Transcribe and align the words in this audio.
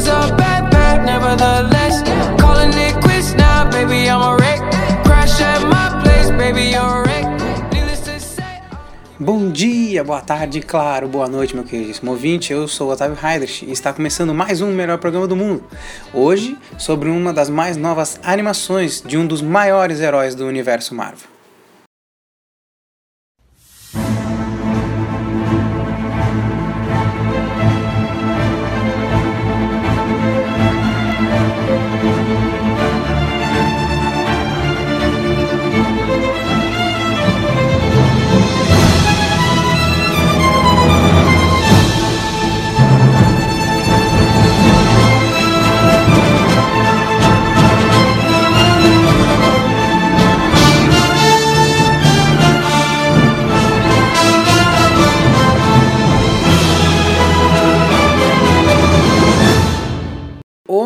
was 0.00 0.08
a 0.08 0.34
bad, 0.36 1.04
nevertheless. 1.04 2.02
Calling 2.40 2.72
it 2.72 3.36
now, 3.36 3.70
baby, 3.70 4.08
I'm 4.08 4.22
a 4.22 4.36
wreck. 4.36 4.60
Crash 5.04 5.40
at 5.40 5.62
my 5.62 6.00
place, 6.02 6.30
baby, 6.30 6.70
you're 6.70 6.82
a 6.82 7.02
wreck. 7.04 7.26
Bom 9.22 9.50
dia, 9.52 10.02
boa 10.02 10.22
tarde, 10.22 10.62
claro, 10.62 11.06
boa 11.06 11.28
noite, 11.28 11.54
meu 11.54 11.62
queridíssimo 11.62 12.12
ouvinte. 12.12 12.54
Eu 12.54 12.66
sou 12.66 12.88
o 12.88 12.92
Otávio 12.92 13.18
Heidrich 13.22 13.66
e 13.66 13.70
está 13.70 13.92
começando 13.92 14.32
mais 14.32 14.62
um 14.62 14.72
melhor 14.72 14.96
programa 14.96 15.28
do 15.28 15.36
mundo. 15.36 15.62
Hoje, 16.14 16.56
sobre 16.78 17.10
uma 17.10 17.30
das 17.30 17.50
mais 17.50 17.76
novas 17.76 18.18
animações 18.24 19.02
de 19.02 19.18
um 19.18 19.26
dos 19.26 19.42
maiores 19.42 20.00
heróis 20.00 20.34
do 20.34 20.46
universo 20.46 20.94
Marvel. 20.94 21.29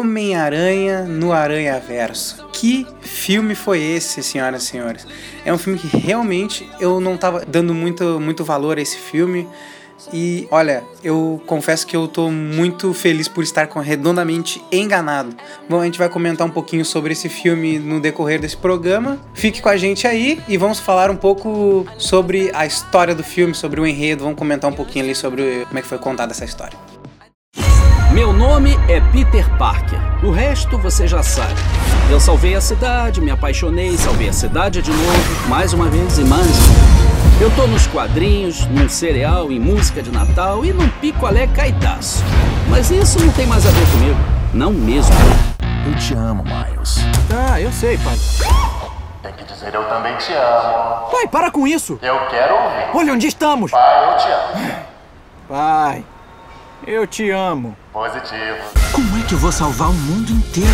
Homem-Aranha 0.05 1.05
no 1.05 1.33
Aranha 1.33 1.80
Verso. 1.80 2.47
Que 2.52 2.86
filme 3.00 3.55
foi 3.55 3.80
esse, 3.80 4.22
senhoras 4.22 4.62
e 4.62 4.66
senhores? 4.66 5.06
É 5.47 5.52
um 5.52 5.56
filme 5.56 5.78
que 5.78 5.97
realmente 5.97 6.69
eu 6.78 7.00
não 7.00 7.14
estava 7.14 7.42
dando 7.47 7.72
muito, 7.74 8.20
muito 8.20 8.44
valor 8.44 8.77
a 8.77 8.82
esse 8.82 8.98
filme. 8.98 9.48
E 10.12 10.47
olha, 10.50 10.84
eu 11.02 11.42
confesso 11.47 11.86
que 11.86 11.97
eu 11.97 12.06
tô 12.06 12.30
muito 12.30 12.92
feliz 12.92 13.28
por 13.28 13.42
estar 13.42 13.66
redondamente 13.80 14.62
enganado. 14.70 15.34
Bom, 15.69 15.80
a 15.80 15.86
gente 15.86 15.98
vai 15.98 16.10
comentar 16.10 16.47
um 16.47 16.50
pouquinho 16.50 16.84
sobre 16.84 17.14
esse 17.14 17.30
filme 17.30 17.78
no 17.78 17.98
decorrer 17.98 18.38
desse 18.38 18.58
programa. 18.58 19.19
Fique 19.32 19.62
com 19.62 19.70
a 19.70 19.77
gente 19.78 20.06
aí 20.06 20.38
e 20.47 20.58
vamos 20.58 20.78
falar 20.78 21.10
um 21.10 21.16
pouco 21.16 21.86
sobre 21.97 22.50
a 22.52 22.66
história 22.66 23.14
do 23.14 23.25
filme, 23.25 23.55
sobre 23.55 23.80
o 23.80 23.86
enredo. 23.86 24.25
Vamos 24.25 24.38
comentar 24.38 24.70
um 24.70 24.75
pouquinho 24.75 25.06
ali 25.06 25.14
sobre 25.14 25.64
como 25.64 25.78
é 25.78 25.82
que 25.82 25.88
foi 25.88 25.98
contada 25.98 26.32
essa 26.32 26.44
história. 26.44 26.77
Meu 28.15 28.33
nome 28.33 28.79
é 28.89 29.01
Peter 29.11 29.45
Parker. 29.59 29.98
O 30.23 30.31
resto 30.31 30.79
você 30.79 31.05
já 31.05 31.20
sabe. 31.20 31.61
Eu 32.09 32.21
salvei 32.21 32.55
a 32.55 32.61
cidade, 32.61 33.21
me 33.21 33.33
apaixonei, 33.33 33.97
salvei 33.97 34.29
a 34.29 34.33
cidade 34.33 34.81
de 34.81 34.93
novo, 34.93 35.48
mais 35.48 35.73
uma 35.73 35.89
vez 35.89 36.17
e 36.19 36.25
mais. 36.25 36.47
Eu 37.41 37.51
tô 37.56 37.67
nos 37.67 37.89
quadrinhos, 37.89 38.69
num 38.69 38.89
cereal, 38.89 39.51
em 39.51 39.59
música 39.59 40.01
de 40.01 40.12
Natal 40.12 40.65
e 40.65 40.73
num 40.73 40.89
picolé 41.01 41.48
caetaço. 41.48 42.23
Mas 42.71 42.89
isso 42.89 43.19
não 43.19 43.33
tem 43.33 43.48
mais 43.48 43.67
a 43.67 43.71
ver 43.71 43.91
comigo. 43.91 44.21
Não 44.55 44.71
mesmo. 44.71 45.12
Eu 45.84 45.99
te 45.99 46.15
amo, 46.15 46.45
Miles. 46.45 47.01
Ah, 47.37 47.61
eu 47.61 47.73
sei, 47.73 47.99
pai. 47.99 48.17
Tem 49.25 49.33
que 49.33 49.53
dizer 49.53 49.75
eu 49.75 49.89
também 49.89 50.17
te 50.19 50.33
amo. 50.33 51.11
Pai, 51.11 51.27
para 51.27 51.51
com 51.51 51.67
isso! 51.67 51.99
Eu 52.01 52.21
quero 52.28 52.55
ouvir. 52.55 52.97
Olha 52.97 53.12
onde 53.12 53.27
estamos! 53.27 53.73
Pai, 53.73 54.12
eu 54.12 54.17
te 54.19 54.28
amo. 54.28 54.75
Pai, 55.49 56.05
eu 56.87 57.07
te 57.07 57.31
amo. 57.31 57.77
Positivo. 57.93 58.59
Como 58.93 59.19
é 59.19 59.23
que 59.27 59.35
eu 59.35 59.39
vou 59.39 59.53
salvar 59.53 59.91
o 59.91 59.95
mundo 59.95 60.31
inteiro? 60.31 60.69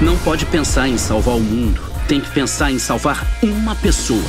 Não 0.00 0.16
pode 0.18 0.46
pensar 0.46 0.88
em 0.88 0.96
salvar 0.98 1.36
o 1.36 1.40
mundo. 1.40 1.80
Tem 2.08 2.20
que 2.20 2.30
pensar 2.30 2.70
em 2.70 2.78
salvar 2.78 3.26
uma 3.42 3.74
pessoa. 3.76 4.22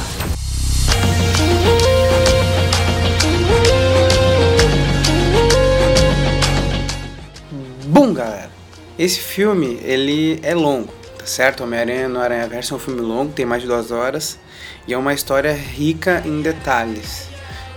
Bom, 7.86 8.14
galera, 8.14 8.50
esse 8.98 9.20
filme 9.20 9.80
ele 9.84 10.40
é 10.42 10.56
longo, 10.56 10.92
tá 11.18 11.26
certo? 11.26 11.64
Homem-Aranha 11.64 12.10
no 12.10 12.20
Aranha 12.20 12.48
Verso 12.48 12.74
é 12.74 12.78
um 12.78 12.80
filme 12.80 13.02
longo, 13.02 13.32
tem 13.32 13.46
mais 13.46 13.62
de 13.62 13.68
duas 13.68 13.92
horas 13.92 14.40
e 14.88 14.94
é 14.94 14.98
uma 14.98 15.14
história 15.14 15.54
rica 15.54 16.24
em 16.26 16.42
detalhes. 16.42 17.33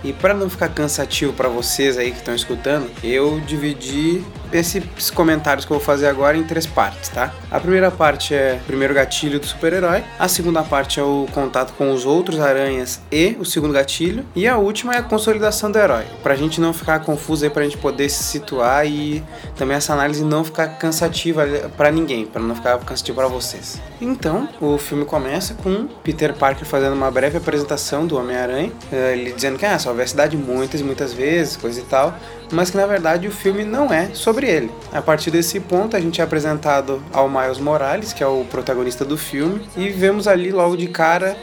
E 0.07 0.13
para 0.13 0.33
não 0.33 0.49
ficar 0.49 0.69
cansativo 0.69 1.33
para 1.33 1.49
vocês 1.49 1.97
aí 1.97 2.11
que 2.11 2.19
estão 2.19 2.33
escutando, 2.33 2.89
eu 3.03 3.41
dividi 3.41 4.23
esses 4.51 5.09
comentários 5.09 5.65
que 5.65 5.71
eu 5.71 5.77
vou 5.77 5.85
fazer 5.85 6.07
agora 6.07 6.37
em 6.37 6.43
três 6.43 6.65
partes, 6.65 7.09
tá? 7.09 7.33
A 7.49 7.59
primeira 7.59 7.91
parte 7.91 8.33
é 8.33 8.59
o 8.61 8.65
primeiro 8.65 8.93
gatilho 8.93 9.39
do 9.39 9.45
super-herói, 9.45 10.03
a 10.17 10.27
segunda 10.27 10.63
parte 10.63 10.99
é 10.99 11.03
o 11.03 11.27
contato 11.31 11.73
com 11.73 11.91
os 11.91 12.05
outros 12.05 12.39
aranhas 12.39 12.99
e 13.11 13.35
o 13.39 13.45
segundo 13.45 13.73
gatilho, 13.73 14.25
e 14.35 14.47
a 14.47 14.57
última 14.57 14.95
é 14.95 14.97
a 14.97 15.03
consolidação 15.03 15.71
do 15.71 15.77
herói, 15.77 16.05
pra 16.23 16.35
gente 16.35 16.59
não 16.59 16.73
ficar 16.73 16.99
confuso 16.99 17.43
aí, 17.43 17.49
pra 17.49 17.63
gente 17.63 17.77
poder 17.77 18.09
se 18.09 18.23
situar 18.23 18.85
e 18.85 19.23
também 19.55 19.77
essa 19.77 19.93
análise 19.93 20.23
não 20.23 20.43
ficar 20.43 20.67
cansativa 20.77 21.45
pra 21.75 21.91
ninguém, 21.91 22.25
pra 22.25 22.41
não 22.41 22.55
ficar 22.55 22.77
cansativo 22.79 23.17
pra 23.17 23.27
vocês. 23.27 23.81
Então, 23.99 24.47
o 24.61 24.77
filme 24.77 25.05
começa 25.05 25.55
com 25.55 25.87
Peter 26.03 26.33
Parker 26.33 26.65
fazendo 26.65 26.93
uma 26.93 27.09
breve 27.09 27.37
apresentação 27.37 28.05
do 28.05 28.17
Homem-Aranha, 28.17 28.71
eh, 28.91 29.13
ele 29.13 29.31
dizendo 29.31 29.57
que 29.57 29.65
ah, 29.65 29.77
salvei 29.79 30.05
a 30.05 30.07
cidade 30.07 30.37
muitas 30.37 30.81
e 30.81 30.83
muitas 30.83 31.13
vezes, 31.13 31.57
coisa 31.57 31.79
e 31.79 31.83
tal, 31.83 32.15
mas 32.51 32.69
que 32.69 32.77
na 32.77 32.85
verdade 32.85 33.27
o 33.27 33.31
filme 33.31 33.63
não 33.63 33.93
é 33.93 34.09
sobre 34.13 34.47
ele. 34.47 34.71
A 34.91 35.01
partir 35.01 35.31
desse 35.31 35.59
ponto, 35.59 35.95
a 35.95 35.99
gente 35.99 36.21
é 36.21 36.23
apresentado 36.23 37.01
ao 37.11 37.29
Miles 37.29 37.59
Morales, 37.59 38.13
que 38.13 38.23
é 38.23 38.27
o 38.27 38.45
protagonista 38.45 39.03
do 39.03 39.17
filme, 39.17 39.61
e 39.75 39.89
vemos 39.89 40.27
ali 40.27 40.51
logo 40.51 40.75
de 40.77 40.87
cara 40.87 41.35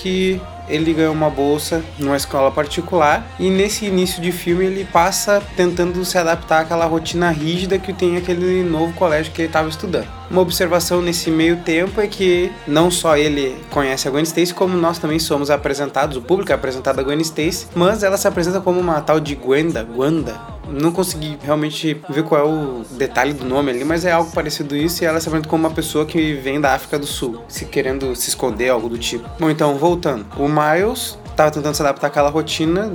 que 0.00 0.40
ele 0.70 0.94
ganhou 0.94 1.12
uma 1.12 1.28
bolsa 1.28 1.82
numa 1.98 2.16
escola 2.16 2.50
particular 2.50 3.26
e 3.38 3.50
nesse 3.50 3.86
início 3.86 4.22
de 4.22 4.30
filme 4.30 4.64
ele 4.64 4.84
passa 4.84 5.42
tentando 5.56 6.02
se 6.04 6.16
adaptar 6.16 6.60
àquela 6.60 6.86
rotina 6.86 7.30
rígida 7.30 7.78
que 7.78 7.92
tem 7.92 8.16
aquele 8.16 8.62
novo 8.62 8.92
colégio 8.94 9.32
que 9.32 9.42
ele 9.42 9.48
estava 9.48 9.68
estudando. 9.68 10.06
Uma 10.30 10.42
observação 10.42 11.02
nesse 11.02 11.30
meio 11.30 11.56
tempo 11.58 12.00
é 12.00 12.06
que 12.06 12.52
não 12.66 12.90
só 12.90 13.16
ele 13.16 13.56
conhece 13.70 14.06
a 14.06 14.10
Gwen 14.10 14.22
Stacy, 14.22 14.54
como 14.54 14.76
nós 14.76 14.98
também 14.98 15.18
somos 15.18 15.50
apresentados, 15.50 16.16
o 16.16 16.22
público 16.22 16.52
é 16.52 16.54
apresentado 16.54 17.00
a 17.00 17.02
Gwen 17.02 17.20
Stacy, 17.20 17.66
mas 17.74 18.04
ela 18.04 18.16
se 18.16 18.28
apresenta 18.28 18.60
como 18.60 18.78
uma 18.78 19.00
tal 19.00 19.18
de 19.18 19.34
Gwenda, 19.34 19.82
Gwanda, 19.82 20.40
não 20.70 20.92
consegui 20.92 21.38
realmente 21.42 22.00
ver 22.08 22.22
qual 22.24 22.40
é 22.40 22.44
o 22.44 22.84
detalhe 22.96 23.32
do 23.32 23.44
nome 23.44 23.70
ali, 23.70 23.84
mas 23.84 24.04
é 24.04 24.12
algo 24.12 24.30
parecido 24.30 24.76
isso 24.76 25.02
e 25.02 25.06
ela 25.06 25.20
se 25.20 25.28
apresenta 25.28 25.48
como 25.48 25.66
uma 25.66 25.74
pessoa 25.74 26.06
que 26.06 26.34
vem 26.34 26.60
da 26.60 26.74
África 26.74 26.98
do 26.98 27.06
Sul, 27.06 27.42
se 27.48 27.64
querendo 27.64 28.14
se 28.14 28.28
esconder, 28.28 28.70
algo 28.70 28.88
do 28.88 28.98
tipo. 28.98 29.28
Bom, 29.38 29.50
então, 29.50 29.76
voltando. 29.76 30.26
O 30.36 30.48
Miles 30.48 31.18
tava 31.36 31.50
tentando 31.50 31.74
se 31.74 31.82
adaptar 31.82 32.08
àquela 32.08 32.30
rotina 32.30 32.92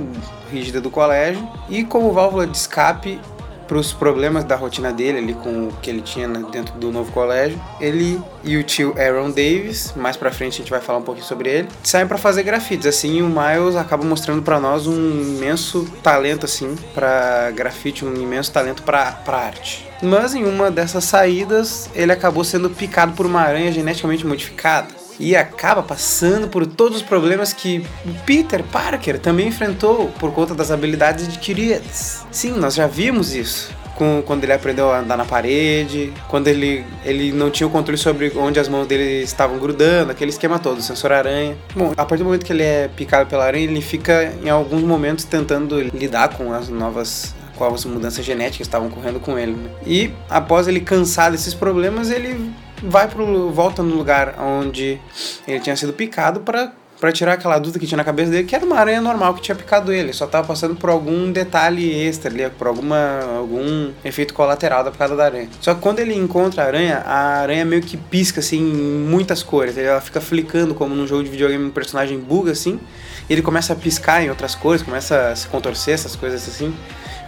rígida 0.50 0.80
do 0.80 0.90
colégio 0.90 1.46
e 1.68 1.84
como 1.84 2.12
válvula 2.12 2.46
de 2.46 2.56
escape 2.56 3.20
para 3.66 3.76
os 3.76 3.92
problemas 3.92 4.44
da 4.44 4.56
rotina 4.56 4.92
dele 4.92 5.18
ali 5.18 5.34
com 5.34 5.68
o 5.68 5.72
que 5.82 5.90
ele 5.90 6.00
tinha 6.00 6.26
né, 6.28 6.42
dentro 6.50 6.74
do 6.74 6.90
novo 6.90 7.12
colégio, 7.12 7.60
ele 7.80 8.20
e 8.44 8.56
o 8.56 8.62
tio 8.62 8.94
Aaron 8.98 9.30
Davis, 9.30 9.92
mais 9.96 10.16
pra 10.16 10.30
frente 10.30 10.54
a 10.54 10.58
gente 10.58 10.70
vai 10.70 10.80
falar 10.80 10.98
um 10.98 11.02
pouquinho 11.02 11.26
sobre 11.26 11.50
ele, 11.50 11.68
saem 11.82 12.06
para 12.06 12.18
fazer 12.18 12.42
grafites. 12.42 12.86
Assim, 12.86 13.22
o 13.22 13.28
Miles 13.28 13.76
acaba 13.76 14.04
mostrando 14.04 14.42
para 14.42 14.60
nós 14.60 14.86
um 14.86 14.94
imenso 14.94 15.84
talento 16.02 16.44
assim 16.44 16.76
para 16.94 17.50
grafite, 17.52 18.04
um 18.04 18.14
imenso 18.14 18.52
talento 18.52 18.82
para 18.82 19.16
arte. 19.26 19.86
Mas 20.02 20.34
em 20.34 20.44
uma 20.44 20.70
dessas 20.70 21.04
saídas, 21.04 21.90
ele 21.94 22.12
acabou 22.12 22.44
sendo 22.44 22.68
picado 22.70 23.12
por 23.12 23.26
uma 23.26 23.40
aranha 23.40 23.72
geneticamente 23.72 24.26
modificada 24.26 25.05
e 25.18 25.36
acaba 25.36 25.82
passando 25.82 26.48
por 26.48 26.66
todos 26.66 26.98
os 26.98 27.02
problemas 27.02 27.52
que 27.52 27.84
Peter 28.24 28.62
Parker 28.62 29.18
também 29.18 29.48
enfrentou 29.48 30.08
por 30.18 30.32
conta 30.32 30.54
das 30.54 30.70
habilidades 30.70 31.26
adquiridas. 31.26 32.24
Sim, 32.30 32.52
nós 32.52 32.74
já 32.74 32.86
vimos 32.86 33.34
isso. 33.34 33.74
Com, 33.94 34.22
quando 34.26 34.44
ele 34.44 34.52
aprendeu 34.52 34.92
a 34.92 34.98
andar 34.98 35.16
na 35.16 35.24
parede, 35.24 36.12
quando 36.28 36.48
ele, 36.48 36.84
ele 37.02 37.32
não 37.32 37.50
tinha 37.50 37.66
o 37.66 37.70
controle 37.70 37.96
sobre 37.96 38.30
onde 38.36 38.60
as 38.60 38.68
mãos 38.68 38.86
dele 38.86 39.22
estavam 39.22 39.58
grudando, 39.58 40.12
aquele 40.12 40.30
esquema 40.30 40.58
todo, 40.58 40.82
sensor 40.82 41.12
aranha. 41.12 41.56
Bom, 41.74 41.94
a 41.96 42.04
partir 42.04 42.18
do 42.22 42.26
momento 42.26 42.44
que 42.44 42.52
ele 42.52 42.62
é 42.62 42.90
picado 42.94 43.26
pela 43.30 43.46
aranha, 43.46 43.64
ele 43.64 43.80
fica 43.80 44.34
em 44.44 44.50
alguns 44.50 44.82
momentos 44.82 45.24
tentando 45.24 45.80
lidar 45.80 46.36
com 46.36 46.52
as 46.52 46.68
novas 46.68 47.34
com 47.56 47.64
as 47.64 47.86
mudanças 47.86 48.22
genéticas 48.22 48.56
que 48.58 48.62
estavam 48.64 48.88
ocorrendo 48.88 49.18
com 49.18 49.38
ele. 49.38 49.52
Né? 49.52 49.70
E 49.86 50.10
após 50.28 50.68
ele 50.68 50.78
cansar 50.78 51.30
desses 51.30 51.54
problemas, 51.54 52.10
ele 52.10 52.52
vai 52.82 53.08
pro 53.08 53.50
volta 53.50 53.82
no 53.82 53.94
lugar 53.94 54.34
onde 54.38 55.00
ele 55.46 55.60
tinha 55.60 55.76
sido 55.76 55.92
picado 55.92 56.40
para 56.40 56.72
para 56.98 57.12
tirar 57.12 57.34
aquela 57.34 57.58
dúvida 57.58 57.78
que 57.78 57.86
tinha 57.86 57.96
na 57.96 58.04
cabeça 58.04 58.30
dele, 58.30 58.44
que 58.44 58.54
era 58.54 58.64
uma 58.64 58.76
aranha 58.76 59.00
normal 59.00 59.34
que 59.34 59.42
tinha 59.42 59.54
picado 59.54 59.92
ele, 59.92 60.12
só 60.12 60.26
tava 60.26 60.46
passando 60.46 60.74
por 60.74 60.88
algum 60.90 61.30
detalhe 61.30 61.92
extra 61.92 62.30
ali, 62.30 62.48
por 62.50 62.66
alguma 62.66 63.20
algum 63.36 63.90
efeito 64.04 64.32
colateral 64.32 64.82
da 64.82 64.90
picada 64.90 65.14
da 65.14 65.24
aranha. 65.26 65.48
Só 65.60 65.74
que 65.74 65.80
quando 65.80 66.00
ele 66.00 66.14
encontra 66.14 66.64
a 66.64 66.66
aranha, 66.66 67.02
a 67.04 67.40
aranha 67.40 67.64
meio 67.64 67.82
que 67.82 67.96
pisca 67.96 68.40
assim 68.40 68.58
em 68.58 69.06
muitas 69.06 69.42
cores, 69.42 69.76
ela 69.76 70.00
fica 70.00 70.20
flicando 70.20 70.74
como 70.74 70.94
num 70.94 71.06
jogo 71.06 71.22
de 71.22 71.30
videogame 71.30 71.64
um 71.66 71.70
personagem 71.70 72.18
buga 72.18 72.52
assim, 72.52 72.80
e 73.28 73.32
ele 73.32 73.42
começa 73.42 73.72
a 73.72 73.76
piscar 73.76 74.22
em 74.22 74.30
outras 74.30 74.54
cores, 74.54 74.82
começa 74.82 75.28
a 75.28 75.36
se 75.36 75.46
contorcer 75.48 75.94
essas 75.94 76.16
coisas 76.16 76.48
assim. 76.48 76.74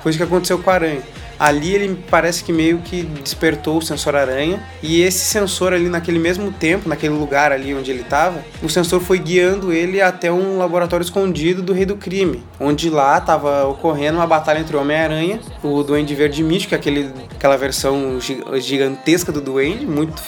Foi 0.03 0.11
isso 0.11 0.19
que 0.19 0.25
aconteceu 0.25 0.59
com 0.59 0.71
a 0.71 0.75
aranha. 0.75 1.03
Ali 1.39 1.75
ele 1.75 1.99
parece 2.11 2.43
que 2.43 2.53
meio 2.53 2.79
que 2.79 3.03
despertou 3.03 3.79
o 3.79 3.83
sensor 3.83 4.17
aranha 4.17 4.61
e 4.83 5.03
esse 5.03 5.19
sensor 5.19 5.73
ali 5.73 5.89
naquele 5.89 6.19
mesmo 6.19 6.51
tempo, 6.51 6.89
naquele 6.89 7.15
lugar 7.15 7.53
ali 7.53 7.75
onde 7.75 7.91
ele 7.91 8.03
estava, 8.03 8.45
o 8.63 8.69
sensor 8.69 9.01
foi 9.01 9.19
guiando 9.19 9.73
ele 9.73 10.01
até 10.01 10.33
um 10.33 10.59
laboratório 10.59 11.05
escondido 11.05 11.63
do 11.63 11.73
Rei 11.73 11.87
do 11.87 11.97
Crime, 11.97 12.43
onde 12.59 12.91
lá 12.91 13.19
estava 13.19 13.67
ocorrendo 13.67 14.19
uma 14.19 14.27
batalha 14.27 14.59
entre 14.59 14.77
o 14.77 14.81
Homem-Aranha, 14.81 15.41
o 15.63 15.83
Duende 15.83 16.15
Verde 16.15 16.43
Místico, 16.43 16.75
aquele, 16.75 17.11
aquela 17.31 17.57
versão 17.57 18.19
gigantesca 18.61 19.31
do 19.31 19.41
Duende, 19.41 19.87
muito 19.87 20.23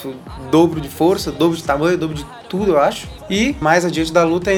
dobro 0.50 0.80
de 0.80 0.88
força, 0.88 1.32
dobro 1.32 1.56
de 1.56 1.64
tamanho, 1.64 1.98
dobro 1.98 2.16
de 2.16 2.24
tudo, 2.48 2.72
eu 2.72 2.78
acho. 2.80 3.08
E 3.28 3.54
mais 3.60 3.84
adiante 3.84 4.12
da 4.12 4.24
luta 4.24 4.50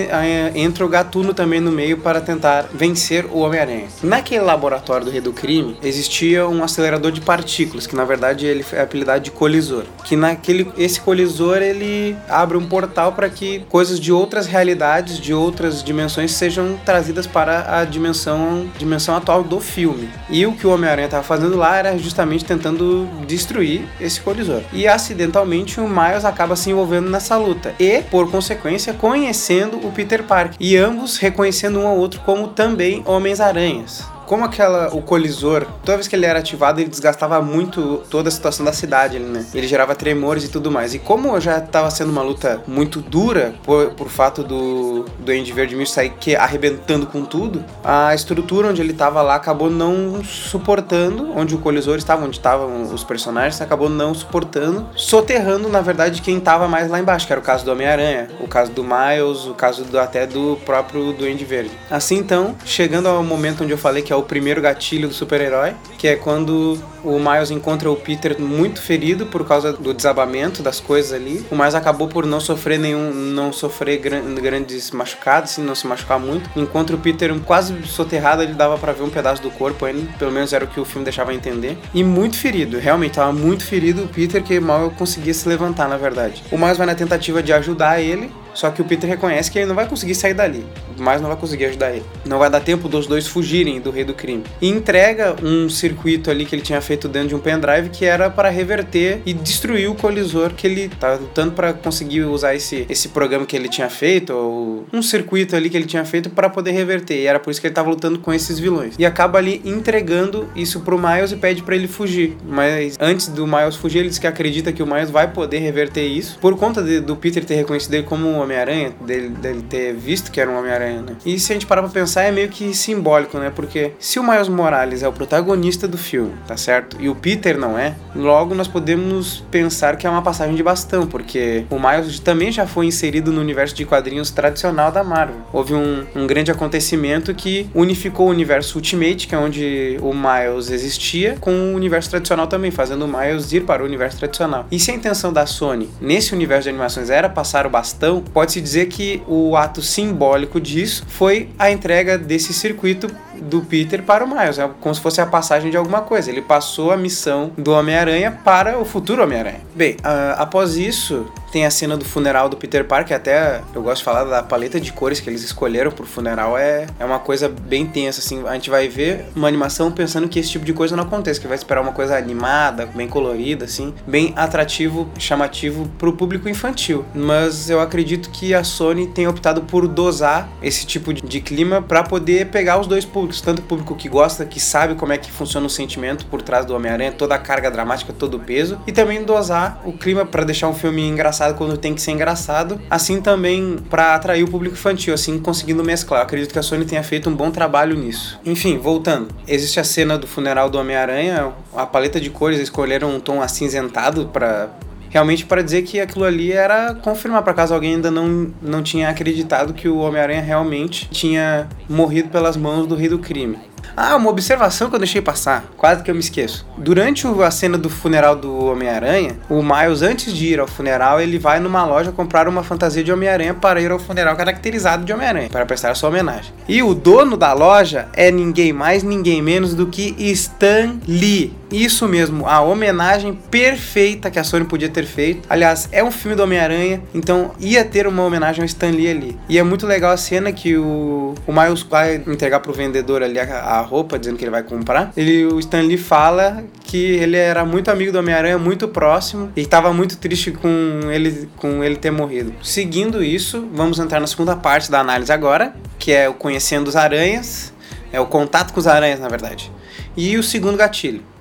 entra 0.54 0.84
o 0.84 0.88
Gatuno 0.88 1.34
também 1.34 1.60
no 1.60 1.70
meio 1.70 1.98
para 1.98 2.20
tentar 2.22 2.68
vencer 2.72 3.26
o 3.26 3.40
Homem-Aranha. 3.40 3.88
Naquele 4.02 4.42
laboratório 4.42 5.04
do 5.04 5.10
Rei 5.10 5.20
do 5.20 5.32
Crime 5.32 5.76
existia 5.82 6.41
um 6.44 6.62
acelerador 6.62 7.12
de 7.12 7.20
partículas, 7.20 7.86
que 7.86 7.96
na 7.96 8.04
verdade 8.04 8.46
ele 8.46 8.64
é 8.72 8.80
apelidado 8.80 9.20
de 9.20 9.30
colisor. 9.30 9.84
Que 10.04 10.16
naquele 10.16 10.70
esse 10.76 11.00
colisor 11.00 11.58
ele 11.58 12.16
abre 12.28 12.56
um 12.56 12.66
portal 12.66 13.12
para 13.12 13.28
que 13.28 13.64
coisas 13.68 13.98
de 13.98 14.12
outras 14.12 14.46
realidades, 14.46 15.18
de 15.18 15.32
outras 15.32 15.82
dimensões 15.82 16.32
sejam 16.32 16.78
trazidas 16.84 17.26
para 17.26 17.80
a 17.80 17.84
dimensão 17.84 18.70
dimensão 18.78 19.16
atual 19.16 19.42
do 19.42 19.60
filme. 19.60 20.08
E 20.28 20.46
o 20.46 20.52
que 20.52 20.66
o 20.66 20.70
Homem-Aranha 20.70 21.06
estava 21.06 21.22
fazendo 21.22 21.56
lá 21.56 21.76
era 21.76 21.96
justamente 21.98 22.44
tentando 22.44 23.08
destruir 23.26 23.82
esse 24.00 24.20
colisor. 24.20 24.62
E 24.72 24.86
acidentalmente 24.86 25.80
o 25.80 25.88
Miles 25.88 26.24
acaba 26.24 26.56
se 26.56 26.70
envolvendo 26.70 27.10
nessa 27.10 27.36
luta 27.36 27.74
e, 27.78 28.02
por 28.02 28.30
consequência, 28.30 28.92
conhecendo 28.92 29.76
o 29.76 29.92
Peter 29.92 30.22
Parker. 30.22 30.56
E 30.58 30.76
ambos 30.76 31.16
reconhecendo 31.18 31.80
um 31.80 31.86
ao 31.86 31.96
outro 31.96 32.20
como 32.20 32.48
também 32.48 33.02
Homens-Aranhas 33.06 34.04
como 34.32 34.46
aquela 34.46 34.88
o 34.94 35.02
colisor, 35.02 35.66
toda 35.84 35.98
vez 35.98 36.08
que 36.08 36.16
ele 36.16 36.24
era 36.24 36.38
ativado, 36.38 36.80
ele 36.80 36.88
desgastava 36.88 37.42
muito 37.42 38.02
toda 38.08 38.30
a 38.30 38.32
situação 38.32 38.64
da 38.64 38.72
cidade, 38.72 39.18
né? 39.18 39.44
Ele 39.52 39.68
gerava 39.68 39.94
tremores 39.94 40.44
e 40.44 40.48
tudo 40.48 40.70
mais. 40.70 40.94
E 40.94 40.98
como 40.98 41.38
já 41.38 41.58
estava 41.58 41.90
sendo 41.90 42.10
uma 42.10 42.22
luta 42.22 42.62
muito 42.66 43.02
dura 43.02 43.52
por, 43.62 43.90
por 43.90 44.08
fato 44.08 44.42
do 44.42 45.04
do 45.18 45.32
Andy 45.32 45.76
Misto 45.76 45.96
sair 45.96 46.14
que 46.18 46.34
arrebentando 46.34 47.06
com 47.06 47.24
tudo, 47.24 47.62
a 47.84 48.14
estrutura 48.14 48.68
onde 48.68 48.80
ele 48.80 48.92
estava 48.92 49.20
lá 49.20 49.34
acabou 49.34 49.68
não 49.68 50.24
suportando, 50.24 51.32
onde 51.36 51.54
o 51.54 51.58
colisor 51.58 51.98
estava, 51.98 52.24
onde 52.24 52.36
estavam 52.36 52.84
os 52.84 53.04
personagens, 53.04 53.60
acabou 53.60 53.90
não 53.90 54.14
suportando, 54.14 54.86
soterrando 54.96 55.68
na 55.68 55.82
verdade 55.82 56.22
quem 56.22 56.38
estava 56.38 56.66
mais 56.66 56.90
lá 56.90 56.98
embaixo, 56.98 57.26
que 57.26 57.32
era 57.32 57.40
o 57.40 57.44
caso 57.44 57.64
do 57.64 57.72
Homem-Aranha, 57.72 58.28
o 58.40 58.48
caso 58.48 58.72
do 58.72 58.82
Miles, 58.82 59.44
o 59.46 59.52
caso 59.54 59.84
do, 59.84 59.98
até 59.98 60.26
do 60.26 60.58
próprio 60.64 61.12
Duende 61.12 61.44
Verde. 61.44 61.70
Assim 61.90 62.16
então, 62.16 62.54
chegando 62.64 63.08
ao 63.08 63.22
momento 63.22 63.62
onde 63.62 63.72
eu 63.72 63.78
falei 63.78 64.02
que 64.02 64.12
é 64.12 64.16
o 64.16 64.21
primeiro 64.24 64.60
gatilho 64.60 65.08
do 65.08 65.14
super-herói, 65.14 65.74
que 65.98 66.08
é 66.08 66.16
quando 66.16 66.78
o 67.04 67.18
Miles 67.18 67.50
encontra 67.50 67.90
o 67.90 67.96
Peter 67.96 68.40
muito 68.40 68.80
ferido 68.80 69.26
por 69.26 69.46
causa 69.46 69.72
do 69.72 69.92
desabamento 69.92 70.62
das 70.62 70.80
coisas 70.80 71.12
ali. 71.12 71.44
O 71.50 71.56
Miles 71.56 71.74
acabou 71.74 72.08
por 72.08 72.26
não 72.26 72.40
sofrer 72.40 72.78
nenhum, 72.78 73.12
não 73.12 73.52
sofrer 73.52 73.98
gran, 73.98 74.34
grandes 74.34 74.90
machucados, 74.90 75.52
assim, 75.52 75.62
não 75.62 75.74
se 75.74 75.86
machucar 75.86 76.18
muito. 76.18 76.48
Enquanto 76.56 76.94
o 76.94 76.98
Peter 76.98 77.32
quase 77.40 77.74
soterrado, 77.86 78.42
ele 78.42 78.54
dava 78.54 78.78
para 78.78 78.92
ver 78.92 79.02
um 79.02 79.10
pedaço 79.10 79.42
do 79.42 79.50
corpo 79.50 79.84
ainda, 79.84 80.12
pelo 80.18 80.30
menos 80.30 80.52
era 80.52 80.64
o 80.64 80.68
que 80.68 80.80
o 80.80 80.84
filme 80.84 81.04
deixava 81.04 81.34
entender. 81.34 81.76
E 81.92 82.04
muito 82.04 82.36
ferido, 82.36 82.78
realmente 82.78 83.14
tava 83.14 83.32
muito 83.32 83.64
ferido 83.64 84.04
o 84.04 84.08
Peter 84.08 84.42
que 84.42 84.60
mal 84.60 84.90
conseguia 84.90 85.34
se 85.34 85.48
levantar, 85.48 85.88
na 85.88 85.96
verdade. 85.96 86.42
O 86.50 86.58
Miles 86.58 86.76
vai 86.76 86.86
na 86.86 86.94
tentativa 86.94 87.42
de 87.42 87.52
ajudar 87.52 88.00
ele, 88.00 88.30
só 88.54 88.70
que 88.70 88.82
o 88.82 88.84
Peter 88.84 89.08
reconhece 89.08 89.50
que 89.50 89.58
ele 89.58 89.66
não 89.66 89.74
vai 89.74 89.88
conseguir 89.88 90.14
sair 90.14 90.34
dali, 90.34 90.64
mas 90.98 91.20
não 91.20 91.28
vai 91.28 91.36
conseguir 91.36 91.66
ajudar 91.66 91.90
ele. 91.92 92.04
Não 92.24 92.38
vai 92.38 92.50
dar 92.50 92.60
tempo 92.60 92.88
dos 92.88 93.06
dois 93.06 93.26
fugirem 93.26 93.80
do 93.80 93.90
rei 93.90 94.04
do 94.04 94.14
crime. 94.14 94.44
E 94.60 94.68
entrega 94.68 95.34
um 95.42 95.68
circuito 95.68 96.30
ali 96.30 96.44
que 96.44 96.54
ele 96.54 96.62
tinha 96.62 96.80
feito 96.80 97.08
dentro 97.08 97.30
de 97.30 97.34
um 97.34 97.38
pendrive 97.38 97.88
que 97.90 98.04
era 98.04 98.30
para 98.30 98.48
reverter 98.48 99.20
e 99.24 99.32
destruir 99.32 99.90
o 99.90 99.94
colisor 99.94 100.50
que 100.50 100.66
ele 100.66 100.88
tá 100.88 101.14
lutando 101.14 101.52
para 101.52 101.72
conseguir 101.72 102.22
usar 102.22 102.54
esse, 102.54 102.86
esse 102.88 103.08
programa 103.08 103.46
que 103.46 103.56
ele 103.56 103.68
tinha 103.68 103.88
feito, 103.88 104.32
ou 104.32 104.86
um 104.92 105.02
circuito 105.02 105.56
ali 105.56 105.70
que 105.70 105.76
ele 105.76 105.86
tinha 105.86 106.04
feito 106.04 106.30
para 106.30 106.48
poder 106.48 106.72
reverter. 106.72 107.22
E 107.22 107.26
era 107.26 107.40
por 107.40 107.50
isso 107.50 107.60
que 107.60 107.66
ele 107.66 107.74
tava 107.74 107.90
lutando 107.90 108.18
com 108.18 108.32
esses 108.32 108.58
vilões. 108.58 108.94
E 108.98 109.06
acaba 109.06 109.38
ali 109.38 109.60
entregando 109.64 110.48
isso 110.54 110.80
pro 110.80 110.98
Miles 110.98 111.32
e 111.32 111.36
pede 111.36 111.62
para 111.62 111.74
ele 111.74 111.88
fugir. 111.88 112.36
Mas 112.46 112.96
antes 113.00 113.28
do 113.28 113.46
Miles 113.46 113.76
fugir, 113.76 114.00
ele 114.00 114.08
diz 114.08 114.18
que 114.18 114.26
acredita 114.26 114.72
que 114.72 114.82
o 114.82 114.86
Miles 114.86 115.10
vai 115.10 115.28
poder 115.28 115.58
reverter 115.58 116.06
isso 116.06 116.38
por 116.38 116.56
conta 116.56 116.82
de, 116.82 117.00
do 117.00 117.16
Peter 117.16 117.44
ter 117.44 117.54
reconhecido 117.54 117.94
ele 117.94 118.02
como 118.02 118.41
Homem-Aranha, 118.42 118.92
dele, 119.00 119.28
dele 119.28 119.62
ter 119.62 119.94
visto 119.94 120.30
que 120.30 120.40
era 120.40 120.50
um 120.50 120.58
Homem-Aranha, 120.58 121.02
né? 121.02 121.16
E 121.24 121.38
se 121.38 121.52
a 121.52 121.54
gente 121.54 121.66
parar 121.66 121.82
pra 121.82 121.90
pensar, 121.90 122.22
é 122.22 122.30
meio 122.30 122.48
que 122.48 122.74
simbólico, 122.74 123.38
né? 123.38 123.50
Porque 123.54 123.92
se 123.98 124.18
o 124.18 124.22
Miles 124.22 124.48
Morales 124.48 125.02
é 125.02 125.08
o 125.08 125.12
protagonista 125.12 125.86
do 125.88 125.98
filme, 125.98 126.32
tá 126.46 126.56
certo? 126.56 126.96
E 127.00 127.08
o 127.08 127.14
Peter 127.14 127.58
não 127.58 127.78
é, 127.78 127.94
logo 128.14 128.54
nós 128.54 128.68
podemos 128.68 129.44
pensar 129.50 129.96
que 129.96 130.06
é 130.06 130.10
uma 130.10 130.22
passagem 130.22 130.54
de 130.54 130.62
bastão, 130.62 131.06
porque 131.06 131.64
o 131.70 131.78
Miles 131.78 132.18
também 132.20 132.50
já 132.52 132.66
foi 132.66 132.86
inserido 132.86 133.32
no 133.32 133.40
universo 133.40 133.74
de 133.74 133.84
quadrinhos 133.84 134.30
tradicional 134.30 134.90
da 134.90 135.02
Marvel. 135.04 135.36
Houve 135.52 135.74
um, 135.74 136.04
um 136.14 136.26
grande 136.26 136.50
acontecimento 136.50 137.34
que 137.34 137.68
unificou 137.74 138.26
o 138.26 138.30
universo 138.30 138.78
Ultimate, 138.78 139.26
que 139.26 139.34
é 139.34 139.38
onde 139.38 139.98
o 140.00 140.12
Miles 140.12 140.70
existia, 140.70 141.36
com 141.40 141.50
o 141.50 141.74
universo 141.74 142.10
tradicional 142.10 142.46
também, 142.46 142.70
fazendo 142.70 143.04
o 143.04 143.08
Miles 143.08 143.52
ir 143.52 143.62
para 143.64 143.82
o 143.82 143.86
universo 143.86 144.18
tradicional. 144.18 144.66
E 144.70 144.78
se 144.78 144.90
a 144.90 144.94
intenção 144.94 145.32
da 145.32 145.46
Sony 145.46 145.88
nesse 146.00 146.34
universo 146.34 146.64
de 146.64 146.70
animações 146.70 147.10
era 147.10 147.28
passar 147.28 147.66
o 147.66 147.70
bastão, 147.70 148.22
pode-se 148.32 148.60
dizer 148.60 148.86
que 148.86 149.22
o 149.26 149.56
ato 149.56 149.82
simbólico 149.82 150.60
disso 150.60 151.04
foi 151.06 151.48
a 151.58 151.70
entrega 151.70 152.16
desse 152.16 152.52
circuito 152.52 153.08
do 153.42 153.62
Peter 153.62 154.02
para 154.02 154.24
o 154.24 154.28
Miles, 154.28 154.58
é 154.58 154.68
como 154.80 154.94
se 154.94 155.00
fosse 155.00 155.20
a 155.20 155.26
passagem 155.26 155.70
de 155.70 155.76
alguma 155.76 156.02
coisa. 156.02 156.30
Ele 156.30 156.42
passou 156.42 156.90
a 156.90 156.96
missão 156.96 157.52
do 157.56 157.72
Homem-Aranha 157.72 158.40
para 158.44 158.78
o 158.78 158.84
futuro 158.84 159.22
Homem-Aranha. 159.22 159.60
Bem, 159.74 159.94
uh, 159.94 160.36
após 160.38 160.76
isso, 160.76 161.26
tem 161.52 161.66
a 161.66 161.70
cena 161.70 161.96
do 161.96 162.04
funeral 162.04 162.48
do 162.48 162.56
Peter 162.56 162.84
Parker, 162.84 163.14
até 163.14 163.60
eu 163.74 163.82
gosto 163.82 163.98
de 163.98 164.04
falar 164.04 164.24
da 164.24 164.42
paleta 164.42 164.80
de 164.80 164.90
cores 164.90 165.20
que 165.20 165.28
eles 165.28 165.42
escolheram 165.44 165.90
pro 165.90 166.06
funeral, 166.06 166.56
é, 166.56 166.86
é 166.98 167.04
uma 167.04 167.18
coisa 167.18 167.48
bem 167.48 167.86
tensa, 167.86 168.20
assim, 168.20 168.42
a 168.46 168.54
gente 168.54 168.70
vai 168.70 168.88
ver 168.88 169.26
uma 169.36 169.48
animação 169.48 169.92
pensando 169.92 170.28
que 170.28 170.38
esse 170.38 170.50
tipo 170.50 170.64
de 170.64 170.72
coisa 170.72 170.96
não 170.96 171.04
acontece, 171.04 171.38
que 171.38 171.46
vai 171.46 171.56
esperar 171.56 171.82
uma 171.82 171.92
coisa 171.92 172.16
animada, 172.16 172.86
bem 172.86 173.06
colorida, 173.06 173.66
assim, 173.66 173.92
bem 174.06 174.32
atrativo, 174.34 175.10
chamativo 175.18 175.88
pro 175.98 176.14
público 176.14 176.48
infantil. 176.48 177.04
Mas 177.14 177.68
eu 177.68 177.80
acredito 177.80 178.30
que 178.30 178.54
a 178.54 178.64
Sony 178.64 179.06
tem 179.06 179.28
optado 179.28 179.62
por 179.62 179.86
dosar 179.86 180.48
esse 180.62 180.86
tipo 180.86 181.12
de 181.12 181.40
clima 181.40 181.82
para 181.82 182.02
poder 182.02 182.46
pegar 182.46 182.80
os 182.80 182.86
dois 182.86 183.04
públicos, 183.04 183.31
tanto 183.40 183.60
o 183.60 183.62
público 183.62 183.94
que 183.94 184.08
gosta, 184.08 184.44
que 184.44 184.60
sabe 184.60 184.94
como 184.94 185.12
é 185.12 185.18
que 185.18 185.30
funciona 185.30 185.66
o 185.66 185.70
sentimento 185.70 186.26
por 186.26 186.42
trás 186.42 186.66
do 186.66 186.74
Homem-Aranha, 186.74 187.12
toda 187.12 187.34
a 187.34 187.38
carga 187.38 187.70
dramática, 187.70 188.12
todo 188.12 188.36
o 188.36 188.40
peso, 188.40 188.78
e 188.86 188.92
também 188.92 189.24
dosar 189.24 189.80
o 189.84 189.92
clima 189.92 190.26
para 190.26 190.44
deixar 190.44 190.68
um 190.68 190.74
filme 190.74 191.06
engraçado 191.06 191.56
quando 191.56 191.76
tem 191.76 191.94
que 191.94 192.02
ser 192.02 192.12
engraçado, 192.12 192.80
assim 192.90 193.20
também 193.20 193.78
para 193.88 194.14
atrair 194.14 194.42
o 194.42 194.50
público 194.50 194.74
infantil, 194.74 195.14
assim 195.14 195.38
conseguindo 195.38 195.82
mesclar. 195.84 196.20
Eu 196.20 196.24
acredito 196.24 196.52
que 196.52 196.58
a 196.58 196.62
Sony 196.62 196.84
tenha 196.84 197.02
feito 197.02 197.30
um 197.30 197.34
bom 197.34 197.50
trabalho 197.50 197.96
nisso. 197.96 198.38
Enfim, 198.44 198.78
voltando, 198.78 199.28
existe 199.46 199.80
a 199.80 199.84
cena 199.84 200.18
do 200.18 200.26
funeral 200.26 200.68
do 200.68 200.78
Homem-Aranha, 200.78 201.52
a 201.74 201.86
paleta 201.86 202.20
de 202.20 202.30
cores 202.30 202.60
escolheram 202.60 203.14
um 203.14 203.20
tom 203.20 203.40
acinzentado 203.40 204.26
para 204.26 204.70
realmente 205.12 205.44
para 205.44 205.62
dizer 205.62 205.82
que 205.82 206.00
aquilo 206.00 206.24
ali 206.24 206.50
era 206.52 206.94
confirmar 206.94 207.42
para 207.42 207.52
caso 207.52 207.74
alguém 207.74 207.96
ainda 207.96 208.10
não, 208.10 208.50
não 208.62 208.82
tinha 208.82 209.10
acreditado 209.10 209.74
que 209.74 209.86
o 209.86 209.98
Homem-Aranha 209.98 210.40
realmente 210.40 211.08
tinha 211.10 211.68
morrido 211.88 212.30
pelas 212.30 212.56
mãos 212.56 212.86
do 212.86 212.94
rei 212.94 213.08
do 213.08 213.18
crime. 213.18 213.58
Ah, 213.96 214.16
uma 214.16 214.30
observação 214.30 214.88
que 214.88 214.94
eu 214.94 214.98
deixei 214.98 215.20
passar, 215.20 215.64
quase 215.76 216.02
que 216.02 216.10
eu 216.10 216.14
me 216.14 216.20
esqueço. 216.20 216.66
Durante 216.78 217.26
a 217.26 217.50
cena 217.50 217.76
do 217.76 217.90
funeral 217.90 218.34
do 218.34 218.66
Homem-Aranha, 218.66 219.36
o 219.48 219.62
Miles, 219.62 220.02
antes 220.02 220.32
de 220.32 220.46
ir 220.46 220.60
ao 220.60 220.66
funeral, 220.66 221.20
ele 221.20 221.38
vai 221.38 221.60
numa 221.60 221.84
loja 221.84 222.10
comprar 222.10 222.48
uma 222.48 222.62
fantasia 222.62 223.04
de 223.04 223.12
Homem-Aranha 223.12 223.54
para 223.54 223.80
ir 223.80 223.90
ao 223.90 223.98
funeral 223.98 224.34
caracterizado 224.36 225.04
de 225.04 225.12
Homem-Aranha, 225.12 225.50
para 225.50 225.66
prestar 225.66 225.94
sua 225.94 226.08
homenagem. 226.08 226.52
E 226.68 226.82
o 226.82 226.94
dono 226.94 227.36
da 227.36 227.52
loja 227.52 228.08
é 228.14 228.30
ninguém 228.30 228.72
mais, 228.72 229.02
ninguém 229.02 229.42
menos 229.42 229.74
do 229.74 229.86
que 229.86 230.14
Stan 230.18 230.98
Lee. 231.06 231.54
Isso 231.70 232.06
mesmo, 232.06 232.46
a 232.46 232.60
homenagem 232.60 233.32
perfeita 233.50 234.30
que 234.30 234.38
a 234.38 234.44
Sony 234.44 234.66
podia 234.66 234.90
ter 234.90 235.06
feito. 235.06 235.46
Aliás, 235.48 235.88
é 235.90 236.04
um 236.04 236.10
filme 236.10 236.36
do 236.36 236.42
Homem-Aranha, 236.42 237.02
então 237.14 237.52
ia 237.58 237.82
ter 237.82 238.06
uma 238.06 238.22
homenagem 238.22 238.60
ao 238.60 238.66
Stan 238.66 238.90
Lee 238.90 239.10
ali. 239.10 239.38
E 239.48 239.58
é 239.58 239.62
muito 239.62 239.86
legal 239.86 240.12
a 240.12 240.16
cena 240.18 240.52
que 240.52 240.76
o, 240.76 241.34
o 241.46 241.52
Miles 241.52 241.82
vai 241.82 242.16
entregar 242.26 242.60
pro 242.60 242.74
vendedor 242.74 243.22
ali 243.22 243.38
a, 243.38 243.60
a 243.60 243.71
roupa, 243.80 244.18
dizendo 244.18 244.36
que 244.36 244.44
ele 244.44 244.50
vai 244.50 244.62
comprar. 244.62 245.12
Ele, 245.16 245.46
o 245.46 245.58
Stan 245.58 245.80
Lee 245.80 245.96
fala 245.96 246.64
que 246.84 246.98
ele 246.98 247.36
era 247.36 247.64
muito 247.64 247.90
amigo 247.90 248.12
do 248.12 248.18
Homem-Aranha, 248.18 248.58
muito 248.58 248.88
próximo, 248.88 249.50
e 249.56 249.60
estava 249.60 249.92
muito 249.92 250.16
triste 250.18 250.50
com 250.50 250.68
ele, 251.10 251.48
com 251.56 251.82
ele 251.82 251.96
ter 251.96 252.10
morrido. 252.10 252.52
Seguindo 252.62 253.22
isso, 253.22 253.68
vamos 253.72 253.98
entrar 253.98 254.20
na 254.20 254.26
segunda 254.26 254.54
parte 254.54 254.90
da 254.90 255.00
análise 255.00 255.32
agora, 255.32 255.74
que 255.98 256.12
é 256.12 256.28
o 256.28 256.34
conhecendo 256.34 256.88
os 256.88 256.96
aranhas, 256.96 257.72
é 258.12 258.20
o 258.20 258.26
contato 258.26 258.72
com 258.72 258.80
os 258.80 258.86
aranhas, 258.86 259.20
na 259.20 259.28
verdade. 259.28 259.72
E 260.16 260.36
o 260.36 260.42
segundo 260.42 260.76
gatilho. 260.76 261.31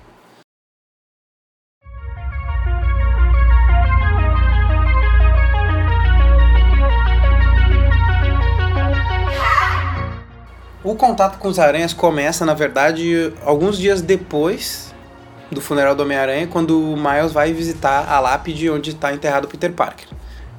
O 10.83 10.95
contato 10.95 11.37
com 11.37 11.47
os 11.47 11.59
aranhas 11.59 11.93
começa, 11.93 12.43
na 12.43 12.55
verdade, 12.55 13.31
alguns 13.45 13.77
dias 13.77 14.01
depois 14.01 14.91
do 15.51 15.61
funeral 15.61 15.93
do 15.93 16.01
Homem-Aranha, 16.01 16.47
quando 16.47 16.93
o 16.93 16.97
Miles 16.97 17.31
vai 17.31 17.53
visitar 17.53 18.09
a 18.09 18.19
lápide 18.19 18.67
onde 18.69 18.89
está 18.89 19.13
enterrado 19.13 19.47
Peter 19.47 19.71
Parker. 19.71 20.07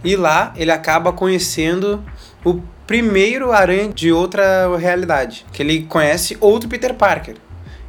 E 0.05 0.15
lá 0.15 0.53
ele 0.55 0.71
acaba 0.71 1.13
conhecendo 1.13 2.05
o 2.45 2.61
primeiro 2.87 3.51
aranha 3.51 3.89
de 3.89 4.13
outra 4.13 4.77
realidade, 4.77 5.45
que 5.53 5.61
ele 5.63 5.83
conhece 5.85 6.37
outro 6.41 6.69
Peter 6.69 6.95
Parker. 6.95 7.37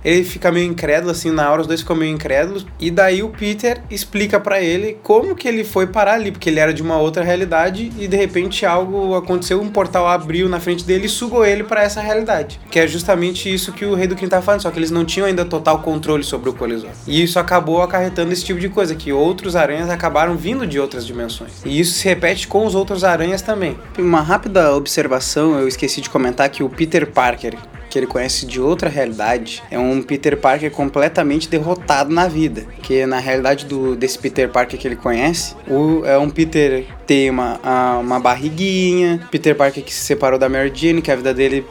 Ele 0.04 0.24
fica 0.24 0.52
meio 0.52 0.70
incrédulo 0.70 1.12
assim 1.12 1.32
na 1.32 1.50
hora, 1.52 1.62
os 1.62 1.68
dois 1.68 1.82
ficam 1.82 1.96
meio 1.96 2.14
incrédulos, 2.14 2.66
e 2.80 2.92
daí 2.92 3.24
o 3.24 3.30
Peter 3.30 3.82
explica 3.90 4.40
pra 4.40 4.62
ele 4.62 4.98
como 5.02 5.36
que 5.36 5.48
ele 5.48 5.64
foi 5.64 5.88
parar 5.88 6.14
ali, 6.14 6.32
porque 6.32 6.50
ele 6.50 6.60
era 6.60 6.74
de 6.74 6.82
uma 6.82 6.98
outra 6.98 7.24
realidade 7.24 7.92
e 7.98 8.08
de 8.08 8.18
repente 8.18 8.66
algo 8.66 9.16
aconteceu, 9.16 9.62
um 9.62 9.70
portal 9.70 10.08
abriu 10.08 10.50
na 10.50 10.60
frente 10.60 10.84
dele 10.84 11.06
e 11.06 11.10
sugou 11.10 11.46
ele 11.46 11.64
pra 11.64 11.84
essa 11.84 12.02
realidade. 12.02 12.60
Que 12.70 12.80
é 12.80 12.88
justamente 12.88 13.52
isso 13.54 13.72
que 13.72 13.86
o 13.86 13.96
Rei 13.96 14.08
do 14.08 14.16
Crime 14.16 14.30
tá 14.30 14.42
falando, 14.42 14.62
só 14.62 14.72
que 14.72 14.80
eles 14.80 14.92
não 14.92 15.06
tinham 15.06 15.28
ainda 15.28 15.46
total 15.46 15.80
controle 15.80 16.24
sobre 16.24 16.50
o 16.50 16.54
colisor. 16.54 16.90
E 17.08 17.24
isso 17.24 17.40
acabou 17.40 17.82
acarretando 17.82 18.32
esse 18.32 18.44
tipo 18.44 18.60
de 18.60 18.70
coisa, 18.70 18.96
que 18.96 19.12
outros 19.12 19.56
aranhas 19.56 19.90
acabaram 19.90 20.36
vindo 20.36 20.68
de 20.68 20.80
outras 20.80 21.06
dimensões. 21.06 21.52
E 21.66 21.80
isso 21.80 21.94
se 21.94 22.08
repete 22.08 22.48
com 22.48 22.66
os 22.66 22.76
outros 22.76 23.04
aranhas 23.04 23.42
também. 23.42 23.78
Uma 23.98 24.22
rápida 24.22 24.74
observação, 24.76 25.60
eu 25.60 25.68
esqueci 25.68 26.02
de 26.02 26.10
comentar 26.10 26.50
que 26.50 26.64
o 26.64 26.70
Peter 26.70 27.08
Parker 27.08 27.56
que 27.94 28.00
ele 28.00 28.08
conhece 28.08 28.48
de 28.48 28.60
outra 28.60 28.90
realidade 28.90 29.62
é 29.70 29.78
um 29.78 30.02
Peter 30.02 30.36
Parker 30.36 30.72
completamente 30.72 31.48
derrotado 31.48 32.12
na 32.12 32.28
vida. 32.28 32.66
Que 32.82 33.06
na 33.06 33.20
realidade 33.20 33.68
do, 33.68 33.96
desse 33.96 34.18
Peter 34.18 34.50
Parker 34.50 34.80
que 34.80 34.88
ele 34.88 34.96
conhece, 34.96 35.56
o, 35.68 36.04
é 36.04 36.18
um 36.18 36.28
Peter 36.28 36.88
tem 37.06 37.30
uma, 37.30 37.60
uma 38.00 38.20
barriguinha, 38.20 39.22
Peter 39.30 39.56
Parker 39.56 39.84
que 39.84 39.94
se 39.94 40.00
separou 40.00 40.40
da 40.40 40.50
Mary 40.50 40.72
Jane, 40.74 41.04
que 41.04 41.12
a 41.12 41.16
vida 41.16 41.36
dele 41.36 41.68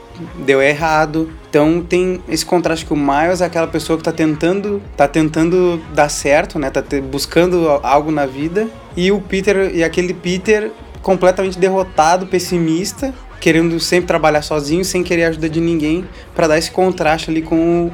deu 0.46 0.62
errado. 0.62 1.28
Então 1.50 1.82
tem 1.82 2.22
esse 2.28 2.46
contraste 2.46 2.86
que 2.86 2.92
o 2.92 2.96
Miles 2.96 3.40
é 3.40 3.46
aquela 3.46 3.66
pessoa 3.66 3.96
que 3.96 4.04
tá 4.04 4.12
tentando, 4.12 4.80
tá 4.96 5.08
tentando 5.08 5.82
dar 5.92 6.08
certo, 6.08 6.56
né? 6.56 6.70
Tá 6.70 6.80
te- 6.80 7.00
buscando 7.00 7.68
algo 7.82 8.12
na 8.12 8.26
vida. 8.26 8.68
E 8.96 9.10
o 9.10 9.20
Peter, 9.20 9.74
e 9.74 9.82
aquele 9.82 10.14
Peter 10.14 10.70
completamente 11.02 11.58
derrotado, 11.58 12.26
pessimista, 12.26 13.12
querendo 13.42 13.80
sempre 13.80 14.06
trabalhar 14.06 14.40
sozinho, 14.40 14.84
sem 14.84 15.02
querer 15.02 15.24
ajuda 15.24 15.48
de 15.48 15.60
ninguém, 15.60 16.04
pra 16.32 16.46
dar 16.46 16.56
esse 16.58 16.70
contraste 16.70 17.28
ali 17.28 17.42
com 17.42 17.90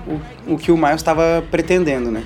o, 0.46 0.52
o, 0.52 0.54
o 0.54 0.58
que 0.58 0.70
o 0.70 0.76
Miles 0.76 0.96
estava 0.96 1.42
pretendendo, 1.50 2.10
né? 2.10 2.22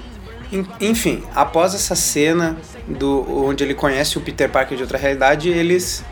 En- 0.53 0.67
Enfim, 0.81 1.23
após 1.33 1.73
essa 1.73 1.95
cena 1.95 2.57
do 2.89 3.25
onde 3.47 3.63
ele 3.63 3.75
conhece 3.75 4.19
o 4.19 4.21
Peter 4.21 4.49
Parker 4.51 4.77
de 4.77 4.83
outra 4.83 4.99
realidade, 4.99 5.49
eles 5.49 6.05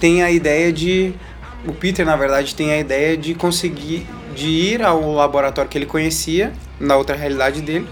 têm 0.00 0.20
a 0.24 0.32
ideia 0.32 0.72
de 0.72 1.14
o 1.64 1.72
Peter, 1.72 2.04
na 2.04 2.16
verdade, 2.16 2.56
tem 2.56 2.72
a 2.72 2.78
ideia 2.80 3.16
de 3.16 3.32
conseguir 3.34 4.04
de 4.34 4.48
ir 4.48 4.82
ao 4.82 5.12
laboratório 5.14 5.70
que 5.70 5.78
ele 5.78 5.86
conhecia 5.86 6.52
na 6.80 6.96
outra 6.96 7.14
realidade 7.14 7.60
dele 7.62 7.86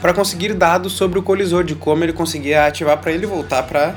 para 0.00 0.12
conseguir 0.14 0.54
dados 0.54 0.92
sobre 0.92 1.18
o 1.18 1.22
colisor 1.24 1.64
de 1.64 1.74
como 1.74 2.04
ele 2.04 2.12
conseguia 2.12 2.66
ativar 2.66 2.98
para 2.98 3.10
ele 3.10 3.26
voltar 3.26 3.64
para 3.64 3.96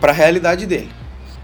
para 0.00 0.10
a 0.10 0.14
realidade 0.14 0.66
dele. 0.66 0.90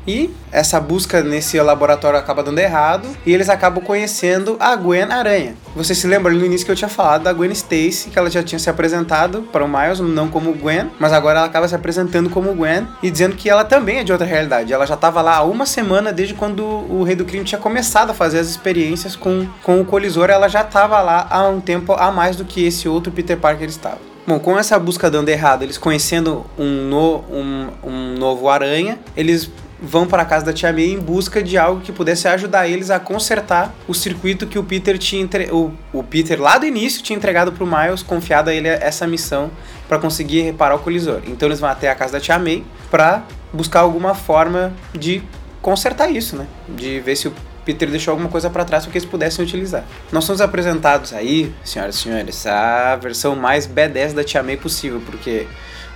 E 0.06 0.30
essa 0.52 0.80
busca 0.80 1.22
nesse 1.22 1.58
laboratório 1.60 2.18
acaba 2.18 2.42
dando 2.42 2.58
errado 2.58 3.08
e 3.24 3.32
eles 3.32 3.48
acabam 3.48 3.82
conhecendo 3.82 4.56
a 4.60 4.76
Gwen 4.76 5.04
Aranha. 5.04 5.54
Você 5.74 5.94
se 5.94 6.06
lembra 6.06 6.32
no 6.32 6.44
início 6.44 6.64
que 6.64 6.70
eu 6.70 6.76
tinha 6.76 6.88
falado 6.88 7.22
da 7.22 7.32
Gwen 7.32 7.50
Stacy, 7.52 8.10
que 8.10 8.18
ela 8.18 8.30
já 8.30 8.42
tinha 8.42 8.58
se 8.58 8.68
apresentado 8.68 9.42
para 9.50 9.64
o 9.64 9.68
Miles, 9.68 10.00
não 10.00 10.28
como 10.28 10.52
Gwen, 10.52 10.90
mas 10.98 11.12
agora 11.12 11.38
ela 11.38 11.46
acaba 11.46 11.66
se 11.66 11.74
apresentando 11.74 12.30
como 12.30 12.54
Gwen 12.54 12.86
e 13.02 13.10
dizendo 13.10 13.34
que 13.34 13.48
ela 13.48 13.64
também 13.64 13.98
é 13.98 14.04
de 14.04 14.12
outra 14.12 14.26
realidade. 14.26 14.72
Ela 14.72 14.86
já 14.86 14.94
estava 14.94 15.22
lá 15.22 15.36
há 15.36 15.42
uma 15.42 15.66
semana 15.66 16.12
desde 16.12 16.34
quando 16.34 16.64
o 16.64 17.02
Rei 17.02 17.16
do 17.16 17.24
Crime 17.24 17.44
tinha 17.44 17.60
começado 17.60 18.10
a 18.10 18.14
fazer 18.14 18.38
as 18.38 18.48
experiências 18.48 19.16
com, 19.16 19.46
com 19.62 19.80
o 19.80 19.84
colisor, 19.84 20.30
ela 20.30 20.48
já 20.48 20.60
estava 20.60 21.00
lá 21.00 21.26
há 21.30 21.48
um 21.48 21.60
tempo 21.60 21.92
a 21.92 22.12
mais 22.12 22.36
do 22.36 22.44
que 22.44 22.64
esse 22.64 22.88
outro 22.88 23.10
Peter 23.10 23.36
Parker 23.36 23.68
estava. 23.68 24.14
Bom, 24.26 24.38
com 24.38 24.58
essa 24.58 24.78
busca 24.78 25.10
dando 25.10 25.28
errado, 25.28 25.62
eles 25.62 25.76
conhecendo 25.76 26.46
um, 26.58 26.88
no, 26.88 27.16
um, 27.30 27.68
um 27.84 28.14
novo 28.18 28.48
aranha, 28.48 28.98
eles 29.14 29.50
vão 29.80 30.06
para 30.06 30.22
a 30.22 30.24
casa 30.24 30.46
da 30.46 30.52
Tia 30.52 30.72
May 30.72 30.92
em 30.92 30.98
busca 30.98 31.42
de 31.42 31.58
algo 31.58 31.80
que 31.80 31.92
pudesse 31.92 32.26
ajudar 32.28 32.68
eles 32.68 32.90
a 32.90 32.98
consertar 32.98 33.74
o 33.88 33.94
circuito 33.94 34.46
que 34.46 34.58
o 34.58 34.64
Peter 34.64 34.96
tinha 34.98 35.22
entre... 35.22 35.50
o, 35.50 35.72
o 35.92 36.02
Peter 36.02 36.40
lá 36.40 36.56
do 36.58 36.64
início 36.66 37.02
tinha 37.02 37.16
entregado 37.16 37.52
pro 37.52 37.66
Miles, 37.66 38.02
confiado 38.02 38.50
a 38.50 38.54
ele 38.54 38.68
essa 38.68 39.06
missão 39.06 39.50
para 39.88 39.98
conseguir 39.98 40.42
reparar 40.42 40.76
o 40.76 40.78
colisor. 40.78 41.20
Então 41.26 41.48
eles 41.48 41.60
vão 41.60 41.68
até 41.68 41.90
a 41.90 41.94
casa 41.94 42.14
da 42.14 42.20
Tia 42.20 42.38
May 42.38 42.64
para 42.90 43.22
buscar 43.52 43.80
alguma 43.80 44.14
forma 44.14 44.72
de 44.92 45.22
consertar 45.60 46.10
isso, 46.10 46.36
né? 46.36 46.46
De 46.68 47.00
ver 47.00 47.16
se 47.16 47.28
o 47.28 47.32
Peter 47.64 47.88
deixou 47.90 48.12
alguma 48.12 48.28
coisa 48.28 48.50
para 48.50 48.64
trás 48.64 48.84
para 48.84 48.92
que 48.92 48.98
eles 48.98 49.08
pudessem 49.08 49.42
utilizar. 49.44 49.82
Nós 50.12 50.24
somos 50.24 50.40
apresentados 50.42 51.12
aí, 51.14 51.52
senhoras 51.64 51.94
e 51.96 51.98
senhores, 51.98 52.46
a 52.46 52.94
versão 52.96 53.34
mais 53.34 53.66
B10 53.66 54.12
da 54.12 54.22
Tia 54.22 54.42
May 54.42 54.56
possível, 54.58 55.00
porque 55.06 55.46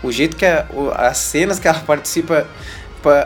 o 0.02 0.10
jeito 0.10 0.36
que 0.36 0.46
a, 0.46 0.64
o- 0.72 0.90
as 0.94 1.18
cenas 1.18 1.58
que 1.58 1.68
ela 1.68 1.78
participa, 1.80 2.46
pa- 2.46 2.46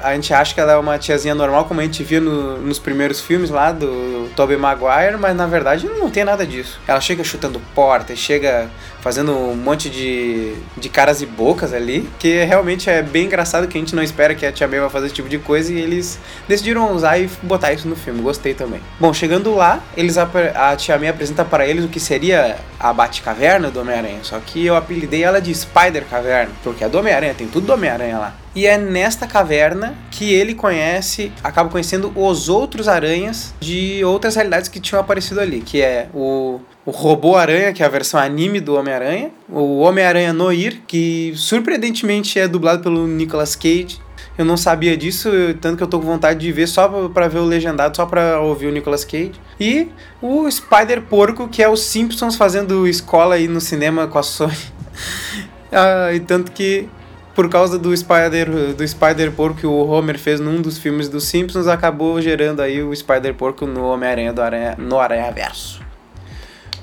a 0.02 0.14
gente 0.14 0.33
acha 0.35 0.55
que 0.55 0.61
ela 0.61 0.73
é 0.73 0.76
uma 0.76 0.99
tiazinha 0.99 1.35
normal, 1.35 1.64
como 1.64 1.81
a 1.81 1.83
gente 1.85 2.02
via 2.02 2.21
no- 2.21 2.59
nos 2.59 2.79
primeiros 2.79 3.21
filmes 3.21 3.50
lá 3.50 3.73
do 3.73 4.29
Tobey 4.37 4.57
Maguire, 4.57 5.17
mas 5.19 5.35
na 5.37 5.47
verdade 5.47 5.87
não 5.87 6.11
tem 6.11 6.25
nada 6.25 6.47
disso. 6.47 6.81
Ela 6.87 7.00
chega 7.00 7.23
chutando 7.25 7.61
porta, 7.75 8.14
chega 8.14 8.69
fazendo 9.00 9.33
um 9.37 9.57
monte 9.57 9.91
de, 9.91 10.55
de 10.76 10.88
caras 10.88 11.23
e 11.23 11.26
bocas 11.26 11.73
ali, 11.75 12.09
que 12.19 12.45
realmente 12.45 12.88
é 12.88 13.02
bem 13.02 13.25
engraçado 13.26 13.67
que 13.67 13.76
a 13.76 13.81
gente 13.81 13.95
não 13.97 14.02
espera 14.02 14.35
que 14.35 14.47
a 14.47 14.52
Tia 14.52 14.69
May 14.69 14.79
vai 14.81 14.91
fazer 14.91 15.07
esse 15.07 15.14
tipo 15.14 15.29
de 15.29 15.38
coisa 15.38 15.73
e 15.73 15.81
eles 15.81 16.19
decidiram 16.47 16.93
usar 16.95 17.19
e 17.19 17.29
botar 17.43 17.73
isso 17.73 17.88
no 17.88 17.97
filme. 17.97 18.21
Gostei 18.23 18.55
também. 18.55 18.81
Bom, 19.00 19.12
chegando 19.12 19.55
lá, 19.55 19.81
eles 19.97 20.17
a 20.19 20.76
Tia 20.76 20.99
May 20.99 21.09
apresenta 21.09 21.45
para 21.45 21.67
eles 21.67 21.85
o 21.85 21.88
que 21.88 21.99
seria 21.99 22.57
a 22.79 22.93
Batcaverna 22.93 23.71
do 23.71 23.81
Homem-Aranha, 23.81 24.21
só 24.23 24.38
que 24.38 24.64
eu 24.64 24.76
apelidei 24.76 25.23
ela 25.25 25.41
de 25.41 25.52
Spider 25.55 26.05
Caverna, 26.09 26.52
porque 26.62 26.85
é 26.85 26.88
do 26.88 26.99
Homem-Aranha, 26.99 27.35
tem 27.35 27.49
tudo 27.49 27.67
do 27.67 27.73
Homem-Aranha 27.73 28.19
lá. 28.19 28.35
E 28.54 28.66
é 28.66 28.76
nesta 28.76 29.26
caverna 29.26 29.94
que 30.11 30.32
ele 30.32 30.54
conhece, 30.54 31.32
acaba 31.42 31.71
conhecendo 31.71 32.12
os 32.14 32.49
outros 32.49 32.87
aranhas 32.87 33.54
de 33.61 34.04
outras 34.04 34.37
realidades 34.37 34.68
que 34.68 34.78
tinham 34.78 35.00
aparecido 35.00 35.40
ali, 35.40 35.61
que 35.61 35.80
é 35.80 36.09
o, 36.12 36.61
o 36.85 36.90
Robô 36.90 37.37
Aranha, 37.37 37.73
que 37.73 37.82
é 37.82 37.87
a 37.87 37.88
versão 37.88 38.21
anime 38.21 38.61
do 38.61 38.75
Homem-Aranha, 38.75 39.30
o 39.49 39.78
Homem-Aranha 39.78 40.32
Noir, 40.35 40.82
que 40.87 41.32
surpreendentemente 41.35 42.38
é 42.38 42.47
dublado 42.47 42.82
pelo 42.82 43.06
Nicolas 43.06 43.56
Cage. 43.56 43.99
Eu 44.37 44.44
não 44.44 44.56
sabia 44.56 44.97
disso, 44.97 45.30
tanto 45.61 45.76
que 45.76 45.82
eu 45.82 45.87
tô 45.87 45.99
com 45.99 46.06
vontade 46.06 46.40
de 46.40 46.52
ver 46.52 46.66
só 46.66 47.09
pra 47.09 47.28
ver 47.28 47.38
o 47.38 47.44
legendado, 47.44 47.97
só 47.97 48.06
pra 48.06 48.40
ouvir 48.40 48.66
o 48.66 48.73
Nicolas 48.73 49.04
Cage. 49.04 49.32
E 49.59 49.88
o 50.21 50.50
Spider 50.50 51.02
Porco, 51.02 51.49
que 51.49 51.62
é 51.62 51.68
os 51.68 51.80
Simpsons 51.80 52.37
fazendo 52.37 52.87
escola 52.87 53.35
aí 53.35 53.49
no 53.49 53.61
cinema 53.61 54.06
com 54.06 54.18
a 54.18 54.23
Sony. 54.23 54.56
Ah, 55.75 56.12
e 56.12 56.21
tanto 56.21 56.52
que 56.52 56.87
por 57.34 57.48
causa 57.48 57.78
do 57.78 57.96
Spider 57.96 58.74
do 58.74 58.86
Spider 58.86 59.32
Porco 59.32 59.60
que 59.60 59.66
o 59.66 59.86
Homer 59.86 60.18
fez 60.18 60.40
num 60.40 60.60
dos 60.60 60.78
filmes 60.78 61.08
dos 61.08 61.24
Simpsons, 61.24 61.66
acabou 61.66 62.20
gerando 62.20 62.60
aí 62.60 62.82
o 62.82 62.94
Spider 62.94 63.34
Porco 63.34 63.66
no 63.66 63.86
Homem-Aranha 63.86 64.34
no 64.78 64.98
Aranha 64.98 65.30
Verso. 65.30 65.80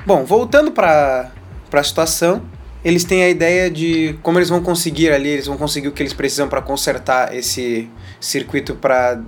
Bom, 0.06 0.24
voltando 0.26 0.72
para 0.72 1.32
a 1.72 1.84
situação, 1.84 2.42
eles 2.84 3.04
têm 3.04 3.24
a 3.24 3.30
ideia 3.30 3.70
de 3.70 4.18
como 4.24 4.40
eles 4.40 4.50
vão 4.50 4.62
conseguir 4.62 5.12
ali, 5.12 5.30
eles 5.30 5.48
vão 5.48 5.58
conseguir 5.58 5.90
o 5.90 5.92
que 5.92 6.02
eles 6.02 6.14
precisam 6.14 6.48
para 6.48 6.62
consertar 6.62 7.36
esse 7.36 7.90
circuito 8.20 8.76
para 8.76 9.22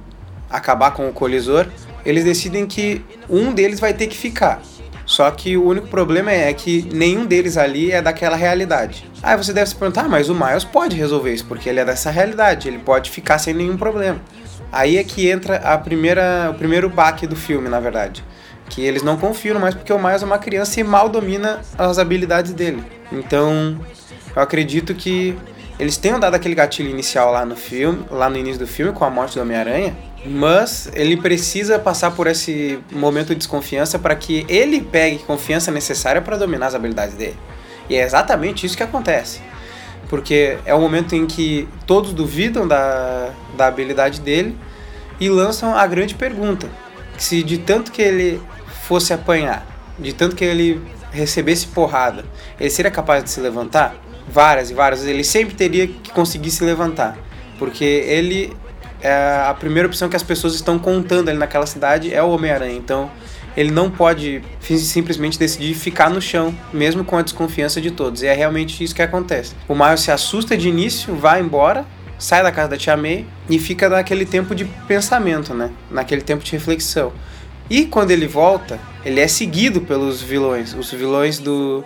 acabar 0.50 0.92
com 0.92 1.08
o 1.08 1.14
colisor. 1.14 1.68
Eles 2.06 2.24
decidem 2.24 2.66
que 2.66 3.04
um 3.30 3.54
deles 3.54 3.80
vai 3.80 3.94
ter 3.94 4.08
que 4.08 4.18
ficar. 4.18 4.62
Só 5.12 5.30
que 5.30 5.58
o 5.58 5.66
único 5.66 5.88
problema 5.88 6.32
é 6.32 6.54
que 6.54 6.88
nenhum 6.94 7.26
deles 7.26 7.58
ali 7.58 7.92
é 7.92 8.02
daquela 8.02 8.38
realidade. 8.38 9.06
Aí 9.22 9.36
você 9.36 9.52
deve 9.52 9.68
se 9.68 9.76
perguntar, 9.76 10.06
"Ah, 10.06 10.08
mas 10.08 10.30
o 10.30 10.34
Miles 10.34 10.64
pode 10.64 10.96
resolver 10.96 11.34
isso, 11.34 11.46
porque 11.48 11.68
ele 11.68 11.82
é 11.82 11.86
dessa 11.86 12.10
realidade, 12.10 12.70
ele 12.70 12.78
pode 12.78 13.12
ficar 13.12 13.38
sem 13.38 13.54
nenhum 13.54 13.76
problema. 13.76 14.22
Aí 14.72 14.98
é 14.98 15.04
que 15.04 15.30
entra 15.30 15.58
a 15.58 15.78
primeira, 15.78 16.50
o 16.50 16.54
primeiro 16.54 16.88
baque 16.90 17.28
do 17.28 17.36
filme, 17.36 17.68
na 17.68 17.78
verdade. 17.82 18.24
Que 18.70 18.86
eles 18.86 19.04
não 19.04 19.18
confiam 19.18 19.60
mais 19.60 19.76
porque 19.76 19.92
o 19.92 20.00
Miles 20.00 20.24
é 20.24 20.26
uma 20.26 20.38
criança 20.38 20.80
e 20.80 20.84
mal 20.84 21.10
domina 21.10 21.60
as 21.78 22.00
habilidades 22.00 22.54
dele. 22.54 22.82
Então, 23.12 23.78
eu 24.34 24.42
acredito 24.42 24.96
que 24.96 25.36
eles 25.78 25.98
tenham 25.98 26.22
dado 26.22 26.36
aquele 26.36 26.56
gatilho 26.56 26.90
inicial 26.90 27.34
lá 27.34 27.46
no 27.46 27.58
filme, 27.58 28.06
lá 28.10 28.30
no 28.30 28.38
início 28.38 28.60
do 28.60 28.68
filme, 28.68 28.94
com 28.94 29.04
a 29.04 29.10
morte 29.10 29.36
do 29.36 29.42
Homem-Aranha, 29.42 29.94
mas 30.26 30.90
ele 30.94 31.18
precisa 31.18 31.80
passar 31.80 32.12
por 32.12 32.28
esse 32.28 32.80
momento 32.92 33.30
de 33.30 33.36
desconfiança 33.36 33.98
para 33.98 34.16
que 34.16 34.46
ele 34.48 34.82
pegue 34.82 35.20
confiança 35.20 35.72
necessária 35.72 36.22
para 36.22 36.38
dominar 36.38 36.68
as 36.68 36.76
habilidades 36.76 37.16
dele. 37.16 37.38
E 37.90 37.96
é 37.96 38.04
exatamente 38.04 38.66
isso 38.66 38.78
que 38.78 38.84
acontece. 38.84 39.42
Porque 40.10 40.58
é 40.66 40.74
o 40.74 40.80
momento 40.80 41.16
em 41.16 41.26
que 41.26 41.68
todos 41.88 42.14
duvidam 42.14 42.68
da, 42.68 43.32
da 43.58 43.68
habilidade 43.68 44.22
dele 44.22 44.58
e 45.20 45.30
lançam 45.30 45.76
a 45.76 45.88
grande 45.88 46.16
pergunta: 46.16 46.70
se 47.18 47.42
de 47.42 47.58
tanto 47.58 47.92
que 47.92 48.02
ele 48.02 48.42
fosse 48.84 49.14
apanhar, 49.14 49.66
de 49.98 50.14
tanto 50.14 50.36
que 50.36 50.44
ele 50.44 50.82
recebesse 51.12 51.68
porrada, 51.68 52.26
ele 52.60 52.70
seria 52.70 52.92
capaz 52.92 53.24
de 53.24 53.30
se 53.30 53.40
levantar? 53.40 53.96
Várias 54.30 54.70
e 54.70 54.74
várias 54.74 55.00
vezes. 55.00 55.14
Ele 55.14 55.24
sempre 55.24 55.56
teria 55.56 55.88
que 55.88 56.12
conseguir 56.12 56.52
se 56.52 56.64
levantar. 56.64 57.18
Porque 57.58 57.84
ele 57.84 58.54
é 59.02 59.46
a 59.48 59.54
primeira 59.54 59.88
opção 59.88 60.10
que 60.10 60.16
as 60.16 60.24
pessoas 60.24 60.54
estão 60.54 60.78
contando 60.78 61.30
ali 61.30 61.38
naquela 61.38 61.66
cidade 61.66 62.14
é 62.14 62.22
o 62.22 62.30
Homem-Aranha. 62.30 62.76
Então 62.76 63.10
ele 63.56 63.72
não 63.72 63.90
pode 63.90 64.42
simplesmente 64.60 65.38
decidir 65.38 65.74
ficar 65.74 66.10
no 66.10 66.22
chão, 66.22 66.56
mesmo 66.72 67.04
com 67.04 67.18
a 67.18 67.22
desconfiança 67.22 67.82
de 67.82 67.92
todos. 67.92 68.24
E 68.24 68.28
é 68.28 68.34
realmente 68.34 68.84
isso 68.84 68.96
que 68.96 69.02
acontece. 69.02 69.54
O 69.68 69.76
Miles 69.76 70.02
se 70.02 70.12
assusta 70.12 70.56
de 70.56 70.70
início, 70.70 71.16
vai 71.16 71.42
embora, 71.42 71.86
sai 72.18 72.44
da 72.44 72.52
casa 72.52 72.70
da 72.70 72.78
Tia 72.78 72.96
May 72.96 73.26
e 73.50 73.60
fica 73.60 73.90
naquele 73.90 74.26
tempo 74.26 74.56
de 74.56 74.66
pensamento, 74.88 75.54
né? 75.54 75.72
Naquele 75.90 76.22
tempo 76.22 76.44
de 76.44 76.52
reflexão. 76.52 77.12
E 77.70 77.86
quando 77.86 78.12
ele 78.12 78.28
volta, 78.28 78.80
ele 79.04 79.20
é 79.20 79.28
seguido 79.28 79.82
pelos 79.82 80.22
vilões, 80.22 80.74
os 80.74 80.92
vilões 80.92 81.40
do 81.40 81.84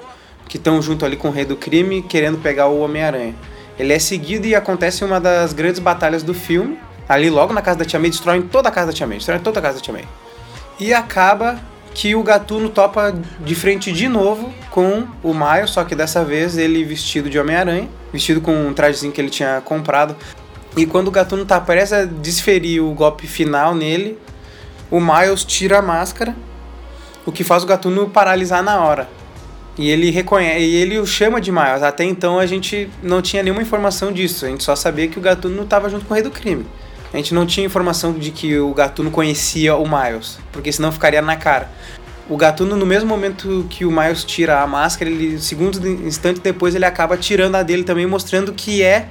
que 0.48 0.57
estão 0.57 0.81
junto 0.81 1.05
ali 1.05 1.15
com 1.15 1.29
o 1.29 1.31
Rei 1.31 1.45
do 1.45 1.55
Crime, 1.55 2.01
querendo 2.03 2.38
pegar 2.38 2.67
o 2.67 2.79
Homem-Aranha. 2.79 3.34
Ele 3.77 3.91
é 3.91 4.00
seguido 4.00 4.48
e 4.48 4.55
acontece 4.55 5.03
uma 5.03 5.19
das 5.19 5.53
grandes 5.53 5.79
batalhas 5.79 6.24
do 6.24 6.34
filme. 6.34 6.77
Ali 7.07 7.29
logo 7.29 7.53
na 7.53 7.62
casa 7.62 7.79
da 7.79 7.85
Tia 7.85 8.00
May, 8.00 8.09
destroem 8.09 8.41
toda 8.41 8.69
a 8.69 8.71
casa 8.71 8.88
da 8.88 8.93
Tia 8.93 9.05
May, 9.05 9.17
destroem 9.17 9.39
toda 9.39 9.59
a 9.59 9.62
casa 9.62 9.75
da 9.75 9.81
Tia 9.81 9.93
May. 9.93 10.05
E 10.79 10.93
acaba 10.93 11.59
que 11.93 12.13
o 12.13 12.21
Gatuno 12.21 12.69
topa 12.69 13.15
de 13.39 13.55
frente 13.55 13.91
de 13.91 14.09
novo 14.09 14.53
com 14.69 15.07
o 15.24 15.33
Miles, 15.33 15.69
só 15.69 15.83
que 15.85 15.95
dessa 15.95 16.25
vez 16.25 16.57
ele 16.57 16.83
vestido 16.83 17.29
de 17.29 17.39
Homem-Aranha, 17.39 17.88
vestido 18.12 18.41
com 18.41 18.67
um 18.67 18.74
trajezinho 18.74 19.13
que 19.13 19.21
ele 19.21 19.29
tinha 19.29 19.62
comprado. 19.63 20.15
E 20.75 20.85
quando 20.85 21.07
o 21.07 21.12
Gatuno 21.12 21.45
tá 21.45 21.62
prestes 21.62 21.93
a 21.93 22.03
desferir 22.03 22.81
o 22.81 22.91
golpe 22.91 23.27
final 23.27 23.74
nele, 23.74 24.19
o 24.91 25.00
Miles 25.00 25.45
tira 25.45 25.79
a 25.79 25.81
máscara, 25.81 26.35
o 27.25 27.31
que 27.31 27.45
faz 27.45 27.63
o 27.63 27.65
Gatuno 27.65 28.09
paralisar 28.09 28.62
na 28.62 28.81
hora. 28.81 29.07
E 29.77 29.89
ele 29.89 30.09
reconhece, 30.09 30.59
e 30.59 30.75
ele 30.75 31.00
o 31.00 31.05
chama 31.05 31.39
de 31.39 31.51
Miles. 31.51 31.81
Até 31.81 32.03
então 32.03 32.39
a 32.39 32.45
gente 32.45 32.89
não 33.01 33.21
tinha 33.21 33.41
nenhuma 33.41 33.62
informação 33.62 34.12
disso, 34.12 34.45
a 34.45 34.50
gente 34.50 34.65
só 34.65 34.75
sabia 34.75 35.07
que 35.07 35.17
o 35.17 35.21
Gatuno 35.21 35.63
estava 35.63 35.89
junto 35.89 36.05
com 36.05 36.13
o 36.13 36.15
Rei 36.15 36.24
do 36.24 36.31
Crime. 36.31 36.65
A 37.15 37.17
gente 37.17 37.34
não 37.34 37.45
tinha 37.45 37.65
informação 37.65 38.12
de 38.12 38.29
que 38.29 38.60
o 38.60 38.74
Gatuno 38.74 39.10
conhecia 39.10 39.74
o 39.74 39.86
Miles, 39.88 40.38
porque 40.51 40.69
senão 40.69 40.91
ficaria 40.91 41.22
na 41.22 41.38
cara. 41.38 41.72
O 42.27 42.36
Gatuno, 42.36 42.75
no 42.75 42.86
mesmo 42.86 43.07
momento 43.07 43.65
que 43.69 43.86
o 43.86 43.89
Miles 43.91 44.25
tira 44.25 44.60
a 44.62 44.67
máscara, 44.67 45.10
ele, 45.10 45.39
segundos, 45.39 45.79
de- 45.79 45.88
instantes 45.88 46.41
depois, 46.41 46.75
ele 46.75 46.84
acaba 46.84 47.15
tirando 47.15 47.55
a 47.55 47.63
dele 47.63 47.86
também, 47.86 48.05
mostrando 48.05 48.51
que 48.51 48.84
é 48.84 49.07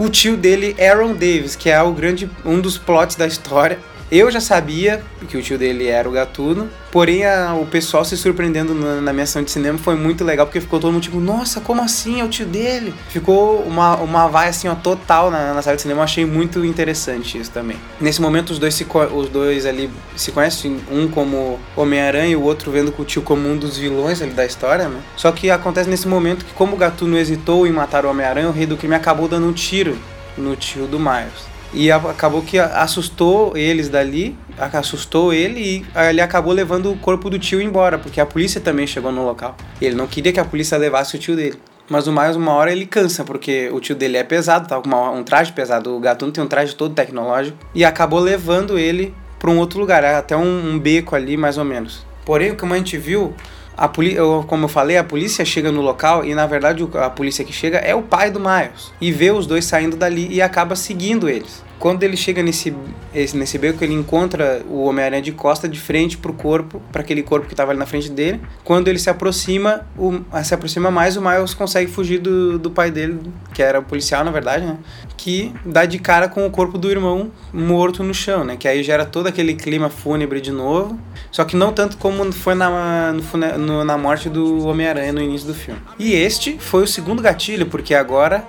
o 0.00 0.08
tio 0.08 0.36
dele, 0.36 0.74
Aaron 0.80 1.12
Davis, 1.12 1.54
que 1.54 1.70
é 1.70 1.80
o 1.80 1.92
grande, 1.92 2.28
um 2.44 2.60
dos 2.60 2.76
plots 2.76 3.14
da 3.14 3.24
história. 3.28 3.78
Eu 4.10 4.30
já 4.30 4.40
sabia 4.40 5.02
que 5.28 5.36
o 5.36 5.42
tio 5.42 5.58
dele 5.58 5.86
era 5.86 6.08
o 6.08 6.12
Gatuno, 6.12 6.70
porém 6.90 7.26
a- 7.26 7.52
o 7.54 7.66
pessoal 7.66 8.06
se 8.06 8.16
surpreendendo 8.16 8.74
na, 8.74 9.02
na 9.02 9.12
minha 9.12 9.24
ação 9.24 9.42
de 9.42 9.50
cinema 9.50 9.76
foi 9.76 9.96
muito 9.96 10.24
legal, 10.24 10.46
porque 10.46 10.62
ficou 10.62 10.80
todo 10.80 10.90
mundo 10.92 11.02
tipo, 11.02 11.20
nossa, 11.20 11.60
como 11.60 11.82
assim? 11.82 12.18
É 12.20 12.24
o 12.24 12.28
tio 12.28 12.46
dele? 12.46 12.94
Ficou 13.10 13.58
uma, 13.64 13.96
uma 13.96 14.26
vai 14.26 14.48
assim, 14.48 14.66
ó, 14.66 14.74
total 14.74 15.30
na, 15.30 15.52
na 15.52 15.60
sala 15.60 15.76
de 15.76 15.82
cinema, 15.82 16.00
eu 16.00 16.04
achei 16.04 16.24
muito 16.24 16.64
interessante 16.64 17.36
isso 17.38 17.50
também. 17.50 17.76
Nesse 18.00 18.22
momento 18.22 18.48
os 18.48 18.58
dois, 18.58 18.72
se, 18.74 18.86
os 19.14 19.28
dois 19.28 19.66
ali 19.66 19.90
se 20.16 20.32
conhecem, 20.32 20.78
um 20.90 21.06
como 21.08 21.60
Homem-Aranha 21.76 22.28
e 22.32 22.36
o 22.36 22.42
outro 22.42 22.70
vendo 22.70 22.90
com 22.90 23.02
o 23.02 23.04
tio 23.04 23.20
como 23.20 23.46
um 23.46 23.58
dos 23.58 23.76
vilões 23.76 24.22
ali 24.22 24.30
da 24.30 24.46
história, 24.46 24.88
né? 24.88 25.00
Só 25.18 25.30
que 25.32 25.50
acontece 25.50 25.90
nesse 25.90 26.08
momento 26.08 26.46
que 26.46 26.54
como 26.54 26.74
o 26.74 26.78
Gatuno 26.78 27.18
hesitou 27.18 27.66
em 27.66 27.72
matar 27.72 28.06
o 28.06 28.08
Homem-Aranha, 28.08 28.48
o 28.48 28.52
Rei 28.52 28.64
do 28.64 28.76
Crime 28.78 28.94
acabou 28.94 29.28
dando 29.28 29.46
um 29.46 29.52
tiro 29.52 29.98
no 30.34 30.56
tio 30.56 30.86
do 30.86 30.98
Miles. 30.98 31.46
E 31.72 31.90
acabou 31.90 32.42
que 32.42 32.58
assustou 32.58 33.56
eles 33.56 33.88
dali, 33.88 34.36
assustou 34.58 35.32
ele 35.32 35.60
e 35.60 35.86
ele 36.08 36.20
acabou 36.20 36.52
levando 36.52 36.90
o 36.90 36.96
corpo 36.96 37.28
do 37.28 37.38
tio 37.38 37.60
embora, 37.60 37.98
porque 37.98 38.20
a 38.20 38.26
polícia 38.26 38.60
também 38.60 38.86
chegou 38.86 39.12
no 39.12 39.24
local. 39.24 39.56
Ele 39.80 39.94
não 39.94 40.06
queria 40.06 40.32
que 40.32 40.40
a 40.40 40.44
polícia 40.44 40.78
levasse 40.78 41.16
o 41.16 41.18
tio 41.18 41.36
dele. 41.36 41.58
Mas 41.90 42.06
o 42.06 42.12
Miles, 42.12 42.36
uma 42.36 42.52
hora, 42.52 42.70
ele 42.70 42.84
cansa, 42.84 43.24
porque 43.24 43.70
o 43.72 43.80
tio 43.80 43.96
dele 43.96 44.18
é 44.18 44.24
pesado, 44.24 44.68
tá 44.68 44.78
com 44.78 45.18
um 45.18 45.24
traje 45.24 45.52
pesado. 45.52 45.96
O 45.96 46.00
Gatuno 46.00 46.30
tem 46.30 46.44
um 46.44 46.46
traje 46.46 46.74
todo 46.74 46.94
tecnológico. 46.94 47.56
E 47.74 47.82
acabou 47.82 48.20
levando 48.20 48.78
ele 48.78 49.14
para 49.38 49.50
um 49.50 49.58
outro 49.58 49.80
lugar, 49.80 50.04
até 50.04 50.36
um, 50.36 50.74
um 50.74 50.78
beco 50.78 51.16
ali, 51.16 51.36
mais 51.36 51.56
ou 51.56 51.64
menos. 51.64 52.04
Porém, 52.26 52.54
como 52.54 52.74
a 52.74 52.76
gente 52.76 52.98
viu, 52.98 53.32
a 53.78 53.88
poli 53.88 54.16
como 54.48 54.64
eu 54.64 54.68
falei, 54.68 54.96
a 54.96 55.04
polícia 55.04 55.44
chega 55.44 55.70
no 55.70 55.80
local 55.80 56.24
e 56.24 56.34
na 56.34 56.46
verdade 56.46 56.86
a 56.94 57.08
polícia 57.08 57.44
que 57.44 57.52
chega 57.52 57.78
é 57.78 57.94
o 57.94 58.02
pai 58.02 58.30
do 58.30 58.40
Miles 58.40 58.92
e 59.00 59.12
vê 59.12 59.30
os 59.30 59.46
dois 59.46 59.64
saindo 59.64 59.96
dali 59.96 60.28
e 60.30 60.42
acaba 60.42 60.74
seguindo 60.74 61.28
eles. 61.28 61.62
Quando 61.78 62.02
ele 62.02 62.16
chega 62.16 62.42
nesse, 62.42 62.74
esse- 63.14 63.36
nesse 63.36 63.56
beco, 63.58 63.82
ele 63.84 63.94
encontra 63.94 64.62
o 64.68 64.84
Homem-Aranha 64.84 65.22
de 65.22 65.32
costa 65.32 65.68
de 65.68 65.78
frente 65.78 66.16
pro 66.18 66.32
corpo, 66.32 66.82
para 66.90 67.02
aquele 67.02 67.22
corpo 67.22 67.46
que 67.46 67.52
estava 67.52 67.70
ali 67.70 67.78
na 67.78 67.86
frente 67.86 68.10
dele. 68.10 68.40
Quando 68.64 68.88
ele 68.88 68.98
se 68.98 69.08
aproxima, 69.08 69.86
o, 69.96 70.20
se 70.42 70.52
aproxima 70.54 70.90
mais, 70.90 71.16
o 71.16 71.22
Miles 71.22 71.54
consegue 71.54 71.90
fugir 71.90 72.18
do, 72.18 72.58
do 72.58 72.70
pai 72.70 72.90
dele, 72.90 73.20
que 73.54 73.62
era 73.62 73.78
o 73.78 73.82
policial, 73.82 74.24
na 74.24 74.30
verdade, 74.30 74.64
né? 74.66 74.76
Que 75.16 75.52
dá 75.64 75.84
de 75.84 75.98
cara 75.98 76.28
com 76.28 76.46
o 76.46 76.50
corpo 76.50 76.76
do 76.78 76.90
irmão 76.90 77.30
morto 77.52 78.02
no 78.02 78.12
chão, 78.14 78.44
né? 78.44 78.56
Que 78.56 78.66
aí 78.66 78.82
gera 78.82 79.04
todo 79.04 79.26
aquele 79.26 79.54
clima 79.54 79.88
fúnebre 79.88 80.40
de 80.40 80.50
novo. 80.50 80.98
Só 81.30 81.44
que 81.44 81.54
não 81.56 81.72
tanto 81.72 81.96
como 81.96 82.30
foi 82.32 82.54
na, 82.54 83.12
no- 83.58 83.84
na 83.84 83.96
morte 83.98 84.28
do 84.28 84.66
Homem-Aranha 84.66 85.12
no 85.12 85.20
início 85.20 85.46
do 85.46 85.54
filme. 85.54 85.80
E 85.98 86.12
este 86.14 86.56
foi 86.58 86.82
o 86.82 86.86
segundo 86.86 87.22
gatilho, 87.22 87.66
porque 87.66 87.94
agora 87.94 88.44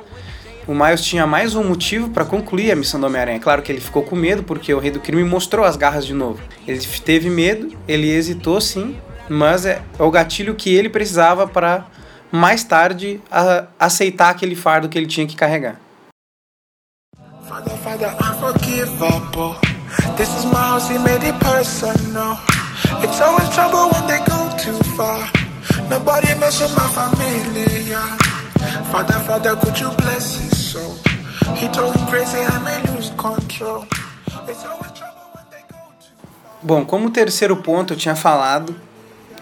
o 0.70 0.76
Miles 0.76 1.02
tinha 1.02 1.26
mais 1.26 1.56
um 1.56 1.64
motivo 1.64 2.12
para 2.12 2.24
concluir 2.24 2.72
a 2.72 2.76
missão 2.76 3.00
do 3.00 3.08
Homem-Aranha. 3.08 3.40
Claro 3.40 3.64
que 3.64 3.72
ele 3.72 3.82
ficou 3.82 4.04
com 4.04 4.16
medo, 4.16 4.44
porque 4.44 4.72
o 4.72 4.78
Rei 4.78 4.92
do 4.92 5.00
Crime 5.00 5.24
mostrou 5.24 5.66
as 5.66 5.76
garras 5.76 6.06
de 6.06 6.14
novo. 6.14 6.40
Ele 6.68 6.80
teve 7.04 7.28
medo, 7.28 7.76
ele 7.88 8.08
hesitou 8.08 8.62
sim, 8.62 8.96
mas 9.28 9.66
é, 9.66 9.82
é 9.98 10.04
o 10.04 10.12
gatilho 10.12 10.54
que 10.54 10.72
ele 10.72 10.88
precisava 10.88 11.48
para 11.48 11.88
mais 12.32 12.64
tarde 12.64 13.20
a- 13.32 13.66
aceitar 13.80 14.30
aquele 14.30 14.56
fardo 14.56 14.88
que 14.88 14.96
ele 14.96 15.08
tinha 15.08 15.26
que 15.26 15.36
carregar. 15.36 15.80
Far. 24.96 25.32
Nobody 25.90 26.36
my 26.36 26.52
familia. 26.94 28.39
Father, 28.92 29.20
Father, 29.26 29.56
could 29.56 29.80
you 29.80 29.90
bless 29.98 30.36
his 30.36 30.58
soul? 30.58 30.96
He 31.56 31.68
told 31.70 31.96
him 31.96 32.08
I 32.08 32.60
may 32.60 32.92
lose 32.92 33.12
control. 33.12 33.86
It's 34.48 34.66
always 34.66 34.92
trouble 34.92 35.30
when 35.34 35.46
they 35.50 35.64
go 35.70 35.78
too 36.00 36.14
Bom, 36.62 36.86
como 36.86 37.10
terceiro 37.10 37.58
ponto 37.58 37.94
eu 37.94 37.98
tinha 37.98 38.16
falado 38.16 38.76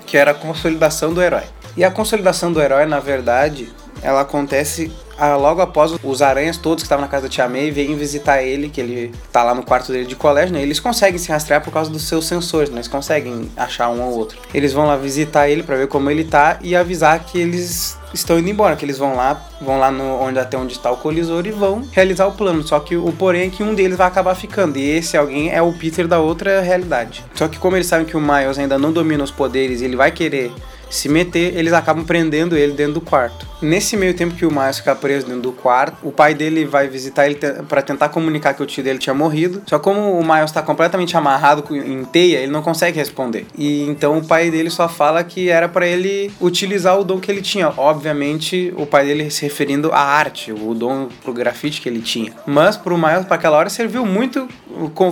que 0.06 0.18
era 0.18 0.32
a 0.32 0.34
consolidação 0.34 1.14
do 1.14 1.22
herói. 1.22 1.44
E 1.76 1.84
a 1.84 1.92
consolidação 1.92 2.52
do 2.52 2.62
herói, 2.62 2.86
na 2.86 3.00
verdade, 3.00 3.72
ela 4.02 4.22
acontece 4.22 4.92
ah, 5.18 5.36
logo 5.36 5.62
após 5.62 5.96
os 6.04 6.22
aranhas 6.22 6.58
todos 6.58 6.84
que 6.84 6.86
estavam 6.86 7.04
na 7.04 7.10
casa 7.10 7.24
da 7.24 7.30
Tia 7.30 7.50
May 7.50 7.72
virem 7.72 7.96
visitar 7.96 8.42
ele, 8.42 8.70
que 8.70 8.80
ele 8.80 9.14
tá 9.32 9.44
lá 9.44 9.54
no 9.54 9.64
quarto 9.64 9.92
dele 9.92 10.06
de 10.06 10.16
colégio, 10.16 10.54
né? 10.54 10.62
Eles 10.62 10.80
conseguem 10.80 11.18
se 11.18 11.30
rastrear 11.30 11.64
por 11.64 11.74
causa 11.74 11.90
dos 11.90 12.04
seus 12.04 12.26
sensores, 12.26 12.70
né? 12.70 12.78
Eles 12.78 12.88
conseguem 12.88 13.52
achar 13.58 13.90
um 13.90 14.02
ou 14.02 14.18
outro. 14.18 14.38
Eles 14.54 14.74
vão 14.74 14.86
lá 14.86 14.96
visitar 14.96 15.50
ele 15.50 15.64
para 15.64 15.76
ver 15.76 15.88
como 15.88 16.10
ele 16.10 16.24
tá 16.24 16.60
e 16.62 16.76
avisar 16.76 17.20
que 17.20 17.40
eles 17.40 17.98
estão 18.14 18.40
indo 18.40 18.50
embora, 18.50 18.76
que 18.76 18.86
eles 18.86 18.98
vão 18.98 19.16
lá, 19.16 19.42
vão 19.62 19.80
lá 19.80 19.92
no 19.92 20.04
onde 20.22 20.40
até 20.40 20.58
onde 20.58 20.74
está 20.74 20.92
o 20.92 20.98
colisor 20.98 21.46
e 21.46 21.52
vão 21.52 21.88
realizar 21.92 22.28
o 22.28 22.32
plano. 22.32 22.64
Só 22.64 22.80
que 22.80 22.96
o 22.96 23.12
porém 23.12 23.48
é 23.48 23.50
que 23.50 23.64
um 23.64 23.74
deles 23.74 23.98
vai 23.98 24.08
acabar 24.08 24.36
ficando 24.36 24.78
e 24.78 24.90
esse 24.90 25.18
alguém 25.18 25.52
é 25.52 25.62
o 25.62 25.74
Peter 25.74 26.08
da 26.08 26.20
outra 26.20 26.62
realidade. 26.62 27.24
Só 27.34 27.48
que 27.48 27.58
como 27.58 27.76
eles 27.76 27.88
sabem 27.88 28.06
que 28.06 28.18
o 28.18 28.22
Miles 28.22 28.58
ainda 28.58 28.78
não 28.78 28.92
domina 28.92 29.24
os 29.24 29.32
poderes, 29.32 29.82
ele 29.82 29.96
vai 29.96 30.12
querer 30.12 30.52
se 30.90 31.10
meter, 31.10 31.56
eles 31.58 31.74
acabam 31.74 32.04
prendendo 32.06 32.56
ele 32.58 32.74
dentro 32.74 32.94
do 32.94 33.02
quarto. 33.02 33.46
Nesse 33.62 33.98
meio 33.98 34.14
tempo 34.14 34.36
que 34.36 34.46
o 34.46 34.52
Miles 34.52 34.78
fica 34.78 34.96
preso 34.96 35.26
dentro 35.26 35.42
do 35.42 35.52
quarto, 35.52 35.98
o 36.04 36.12
pai 36.12 36.34
dele 36.36 36.64
vai 36.64 36.88
visitar 36.88 37.26
ele 37.26 37.40
pra 37.68 37.82
tentar 37.82 38.10
comunicar 38.10 38.54
que 38.54 38.62
o 38.62 38.66
tio 38.68 38.84
dele 38.84 39.00
tinha 39.00 39.14
morrido. 39.16 39.64
Só 39.66 39.80
como 39.80 40.12
o 40.20 40.24
Miles 40.24 40.52
tá 40.52 40.62
completamente 40.62 41.18
amarrado 41.18 41.64
em 41.76 42.04
teia, 42.06 42.38
ele 42.38 42.52
não 42.52 42.62
consegue 42.62 42.98
responder. 43.00 43.48
E 43.58 43.84
então 43.88 44.18
o 44.20 44.24
pai 44.26 44.52
dele 44.52 44.70
só 44.70 44.88
fala 44.88 45.24
que 45.24 45.50
era 45.50 45.68
pra 45.68 45.88
ele 45.88 46.32
utilizar 46.40 47.00
o 47.00 47.04
dom 47.04 47.20
que 47.20 47.32
ele 47.32 47.42
tinha. 47.42 47.74
Obviamente, 47.76 48.72
o 48.78 48.86
pai 48.86 49.06
dele 49.06 49.30
se 49.32 49.42
referindo 49.42 49.92
à 49.92 50.00
arte, 50.00 50.52
o 50.52 50.74
dom 50.74 51.10
pro 51.24 51.34
grafite 51.34 51.82
que 51.82 51.90
ele 51.90 52.00
tinha. 52.02 52.32
Mas 52.46 52.78
pro 52.78 52.98
Miles, 52.98 53.26
pra 53.26 53.36
aquela 53.36 53.58
hora, 53.58 53.70
serviu 53.70 54.06
muito, 54.06 54.48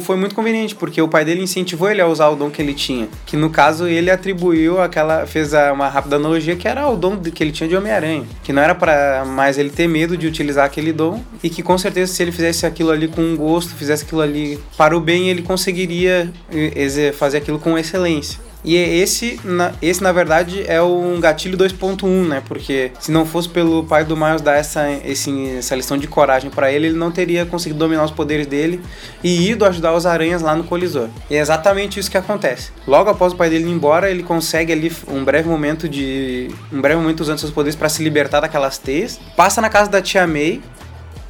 foi 0.02 0.16
muito 0.16 0.36
conveniente, 0.36 0.76
porque 0.76 1.02
o 1.02 1.08
pai 1.08 1.26
dele 1.26 1.42
incentivou 1.42 1.90
ele 1.90 2.00
a 2.02 2.08
usar 2.08 2.30
o 2.30 2.36
dom 2.36 2.50
que 2.52 2.62
ele 2.62 2.74
tinha. 2.76 3.08
Que 3.26 3.36
no 3.36 3.50
caso 3.50 3.88
ele 3.88 4.12
atribuiu 4.12 4.80
aquela. 4.80 5.26
fez 5.26 5.54
a- 5.54 5.65
uma 5.72 5.88
rápida 5.88 6.16
analogia 6.16 6.56
que 6.56 6.68
era 6.68 6.88
o 6.88 6.96
dom 6.96 7.18
que 7.18 7.44
ele 7.44 7.52
tinha 7.52 7.68
de 7.68 7.76
Homem-Aranha. 7.76 8.26
Que 8.44 8.54
não 8.54 8.62
era 8.62 8.76
para 8.76 9.26
mais 9.26 9.58
ele 9.58 9.70
ter 9.70 9.88
medo 9.88 10.18
de 10.18 10.28
utilizar 10.28 10.66
aquele 10.66 10.92
dom. 10.92 11.22
E 11.44 11.50
que 11.50 11.62
com 11.62 11.78
certeza, 11.78 12.14
se 12.14 12.22
ele 12.24 12.32
fizesse 12.32 12.66
aquilo 12.66 12.92
ali 12.92 13.08
com 13.08 13.36
gosto, 13.36 13.74
fizesse 13.76 14.04
aquilo 14.04 14.22
ali 14.22 14.60
para 14.78 14.96
o 14.96 15.00
bem, 15.00 15.30
ele 15.30 15.42
conseguiria 15.42 16.32
eh, 16.52 17.12
fazer 17.14 17.38
aquilo 17.38 17.60
com 17.60 17.78
excelência. 17.78 18.45
E 18.66 18.76
esse, 18.76 19.40
na, 19.44 19.72
esse, 19.82 20.02
na 20.02 20.12
verdade, 20.12 20.66
é 20.68 20.82
um 20.82 21.20
gatilho 21.20 21.58
2.1, 21.58 22.28
né? 22.28 22.42
Porque 22.46 22.92
se 23.00 23.12
não 23.12 23.26
fosse 23.26 23.48
pelo 23.48 23.84
pai 23.84 24.04
do 24.04 24.18
Miles 24.18 24.42
dar 24.42 24.56
essa, 24.56 24.92
esse, 25.06 25.58
essa 25.58 25.76
lição 25.76 25.98
de 25.98 26.08
coragem 26.08 26.50
para 26.50 26.72
ele, 26.72 26.88
ele 26.88 26.98
não 26.98 27.12
teria 27.12 27.46
conseguido 27.46 27.80
dominar 27.80 28.04
os 28.04 28.12
poderes 28.12 28.48
dele 28.48 28.82
e 29.24 29.50
ido 29.50 29.66
ajudar 29.66 29.94
os 29.94 30.06
aranhas 30.06 30.42
lá 30.42 30.56
no 30.56 30.64
colisor. 30.64 31.10
E 31.30 31.36
é 31.36 31.40
exatamente 31.40 32.00
isso 32.00 32.10
que 32.10 32.18
acontece. 32.18 32.72
Logo 32.88 33.10
após 33.10 33.34
o 33.34 33.36
pai 33.36 33.50
dele 33.50 33.66
ir 33.66 33.72
embora, 33.72 34.10
ele 34.10 34.24
consegue 34.24 34.74
ali 34.74 34.92
um 35.08 35.24
breve 35.24 35.48
momento 35.48 35.88
de. 35.88 36.50
um 36.74 36.82
breve 36.82 37.00
momento 37.00 37.22
usando 37.22 37.40
seus 37.40 37.52
poderes 37.52 37.76
para 37.76 37.88
se 37.88 38.04
libertar 38.04 38.40
daquelas 38.40 38.78
teias. 38.78 39.20
Passa 39.38 39.62
na 39.62 39.70
casa 39.70 39.90
da 39.90 40.02
tia 40.02 40.26
May. 40.26 40.62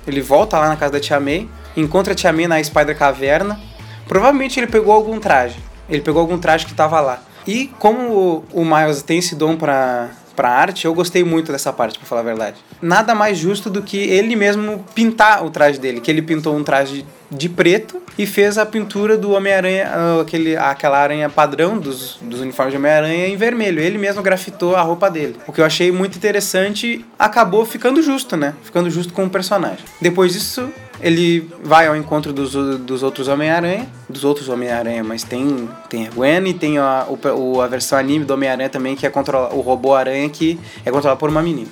Ele 0.08 0.22
volta 0.22 0.58
lá 0.58 0.70
na 0.70 0.76
casa 0.76 0.94
da 0.94 1.00
tia 1.00 1.20
May 1.20 1.50
encontra 1.78 2.14
a 2.14 2.16
Tia 2.16 2.32
May 2.32 2.48
na 2.48 2.64
Spider 2.64 2.98
Caverna. 2.98 3.60
Provavelmente 4.08 4.60
ele 4.60 4.68
pegou 4.68 4.94
algum 4.94 5.20
traje. 5.20 5.58
Ele 5.90 6.02
pegou 6.02 6.22
algum 6.22 6.38
traje 6.38 6.66
que 6.66 6.74
tava 6.74 7.00
lá. 7.00 7.22
E 7.48 7.68
como 7.80 8.44
o, 8.52 8.66
Miles 8.66 9.04
tem 9.04 9.20
esse 9.20 9.36
dom 9.36 9.56
pra, 9.56 10.10
pra 10.36 10.50
arte, 10.50 10.86
eu 10.86 10.94
gostei 10.94 11.24
muito 11.24 11.52
dessa 11.52 11.72
parte, 11.72 12.00
pra 12.00 12.08
falar 12.08 12.22
a 12.22 12.24
verdade. 12.24 12.58
Nada 12.82 13.14
mais 13.14 13.38
justo 13.38 13.70
do 13.70 13.84
que 13.84 13.98
ele 13.98 14.36
mesmo 14.36 14.84
pintar 14.96 15.46
o 15.46 15.50
traje 15.50 15.80
dele, 15.80 16.02
que 16.02 16.10
ele 16.10 16.22
pintou 16.22 16.56
um 16.56 16.64
traje 16.64 17.06
de 17.30 17.50
preto 17.50 18.02
e 18.18 18.26
fez 18.26 18.58
a 18.58 18.66
pintura 18.66 19.18
do 19.18 19.32
Homem-Aranha, 19.32 19.92
ah, 19.94 20.22
aquele, 20.22 20.56
aquela 20.56 20.98
aranha 20.98 21.30
padrão 21.30 21.78
dos, 21.78 22.18
dos 22.22 22.40
uniformes 22.42 22.72
de 22.72 22.78
Homem-Aranha 22.78 23.28
em 23.28 23.36
vermelho. 23.36 23.80
Ele 23.80 23.98
mesmo 23.98 24.22
grafitou 24.22 24.76
a 24.76 24.82
roupa 24.82 25.10
dele. 25.10 25.36
O 25.46 25.52
que 25.52 25.62
eu 25.62 25.66
achei 25.66 25.92
muito 25.92 26.18
interessante, 26.18 27.06
acabou 27.20 27.66
ficando 27.66 28.02
justo, 28.02 28.36
né? 28.36 28.54
Ficando 28.64 28.90
justo 28.90 29.14
com 29.14 29.26
o 29.26 29.30
personagem. 29.30 29.84
Depois 30.02 30.34
disso, 30.34 30.70
ele 31.02 31.50
vai 31.64 31.88
ao 31.88 31.96
encontro 31.96 32.32
dos, 32.32 32.54
dos 32.80 33.04
outros 33.04 33.28
Homem-Aranha, 33.28 33.88
dos 34.10 34.24
outros 34.24 34.50
Homem-Aranha, 34.50 35.04
mas 35.04 35.24
tem, 35.24 35.70
tem 35.90 36.08
a 36.08 36.12
Gwen 36.12 36.48
e 36.48 36.54
tem 36.54 36.78
a, 36.78 37.06
o, 37.08 37.62
a 37.62 37.68
versão 37.68 37.98
anime 37.98 38.26
do 38.26 38.34
Homem-Aranha 38.34 38.70
também, 38.70 38.96
que 38.96 39.06
é 39.06 39.10
controla, 39.10 39.54
o 39.54 39.62
robô-aranha 39.62 40.30
que 40.30 40.60
é 40.86 40.92
controlado 40.92 41.20
por 41.20 41.30
uma 41.30 41.42
menina. 41.42 41.70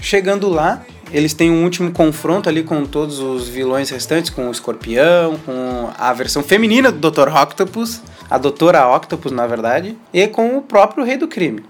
Chegando 0.00 0.48
lá, 0.48 0.82
eles 1.12 1.34
têm 1.34 1.50
um 1.50 1.62
último 1.62 1.92
confronto 1.92 2.48
ali 2.48 2.62
com 2.62 2.84
todos 2.86 3.18
os 3.18 3.46
vilões 3.48 3.90
restantes, 3.90 4.30
com 4.30 4.48
o 4.48 4.50
Escorpião, 4.50 5.36
com 5.44 5.90
a 5.98 6.12
versão 6.12 6.42
feminina 6.42 6.90
do 6.90 7.10
Dr. 7.10 7.28
Octopus, 7.28 8.00
a 8.30 8.38
Doutora 8.38 8.88
Octopus, 8.96 9.30
na 9.30 9.46
verdade, 9.46 9.96
e 10.12 10.26
com 10.26 10.56
o 10.56 10.62
próprio 10.62 11.04
Rei 11.04 11.16
do 11.16 11.28
Crime. 11.28 11.62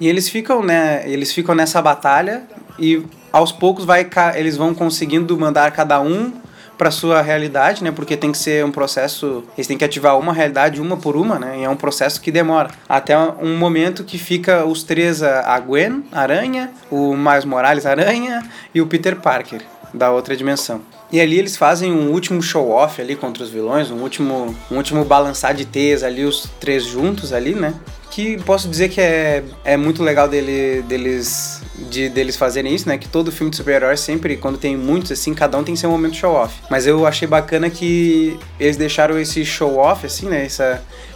E 0.00 0.08
eles 0.08 0.28
ficam, 0.28 0.64
né, 0.64 1.04
eles 1.06 1.32
ficam 1.32 1.54
nessa 1.54 1.80
batalha 1.80 2.42
e 2.76 3.02
aos 3.32 3.50
poucos 3.50 3.84
vai 3.84 4.08
eles 4.34 4.56
vão 4.56 4.74
conseguindo 4.74 5.36
mandar 5.38 5.70
cada 5.72 6.00
um 6.00 6.32
para 6.76 6.90
sua 6.90 7.22
realidade, 7.22 7.84
né? 7.84 7.92
Porque 7.92 8.16
tem 8.16 8.32
que 8.32 8.38
ser 8.38 8.64
um 8.64 8.72
processo, 8.72 9.44
eles 9.56 9.66
têm 9.66 9.78
que 9.78 9.84
ativar 9.84 10.18
uma 10.18 10.32
realidade 10.32 10.80
uma 10.80 10.96
por 10.96 11.16
uma, 11.16 11.38
né? 11.38 11.60
E 11.60 11.64
é 11.64 11.68
um 11.68 11.76
processo 11.76 12.20
que 12.20 12.32
demora 12.32 12.70
até 12.88 13.16
um 13.16 13.56
momento 13.56 14.02
que 14.02 14.18
fica 14.18 14.64
os 14.64 14.82
três 14.82 15.22
a 15.22 15.58
Gwen 15.60 16.04
Aranha, 16.10 16.72
o 16.90 17.16
Miles 17.16 17.44
Morales 17.44 17.86
Aranha 17.86 18.42
e 18.74 18.80
o 18.80 18.86
Peter 18.86 19.16
Parker 19.16 19.62
da 19.94 20.10
outra 20.10 20.36
dimensão. 20.36 20.80
E 21.12 21.20
ali 21.20 21.38
eles 21.38 21.56
fazem 21.56 21.92
um 21.92 22.10
último 22.10 22.42
show 22.42 22.70
off 22.70 23.00
ali 23.00 23.14
contra 23.14 23.44
os 23.44 23.50
vilões, 23.50 23.90
um 23.90 24.00
último 24.00 24.56
um 24.70 24.76
último 24.76 25.04
balançar 25.04 25.54
de 25.54 25.66
teias 25.66 26.02
ali 26.02 26.24
os 26.24 26.48
três 26.58 26.84
juntos 26.84 27.32
ali, 27.32 27.54
né? 27.54 27.74
que 28.12 28.36
posso 28.42 28.68
dizer 28.68 28.90
que 28.90 29.00
é, 29.00 29.42
é 29.64 29.74
muito 29.74 30.02
legal 30.02 30.28
dele, 30.28 30.82
deles 30.82 31.61
de 31.92 32.08
deles 32.08 32.36
fazerem 32.36 32.74
isso, 32.74 32.88
né? 32.88 32.96
Que 32.96 33.06
todo 33.06 33.30
filme 33.30 33.50
de 33.50 33.56
super-herói 33.56 33.96
sempre, 33.96 34.36
quando 34.36 34.56
tem 34.56 34.76
muitos 34.76 35.12
assim, 35.12 35.34
cada 35.34 35.58
um 35.58 35.62
tem 35.62 35.76
seu 35.76 35.90
momento 35.90 36.16
show-off. 36.16 36.54
Mas 36.70 36.86
eu 36.86 37.06
achei 37.06 37.28
bacana 37.28 37.68
que 37.68 38.38
eles 38.58 38.76
deixaram 38.76 39.18
esse 39.18 39.44
show-off, 39.44 40.06
assim, 40.06 40.26
né? 40.26 40.46
Esse 40.46 40.62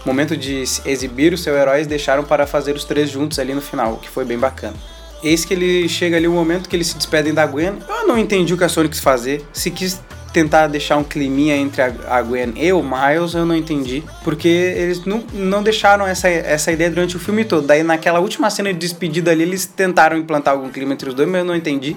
momento 0.05 0.37
de 0.37 0.63
exibir 0.85 1.33
o 1.33 1.39
seu 1.39 1.57
herói, 1.57 1.79
eles 1.79 1.87
deixaram 1.87 2.23
para 2.23 2.47
fazer 2.47 2.77
os 2.77 2.85
três 2.85 3.11
juntos 3.11 3.39
ali 3.39 3.55
no 3.55 3.63
final, 3.63 3.95
o 3.95 3.97
que 3.97 4.09
foi 4.09 4.25
bem 4.25 4.39
bacana. 4.39 4.75
Eis 5.23 5.45
que 5.45 5.55
ele 5.55 5.89
chega 5.89 6.19
ali 6.19 6.29
o 6.29 6.31
um 6.31 6.35
momento 6.35 6.69
que 6.69 6.77
eles 6.77 6.89
se 6.89 6.97
despedem 6.97 7.33
da 7.33 7.47
Gwen. 7.47 7.79
Eu 7.89 8.07
não 8.07 8.19
entendi 8.19 8.53
o 8.53 8.59
que 8.59 8.65
a 8.65 8.69
Sony 8.69 8.89
quis 8.89 9.01
fazer. 9.01 9.45
Se 9.53 9.71
quis 9.71 10.01
tentar 10.33 10.67
deixar 10.67 10.97
um 10.97 11.05
climinha 11.05 11.57
entre 11.57 11.83
a, 11.83 12.23
Gwen 12.23 12.53
e 12.57 12.73
o 12.73 12.83
Miles, 12.83 13.35
eu 13.35 13.47
não 13.47 13.57
entendi. 13.57 14.03
Porque 14.23 14.49
eles 14.49 15.05
não, 15.05 15.25
não 15.33 15.63
deixaram 15.63 16.07
essa, 16.07 16.29
essa 16.29 16.71
ideia 16.71 16.91
durante 16.91 17.17
o 17.17 17.19
filme 17.19 17.45
todo. 17.45 17.67
Daí 17.67 17.83
naquela 17.83 18.21
última 18.21 18.51
cena 18.51 18.73
de 18.73 18.79
despedida 18.79 19.31
ali, 19.31 19.43
eles 19.43 19.67
tentaram 19.67 20.17
implantar 20.17 20.55
algum 20.55 20.69
clima 20.69 20.93
entre 20.93 21.09
os 21.09 21.15
dois, 21.15 21.29
mas 21.29 21.41
eu 21.41 21.45
não 21.45 21.57
entendi. 21.57 21.97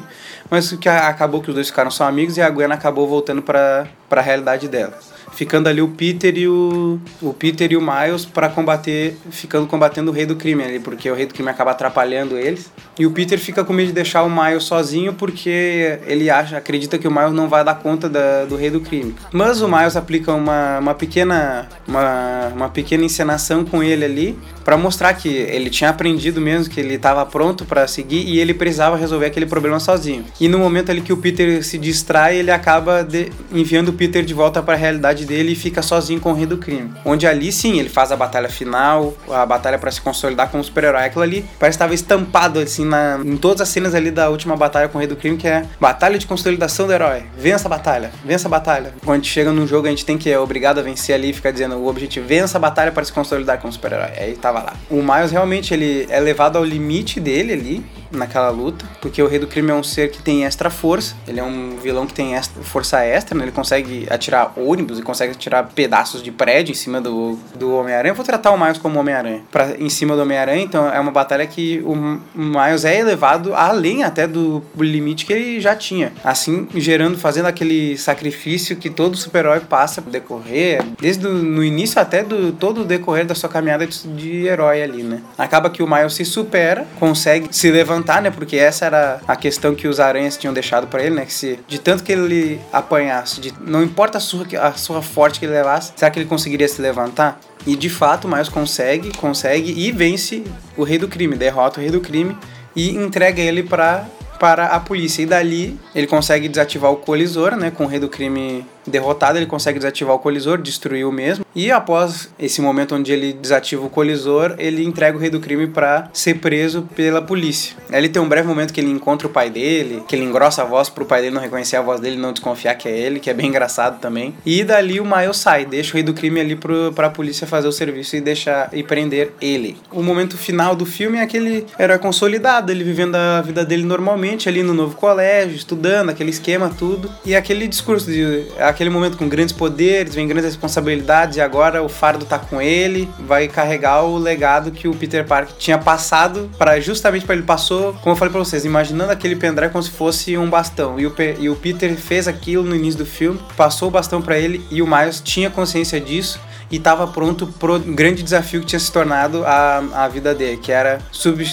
Mas 0.50 0.72
que 0.72 0.90
acabou 0.90 1.42
que 1.42 1.50
os 1.50 1.56
dois 1.56 1.68
ficaram 1.68 1.92
só 1.92 2.06
amigos 2.06 2.38
e 2.38 2.42
a 2.42 2.50
Gwen 2.50 2.72
acabou 2.72 3.08
voltando 3.08 3.42
para 3.42 3.88
a 4.10 4.22
realidade 4.22 4.68
dela 4.68 4.98
ficando 5.40 5.70
ali 5.70 5.82
o 5.82 5.88
Peter 5.88 6.38
e 6.38 6.50
o, 6.50 7.00
o 7.22 7.34
Peter 7.34 7.72
e 7.72 7.78
o 7.78 7.82
Miles 7.82 8.26
para 8.26 8.50
combater, 8.50 9.16
ficando 9.32 9.68
combatendo 9.68 10.12
o 10.12 10.14
rei 10.14 10.26
do 10.26 10.36
crime 10.36 10.62
ali, 10.62 10.80
porque 10.82 11.10
o 11.10 11.16
rei 11.16 11.26
do 11.26 11.34
crime 11.34 11.50
acaba 11.50 11.72
atrapalhando 11.72 12.38
eles. 12.38 12.70
E 13.00 13.06
o 13.06 13.12
Peter 13.12 13.40
fica 13.40 13.64
com 13.64 13.72
medo 13.72 13.88
de 13.88 13.94
deixar 13.94 14.24
o 14.24 14.30
Miles 14.30 14.66
sozinho 14.66 15.14
porque 15.14 15.98
ele 16.06 16.30
acha, 16.30 16.58
acredita 16.58 16.98
que 16.98 17.08
o 17.08 17.12
Miles 17.12 17.32
não 17.32 17.48
vai 17.48 17.64
dar 17.64 17.76
conta 17.76 18.10
da, 18.10 18.44
do 18.44 18.58
rei 18.58 18.70
do 18.70 18.82
crime. 18.82 19.16
Mas 19.32 19.62
o 19.62 19.70
Miles 19.70 19.96
aplica 19.96 20.34
uma, 20.34 20.80
uma 20.80 20.94
pequena 20.94 21.70
uma, 21.88 22.48
uma 22.54 22.70
pequena 22.70 23.06
encenação 23.06 23.64
com 23.64 23.82
ele 23.82 24.04
ali 24.04 24.38
para 24.66 24.76
mostrar 24.76 25.14
que 25.14 25.30
ele 25.30 25.70
tinha 25.70 25.90
aprendido 25.90 26.42
mesmo 26.42 26.70
que 26.70 26.82
ele 26.82 26.96
estava 26.96 27.26
pronto 27.26 27.64
para 27.64 27.88
seguir 27.88 28.28
e 28.28 28.40
ele 28.40 28.54
precisava 28.54 28.98
resolver 28.98 29.28
aquele 29.28 29.46
problema 29.46 29.80
sozinho. 29.80 30.26
E 30.38 30.50
no 30.50 30.60
momento 30.60 30.92
ali 30.92 31.00
que 31.00 31.14
o 31.14 31.18
Peter 31.18 31.64
se 31.64 31.78
distrai, 31.78 32.36
ele 32.36 32.52
acaba 32.52 33.04
de, 33.04 33.32
enviando 33.54 33.88
o 33.88 33.94
Peter 33.94 34.24
de 34.24 34.34
volta 34.34 34.62
para 34.62 34.74
a 34.74 34.78
realidade 34.78 35.29
dele 35.30 35.52
e 35.52 35.56
fica 35.56 35.84
sozinho 35.84 36.20
com 36.20 36.32
o 36.32 36.34
rei 36.34 36.48
do 36.48 36.58
crime. 36.58 36.92
Onde 37.06 37.28
ali 37.28 37.52
sim, 37.52 37.80
ele 37.80 37.88
faz 37.88 38.12
a 38.12 38.18
batalha 38.18 38.50
final, 38.50 39.14
a 39.30 39.46
batalha 39.46 39.78
para 39.78 39.92
se 39.92 40.02
consolidar 40.02 40.50
como 40.50 40.64
super-herói. 40.64 41.04
Aquilo 41.06 41.24
ali 41.24 41.46
parece 41.60 41.78
que 41.78 41.94
estampado 41.94 42.60
assim 42.60 42.84
na, 42.84 43.20
em 43.24 43.38
todas 43.38 43.62
as 43.62 43.70
cenas 43.70 43.94
ali 43.94 44.10
da 44.10 44.30
última 44.30 44.56
batalha 44.58 44.88
com 44.88 44.98
o 44.98 45.00
rei 45.00 45.08
do 45.08 45.16
crime, 45.16 45.38
que 45.38 45.48
é 45.48 45.66
batalha 45.80 46.18
de 46.18 46.26
consolidação 46.26 46.88
do 46.88 46.94
herói. 46.94 47.24
Vença 47.38 47.68
a 47.68 47.70
batalha, 47.70 48.12
vença 48.26 48.48
a 48.48 48.52
batalha. 48.52 48.94
Quando 49.06 49.16
a 49.16 49.18
gente 49.18 49.30
chega 49.30 49.52
num 49.52 49.68
jogo, 49.68 49.88
a 49.88 49.90
gente 49.90 50.06
tem 50.06 50.18
que 50.18 50.30
é 50.30 50.40
obrigado 50.40 50.80
a 50.80 50.82
vencer 50.82 51.14
ali 51.14 51.30
e 51.30 51.34
ficar 51.34 51.52
dizendo 51.52 51.76
o 51.76 51.88
objetivo, 51.88 52.28
vença 52.28 52.58
a 52.58 52.62
batalha 52.62 52.92
para 52.92 53.04
se 53.04 53.14
consolidar 53.14 53.60
como 53.60 53.72
super-herói. 53.72 54.12
Aí 54.18 54.36
tava 54.36 54.60
lá. 54.60 54.74
O 54.90 55.04
Miles 55.04 55.32
realmente 55.32 55.74
ele 55.74 56.08
é 56.10 56.20
levado 56.20 56.58
ao 56.58 56.64
limite 56.64 57.20
dele 57.20 57.54
ali 57.54 57.86
naquela 58.12 58.50
luta, 58.50 58.86
porque 59.02 59.22
o 59.22 59.28
Rei 59.28 59.40
do 59.40 59.48
Crime 59.48 59.72
é 59.72 59.74
um 59.74 59.84
ser 59.84 60.12
que 60.12 60.22
tem 60.22 60.46
extra 60.46 60.70
força, 60.70 61.16
ele 61.28 61.40
é 61.40 61.44
um 61.44 61.78
vilão 61.78 62.06
que 62.06 62.14
tem 62.14 62.36
extra, 62.36 62.62
força 62.64 63.04
extra, 63.04 63.38
né? 63.38 63.44
ele 63.46 63.52
consegue 63.52 64.08
atirar 64.10 64.54
ônibus 64.58 65.00
e 65.00 65.02
consegue 65.02 65.34
atirar 65.34 65.70
pedaços 65.74 66.22
de 66.24 66.32
prédio 66.32 66.72
em 66.72 66.76
cima 66.76 67.00
do, 67.00 67.38
do 67.56 67.76
Homem-Aranha. 67.76 68.14
Vou 68.14 68.26
tratar 68.26 68.52
o 68.52 68.60
Miles 68.60 68.78
como 68.78 69.00
Homem-Aranha, 69.00 69.44
em 69.78 69.90
cima 69.90 70.16
do 70.16 70.22
Homem-Aranha, 70.22 70.64
então 70.64 70.92
é 70.92 71.00
uma 71.00 71.12
batalha 71.12 71.46
que 71.46 71.82
o 71.86 71.96
Miles 72.36 72.86
é 72.86 73.00
elevado 73.00 73.54
além 73.54 74.04
até 74.04 74.28
do 74.28 74.64
limite 74.78 75.26
que 75.26 75.34
ele 75.34 75.60
já 75.60 75.76
tinha, 75.76 76.12
assim 76.24 76.68
gerando, 76.76 77.18
fazendo 77.18 77.48
aquele 77.48 77.98
sacrifício 77.98 78.76
que 78.76 78.90
todo 78.90 79.16
super-herói 79.18 79.60
passa 79.62 80.02
por 80.02 80.12
decorrer, 80.12 80.84
desde 81.00 81.28
o, 81.28 81.34
no 81.34 81.64
início 81.64 82.02
até 82.02 82.24
do 82.24 82.52
todo 82.52 82.82
o 82.82 82.86
decorrer 82.86 83.26
da 83.26 83.36
sua 83.36 83.50
caminhada 83.50 83.86
de, 83.86 84.08
de 84.08 84.48
herói 84.48 84.82
ali, 84.82 85.04
né? 85.04 85.22
Acaba 85.38 85.70
que 85.70 85.84
o 85.84 85.88
Miles 85.88 86.14
se 86.14 86.26
supera, 86.26 86.88
consegue 87.00 87.48
se 87.52 87.70
levantar 87.72 87.99
levantar, 88.00 88.22
né? 88.22 88.32
Porque 88.32 88.58
essa 88.58 88.86
era 88.86 89.22
a 89.28 89.36
questão 89.36 89.76
que 89.76 89.88
os 89.88 90.00
aranhas 90.00 90.38
tinham 90.38 90.54
deixado 90.54 90.88
para 90.88 91.04
ele, 91.04 91.16
né? 91.16 91.26
Que 91.26 91.34
se 91.34 91.60
de 91.68 91.80
tanto 91.80 92.04
que 92.04 92.12
ele 92.12 92.60
apanhasse, 92.72 93.42
de, 93.42 93.54
não 93.62 93.84
importa 93.84 94.18
a 94.18 94.22
surra, 94.22 94.46
a 94.62 94.74
surra 94.74 95.02
forte 95.02 95.40
que 95.40 95.46
ele 95.46 95.54
levasse, 95.54 95.94
será 95.96 96.10
que 96.10 96.20
ele 96.20 96.28
conseguiria 96.28 96.68
se 96.68 96.82
levantar? 96.82 97.40
E 97.68 97.76
de 97.76 97.90
fato, 97.90 98.28
Miles 98.28 98.50
consegue, 98.50 99.12
consegue 99.18 99.74
e 99.78 99.92
vence 99.92 100.44
o 100.78 100.84
rei 100.84 100.98
do 100.98 101.08
crime, 101.08 101.36
derrota 101.36 101.80
o 101.80 101.84
rei 101.84 101.92
do 101.92 102.00
crime 102.00 102.38
e 102.76 102.96
entrega 102.96 103.42
ele 103.42 103.64
para 103.64 104.06
para 104.40 104.68
a 104.68 104.80
polícia. 104.80 105.22
E 105.22 105.26
dali 105.26 105.78
ele 105.94 106.08
consegue 106.08 106.48
desativar 106.48 106.90
o 106.92 106.96
colisor, 106.96 107.58
né? 107.58 107.70
Com 107.72 107.84
o 107.84 107.88
rei 107.88 108.00
do 108.00 108.08
crime 108.08 108.66
derrotado, 108.90 109.38
ele 109.38 109.46
consegue 109.46 109.80
desativar 109.80 110.16
o 110.16 110.20
colisor, 110.20 110.58
destruir 110.62 111.06
o 111.06 111.12
mesmo. 111.12 111.46
E 111.56 111.72
após 111.72 112.30
esse 112.40 112.62
momento 112.62 112.96
onde 112.96 113.12
ele 113.12 113.34
desativa 113.34 113.86
o 113.86 113.90
colisor, 113.90 114.56
ele 114.58 114.84
entrega 114.84 115.18
o 115.18 115.20
rei 115.20 115.30
do 115.30 115.40
crime 115.40 115.68
para 115.68 116.10
ser 116.14 116.36
preso 116.36 116.88
pela 116.96 117.22
polícia. 117.22 117.76
Ele 117.92 118.10
tem 118.10 118.22
um 118.22 118.30
breve 118.30 118.48
momento 118.48 118.74
que 118.74 118.80
ele 118.80 118.90
encontra 118.90 119.28
o 119.28 119.30
pai 119.30 119.50
dele, 119.50 120.04
que 120.08 120.16
ele 120.16 120.26
engrossa 120.26 120.62
a 120.62 120.66
voz 120.66 120.90
pro 120.90 121.06
pai 121.06 121.22
dele 121.22 121.34
não 121.34 121.42
reconhecer 121.42 121.76
a 121.76 121.82
voz 121.82 122.00
dele, 122.00 122.18
não 122.18 122.32
desconfiar 122.32 122.76
que 122.76 122.88
é 122.88 122.98
ele, 122.98 123.20
que 123.20 123.30
é 123.30 123.34
bem 123.34 123.48
engraçado 123.48 124.00
também. 124.00 124.34
E 124.46 124.64
dali 124.64 125.00
o 125.00 125.06
Miles 125.06 125.38
sai, 125.38 125.66
deixa 125.66 125.92
o 125.92 125.94
rei 125.96 126.04
do 126.04 126.14
crime 126.14 126.40
ali 126.40 126.56
pro, 126.56 126.92
pra 126.94 127.10
polícia 127.10 127.48
fazer 127.48 127.68
o 127.68 127.72
serviço 127.72 128.16
e 128.16 128.22
deixar 128.22 128.70
e 128.74 128.84
prender 128.84 129.34
ele. 129.42 129.78
O 129.92 130.02
momento 130.02 130.38
final 130.38 130.76
do 130.76 130.86
filme 130.86 131.18
é 131.18 131.22
aquele 131.22 131.66
herói 131.78 131.98
consolidado, 131.98 132.72
ele 132.72 132.84
vivendo 132.84 133.16
a 133.16 133.42
vida 133.42 133.66
dele 133.66 133.84
normalmente 133.84 134.48
ali 134.48 134.64
no 134.64 134.74
novo 134.74 134.96
colégio, 134.96 135.56
estudando, 135.56 136.10
aquele 136.10 136.30
esquema, 136.30 136.72
tudo. 136.78 137.12
E 137.26 137.36
aquele 137.36 137.68
discurso 137.68 138.12
de 138.12 138.46
aquele 138.80 138.90
momento 138.90 139.18
com 139.18 139.28
grandes 139.28 139.54
poderes, 139.54 140.16
vem 140.16 140.26
grandes 140.26 140.52
responsabilidades 140.52 141.36
e 141.36 141.42
agora 141.42 141.84
o 141.84 141.90
fardo 141.90 142.24
tá 142.24 142.40
com 142.40 142.62
ele, 142.62 143.10
vai 143.20 143.46
carregar 143.46 144.06
o 144.06 144.18
legado 144.18 144.72
que 144.72 144.88
o 144.88 144.96
Peter 144.96 145.26
Parker 145.26 145.54
tinha 145.58 145.78
passado 145.78 146.50
para 146.58 146.80
justamente 146.80 147.26
para 147.26 147.36
ele 147.36 147.44
passou, 147.44 147.92
como 147.96 148.14
eu 148.14 148.16
falei 148.16 148.32
para 148.32 148.40
vocês, 148.40 148.64
imaginando 148.64 149.12
aquele 149.12 149.36
pendrive 149.36 149.74
como 149.74 149.84
se 149.84 149.92
fosse 149.92 150.38
um 150.38 150.50
bastão. 150.50 150.98
E 150.98 151.06
o, 151.06 151.14
e 151.40 151.50
o 151.50 151.58
Peter 151.58 151.94
fez 151.98 152.26
aquilo 152.26 152.64
no 152.64 152.74
início 152.74 153.00
do 153.00 153.06
filme, 153.06 153.38
passou 153.58 153.90
o 153.90 153.92
bastão 153.92 154.22
para 154.22 154.40
ele 154.40 154.66
e 154.72 154.82
o 154.82 154.88
Miles 154.88 155.20
tinha 155.20 155.50
consciência 155.50 156.00
disso 156.00 156.40
e 156.72 156.78
estava 156.78 157.06
pronto 157.06 157.48
pro 157.48 157.80
grande 157.80 158.24
desafio 158.24 158.62
que 158.62 158.68
tinha 158.68 158.80
se 158.80 158.90
tornado 158.90 159.44
a, 159.46 160.06
a 160.06 160.08
vida 160.08 160.34
dele, 160.34 160.56
que 160.56 160.72
era 160.72 161.00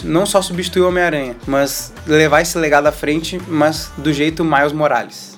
não 0.05 0.27
só 0.27 0.41
substituir 0.41 0.83
o 0.83 0.89
Homem-Aranha, 0.89 1.35
mas 1.45 1.93
levar 2.07 2.43
esse 2.43 2.57
legado 2.57 2.87
à 2.87 2.93
frente, 2.93 3.41
mas 3.49 3.91
do 3.99 4.13
jeito 4.13 4.45
Miles 4.45 4.73
Morales. 4.73 5.36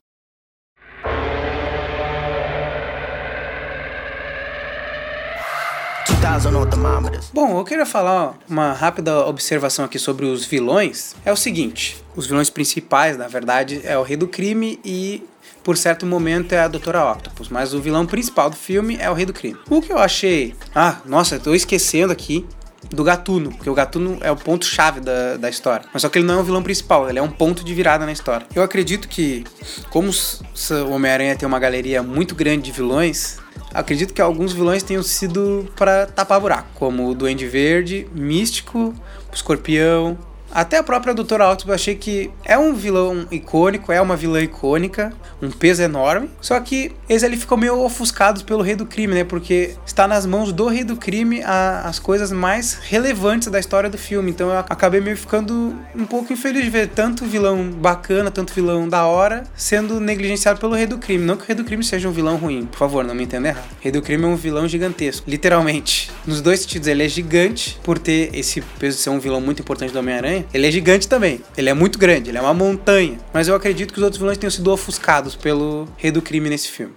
Bom, 7.33 7.59
eu 7.59 7.65
queria 7.65 7.87
falar 7.87 8.35
uma 8.49 8.73
rápida 8.73 9.27
observação 9.27 9.85
aqui 9.85 9.99
sobre 9.99 10.27
os 10.27 10.45
vilões. 10.45 11.15
É 11.25 11.33
o 11.33 11.37
seguinte: 11.37 11.97
os 12.17 12.27
vilões 12.27 12.51
principais, 12.51 13.17
na 13.17 13.29
verdade, 13.29 13.81
é 13.85 13.97
o 13.99 14.03
Rei 14.03 14.17
do 14.17 14.27
Crime 14.27 14.79
e 14.85 15.23
por 15.63 15.77
certo 15.77 16.07
momento 16.07 16.53
é 16.53 16.61
a 16.61 16.69
Doutora 16.69 17.13
Octopus, 17.13 17.49
mas 17.49 17.75
o 17.75 17.81
vilão 17.81 18.07
principal 18.07 18.49
do 18.49 18.57
filme 18.57 18.97
é 19.01 19.11
o 19.11 19.15
Rei 19.15 19.27
do 19.27 19.33
Crime. 19.33 19.59
O 19.69 19.83
que 19.83 19.93
eu 19.93 19.99
achei. 19.99 20.55
Ah, 20.75 20.97
nossa, 21.05 21.37
eu 21.37 21.41
tô 21.41 21.55
esquecendo 21.55 22.13
aqui 22.13 22.47
do 22.91 23.05
Gatuno, 23.05 23.51
porque 23.51 23.69
o 23.69 23.75
Gatuno 23.75 24.19
é 24.21 24.31
o 24.31 24.37
ponto-chave 24.37 25.01
da, 25.01 25.37
da 25.37 25.51
história. 25.51 25.87
Mas 25.93 26.03
só 26.03 26.09
que 26.09 26.19
ele 26.19 26.27
não 26.27 26.39
é 26.39 26.41
o 26.41 26.45
vilão 26.45 26.63
principal, 26.63 27.09
ele 27.09 27.19
é 27.19 27.23
um 27.23 27.31
ponto 27.31 27.65
de 27.65 27.75
virada 27.75 28.07
na 28.07 28.13
história. 28.13 28.47
Eu 28.55 28.63
acredito 28.63 29.09
que, 29.09 29.45
como 29.91 30.11
o 30.11 30.91
Homem-Aranha 30.91 31.37
tem 31.37 31.47
uma 31.47 31.59
galeria 31.59 32.03
muito 32.03 32.35
grande 32.35 32.63
de 32.63 32.73
vilões, 32.73 33.39
acredito 33.73 34.15
que 34.15 34.21
alguns 34.21 34.53
vilões 34.53 34.83
tenham 34.83 35.03
sido 35.03 35.69
para 35.77 36.07
tapar 36.07 36.41
buraco, 36.41 36.69
como 36.75 37.09
o 37.09 37.15
Duende 37.15 37.47
Verde, 37.47 38.09
Místico, 38.13 38.95
Escorpião, 39.33 40.17
até 40.53 40.79
a 40.79 40.83
própria 40.83 41.15
Doutora 41.15 41.47
Octopus 41.47 41.69
eu 41.69 41.75
achei 41.75 41.95
que 41.95 42.31
é 42.45 42.57
um 42.59 42.75
vilão 42.75 43.27
icônico, 43.31 43.93
é 43.93 44.01
uma 44.01 44.17
vilã 44.17 44.41
icônica, 44.41 45.13
um 45.41 45.51
peso 45.51 45.83
enorme. 45.83 46.31
Só 46.41 46.59
que 46.61 46.93
eles 47.09 47.23
ali 47.23 47.37
ficam 47.37 47.57
meio 47.57 47.79
ofuscados 47.81 48.43
pelo 48.43 48.63
Rei 48.63 48.75
do 48.75 48.87
Crime, 48.87 49.15
né? 49.15 49.25
Porque 49.25 49.75
está 49.87 50.09
nas 50.09 50.27
mãos 50.27 50.53
do 50.53 50.67
Rei 50.67 50.85
do 50.85 50.97
Crime 50.97 51.43
a, 51.43 51.83
as 51.83 51.99
coisas 51.99 52.33
mais 52.33 52.75
relevantes 52.75 53.49
da 53.49 53.61
história 53.61 53.91
do 53.91 53.99
filme. 53.99 54.31
Então 54.31 54.49
eu 54.51 54.59
acabei 54.59 55.01
meio 55.01 55.17
ficando 55.17 55.75
um 55.95 56.05
pouco 56.05 56.33
infeliz 56.33 56.65
de 56.65 56.71
ver 56.71 56.89
tanto 56.89 57.25
vilão 57.25 57.71
bacana, 57.71 58.31
tanto 58.31 58.53
vilão 58.55 58.89
da 58.89 59.07
hora, 59.07 59.45
sendo 59.55 60.01
negligenciado 60.01 60.59
pelo 60.59 60.75
Rei 60.75 60.87
do 60.87 60.99
Crime. 60.99 61.25
Não 61.25 61.37
que 61.37 61.45
o 61.45 61.47
Rei 61.47 61.57
do 61.57 61.65
Crime 61.65 61.85
seja 61.85 62.09
um 62.09 62.13
vilão 62.13 62.37
ruim, 62.37 62.67
por 62.67 62.79
favor, 62.79 63.05
não 63.05 63.15
me 63.15 63.25
entenda 63.25 63.49
errado. 63.49 63.71
O 63.79 63.83
Rei 63.83 63.93
do 63.93 64.03
Crime 64.03 64.25
é 64.25 64.27
um 64.27 64.37
vilão 64.37 64.67
gigantesco, 64.67 65.29
literalmente. 65.29 66.11
Nos 66.27 66.41
dois 66.41 66.61
sentidos, 66.61 66.89
ele 66.89 67.05
é 67.05 67.09
gigante 67.09 67.79
por 67.83 67.99
ter 67.99 68.31
esse 68.33 68.61
peso 68.79 68.97
de 68.97 69.03
ser 69.03 69.11
um 69.11 69.19
vilão 69.19 69.41
muito 69.41 69.61
importante 69.61 69.93
do 69.93 69.99
Homem-Aranha 69.99 70.38
ele 70.53 70.67
é 70.67 70.71
gigante 70.71 71.09
também. 71.09 71.41
Ele 71.57 71.69
é 71.69 71.75
muito 71.75 71.99
grande, 71.99 72.31
ele 72.31 72.39
é 72.39 72.41
uma 72.41 72.55
montanha. 72.55 73.19
Mas 73.33 73.49
eu 73.49 73.55
acredito 73.55 73.93
que 73.93 73.99
os 73.99 74.05
outros 74.05 74.19
vilões 74.19 74.39
tenham 74.39 74.51
sido 74.51 74.73
ofuscados 74.73 75.35
pelo 75.35 75.89
rei 75.97 76.11
do 76.11 76.23
crime 76.23 76.49
nesse 76.49 76.69
filme. 76.69 76.95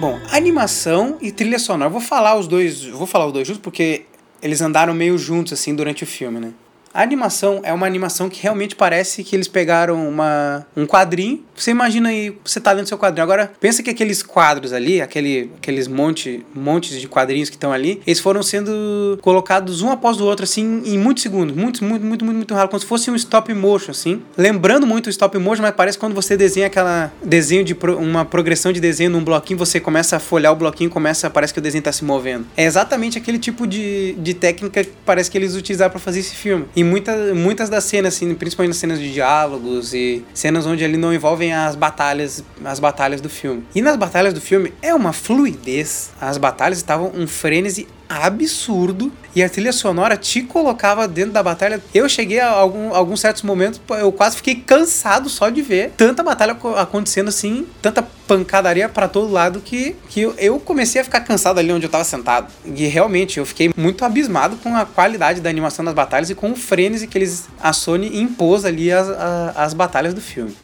Bom, 0.00 0.18
animação 0.32 1.18
e 1.20 1.30
trilha 1.30 1.58
sonora. 1.58 1.90
vou 1.90 2.00
falar 2.00 2.38
os 2.38 2.48
dois, 2.48 2.86
vou 2.86 3.06
falar 3.06 3.26
os 3.26 3.34
dois 3.34 3.46
juntos 3.46 3.62
porque 3.62 4.06
eles 4.42 4.60
andaram 4.60 4.94
meio 4.94 5.16
juntos 5.18 5.52
assim 5.52 5.74
durante 5.74 6.04
o 6.04 6.06
filme, 6.06 6.40
né? 6.40 6.52
A 6.92 7.02
animação 7.02 7.60
é 7.62 7.72
uma 7.72 7.86
animação 7.86 8.28
que 8.28 8.42
realmente 8.42 8.74
parece 8.74 9.22
que 9.22 9.36
eles 9.36 9.46
pegaram 9.46 10.08
uma, 10.08 10.66
um 10.76 10.86
quadrinho. 10.86 11.44
Você 11.54 11.70
imagina 11.70 12.08
aí, 12.08 12.36
você 12.44 12.58
tá 12.58 12.72
lendo 12.72 12.88
seu 12.88 12.98
quadrinho. 12.98 13.22
Agora, 13.22 13.52
pensa 13.60 13.80
que 13.82 13.90
aqueles 13.90 14.22
quadros 14.22 14.72
ali, 14.72 15.00
aquele, 15.00 15.52
aqueles 15.56 15.86
monte, 15.86 16.44
montes 16.52 17.00
de 17.00 17.06
quadrinhos 17.06 17.48
que 17.48 17.54
estão 17.54 17.72
ali, 17.72 18.02
eles 18.04 18.18
foram 18.18 18.42
sendo 18.42 19.18
colocados 19.22 19.82
um 19.82 19.90
após 19.90 20.20
o 20.20 20.24
outro, 20.24 20.42
assim, 20.42 20.82
em 20.84 20.98
muitos 20.98 21.22
segundos. 21.22 21.54
Muito, 21.54 21.84
muito, 21.84 22.04
muito, 22.04 22.24
muito, 22.24 22.36
muito 22.36 22.54
rápido. 22.54 22.70
Como 22.70 22.80
se 22.80 22.86
fosse 22.86 23.10
um 23.10 23.14
stop 23.14 23.52
motion, 23.54 23.92
assim. 23.92 24.22
Lembrando 24.36 24.84
muito 24.84 25.06
o 25.06 25.10
stop 25.10 25.38
motion, 25.38 25.62
mas 25.62 25.74
parece 25.74 25.96
quando 25.96 26.14
você 26.14 26.36
desenha 26.36 26.66
aquela 26.66 27.12
desenho 27.22 27.62
de 27.62 27.74
pro, 27.74 27.98
uma 27.98 28.24
progressão 28.24 28.72
de 28.72 28.80
desenho 28.80 29.10
num 29.10 29.22
bloquinho, 29.22 29.58
você 29.58 29.78
começa 29.78 30.16
a 30.16 30.20
folhar 30.20 30.52
o 30.52 30.56
bloquinho, 30.56 30.90
começa, 30.90 31.30
parece 31.30 31.52
que 31.52 31.60
o 31.60 31.62
desenho 31.62 31.84
tá 31.84 31.92
se 31.92 32.04
movendo. 32.04 32.46
É 32.56 32.64
exatamente 32.64 33.16
aquele 33.16 33.38
tipo 33.38 33.64
de, 33.64 34.14
de 34.14 34.34
técnica 34.34 34.82
que 34.82 34.90
parece 35.04 35.30
que 35.30 35.38
eles 35.38 35.54
utilizaram 35.54 35.90
para 35.90 36.00
fazer 36.00 36.18
esse 36.18 36.34
filme. 36.34 36.66
E 36.80 36.84
muita, 36.84 37.34
muitas 37.34 37.68
das 37.68 37.84
cenas, 37.84 38.14
assim, 38.14 38.34
principalmente 38.34 38.70
nas 38.70 38.78
cenas 38.78 38.98
de 38.98 39.12
diálogos 39.12 39.92
e 39.92 40.24
cenas 40.32 40.64
onde 40.64 40.82
ali 40.82 40.96
não 40.96 41.12
envolvem 41.12 41.52
as 41.52 41.76
batalhas, 41.76 42.42
as 42.64 42.80
batalhas 42.80 43.20
do 43.20 43.28
filme. 43.28 43.62
E 43.74 43.82
nas 43.82 43.96
batalhas 43.96 44.32
do 44.32 44.40
filme 44.40 44.72
é 44.80 44.94
uma 44.94 45.12
fluidez. 45.12 46.10
As 46.18 46.38
batalhas 46.38 46.78
estavam 46.78 47.12
um 47.14 47.26
frenesi 47.26 47.86
absurdo 48.10 49.12
e 49.36 49.42
a 49.44 49.48
trilha 49.48 49.72
sonora 49.72 50.16
te 50.16 50.42
colocava 50.42 51.06
dentro 51.06 51.30
da 51.30 51.42
batalha. 51.42 51.80
Eu 51.94 52.08
cheguei 52.08 52.40
a 52.40 52.50
algum, 52.50 52.92
alguns 52.92 53.20
certos 53.20 53.44
momentos, 53.44 53.80
eu 54.00 54.10
quase 54.10 54.36
fiquei 54.36 54.56
cansado 54.56 55.28
só 55.28 55.48
de 55.48 55.62
ver 55.62 55.92
tanta 55.96 56.22
batalha 56.22 56.56
acontecendo 56.76 57.28
assim, 57.28 57.64
tanta 57.80 58.02
pancadaria 58.02 58.88
para 58.88 59.06
todo 59.06 59.32
lado 59.32 59.60
que, 59.60 59.94
que 60.08 60.20
eu 60.36 60.58
comecei 60.58 61.00
a 61.00 61.04
ficar 61.04 61.20
cansado 61.20 61.58
ali 61.58 61.72
onde 61.72 61.86
eu 61.86 61.90
tava 61.90 62.04
sentado. 62.04 62.52
E 62.64 62.86
realmente 62.86 63.38
eu 63.38 63.46
fiquei 63.46 63.70
muito 63.76 64.04
abismado 64.04 64.56
com 64.56 64.74
a 64.76 64.84
qualidade 64.84 65.40
da 65.40 65.48
animação 65.48 65.84
das 65.84 65.94
batalhas 65.94 66.30
e 66.30 66.34
com 66.34 66.50
o 66.50 66.56
frenesi 66.56 67.06
que 67.06 67.16
eles 67.16 67.48
a 67.60 67.72
Sony 67.72 68.20
impôs 68.20 68.64
ali 68.64 68.90
as, 68.90 69.08
as, 69.08 69.56
as 69.56 69.74
batalhas 69.74 70.12
do 70.12 70.20
filme. 70.20 70.56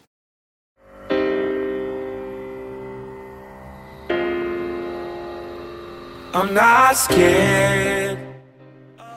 I'm 6.37 6.53
not 6.53 6.95
scared. 6.99 8.19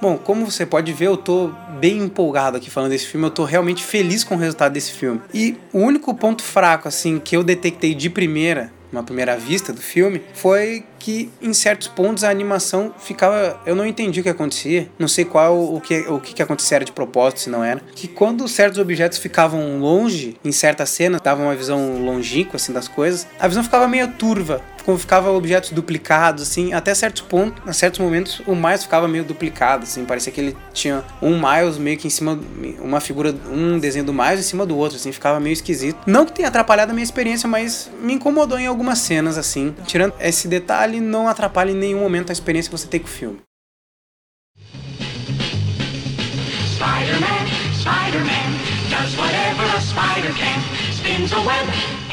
Bom, 0.01 0.17
como 0.17 0.49
você 0.49 0.65
pode 0.65 0.93
ver, 0.93 1.07
eu 1.07 1.17
tô 1.17 1.51
bem 1.77 1.97
empolgado 1.97 2.55
aqui 2.55 2.69
falando 2.69 2.91
desse 2.91 3.07
filme. 3.07 3.27
Eu 3.27 3.31
tô 3.31 3.43
realmente 3.43 3.83
feliz 3.83 4.23
com 4.23 4.35
o 4.35 4.37
resultado 4.37 4.71
desse 4.71 4.93
filme. 4.93 5.19
E 5.33 5.57
o 5.73 5.79
único 5.79 6.15
ponto 6.15 6.41
fraco, 6.41 6.87
assim, 6.87 7.19
que 7.19 7.35
eu 7.35 7.43
detectei 7.43 7.93
de 7.93 8.09
primeira 8.09 8.71
uma 8.91 9.03
primeira 9.03 9.37
vista 9.37 9.71
do 9.71 9.81
filme, 9.81 10.21
foi 10.33 10.83
que 10.97 11.31
em 11.41 11.53
certos 11.53 11.87
pontos 11.87 12.23
a 12.23 12.29
animação 12.29 12.93
ficava. 12.97 13.59
Eu 13.65 13.75
não 13.75 13.85
entendi 13.85 14.19
o 14.19 14.23
que 14.23 14.29
acontecia, 14.29 14.89
não 14.97 15.07
sei 15.07 15.25
qual 15.25 15.75
o 15.75 15.79
que, 15.79 15.99
o 16.07 16.19
que 16.19 16.41
acontecia 16.41 16.77
era 16.77 16.85
de 16.85 16.91
propósito, 16.91 17.41
se 17.41 17.49
não 17.49 17.63
era. 17.63 17.81
Que 17.95 18.07
quando 18.07 18.47
certos 18.47 18.79
objetos 18.79 19.17
ficavam 19.17 19.79
longe, 19.79 20.37
em 20.43 20.51
certas 20.51 20.89
cenas, 20.89 21.21
dava 21.21 21.41
uma 21.41 21.55
visão 21.55 21.99
longínqua 21.99 22.55
assim 22.55 22.73
das 22.73 22.87
coisas, 22.87 23.27
a 23.39 23.47
visão 23.47 23.63
ficava 23.63 23.87
meio 23.87 24.07
turva. 24.13 24.61
Como 24.89 24.97
ficava 24.97 25.29
objetos 25.29 25.69
duplicados, 25.69 26.41
assim, 26.41 26.73
até 26.73 26.95
certos 26.95 27.21
pontos, 27.21 27.61
a 27.67 27.71
certos 27.73 27.99
momentos, 27.99 28.41
o 28.47 28.55
Miles 28.55 28.81
ficava 28.81 29.07
meio 29.07 29.23
duplicado, 29.23 29.83
assim, 29.83 30.03
parecia 30.03 30.33
que 30.33 30.41
ele 30.41 30.57
tinha 30.73 31.03
um 31.21 31.39
Miles 31.39 31.77
meio 31.77 31.95
que 31.95 32.07
em 32.07 32.09
cima, 32.09 32.39
uma 32.79 32.99
figura, 32.99 33.31
um 33.51 33.77
desenho 33.77 34.03
do 34.03 34.11
Miles 34.11 34.39
em 34.39 34.43
cima 34.43 34.65
do 34.65 34.75
outro, 34.75 34.97
assim, 34.97 35.11
ficava 35.11 35.39
meio 35.39 35.53
esquisito. 35.53 35.99
Não 36.07 36.25
que 36.25 36.31
tenha 36.31 36.47
atrapalhado 36.47 36.89
a 36.89 36.95
minha 36.95 37.03
experiência, 37.03 37.47
mas 37.47 37.87
me 38.01 38.13
incomodou 38.13 38.57
em 38.57 38.65
algumas 38.65 38.97
cenas, 38.97 39.37
assim. 39.37 39.75
Tirando 39.85 40.15
esse 40.19 40.47
detalhe, 40.47 40.99
não 40.99 41.27
atrapalha 41.27 41.69
em 41.69 41.75
nenhum 41.75 41.99
momento 41.99 42.31
a 42.31 42.33
experiência 42.33 42.71
que 42.71 42.75
você 42.75 42.87
tem 42.87 42.99
com 42.99 43.05
o 43.05 43.11
filme. 43.11 43.39
Spider-Man, 46.73 47.45
Spider-Man, 47.77 48.49
does 48.89 49.15
whatever 49.19 49.69
a 49.71 49.81
spider 49.81 50.33
can, 50.33 50.59
spins 50.91 51.31
a 51.31 51.41
web 51.41 52.08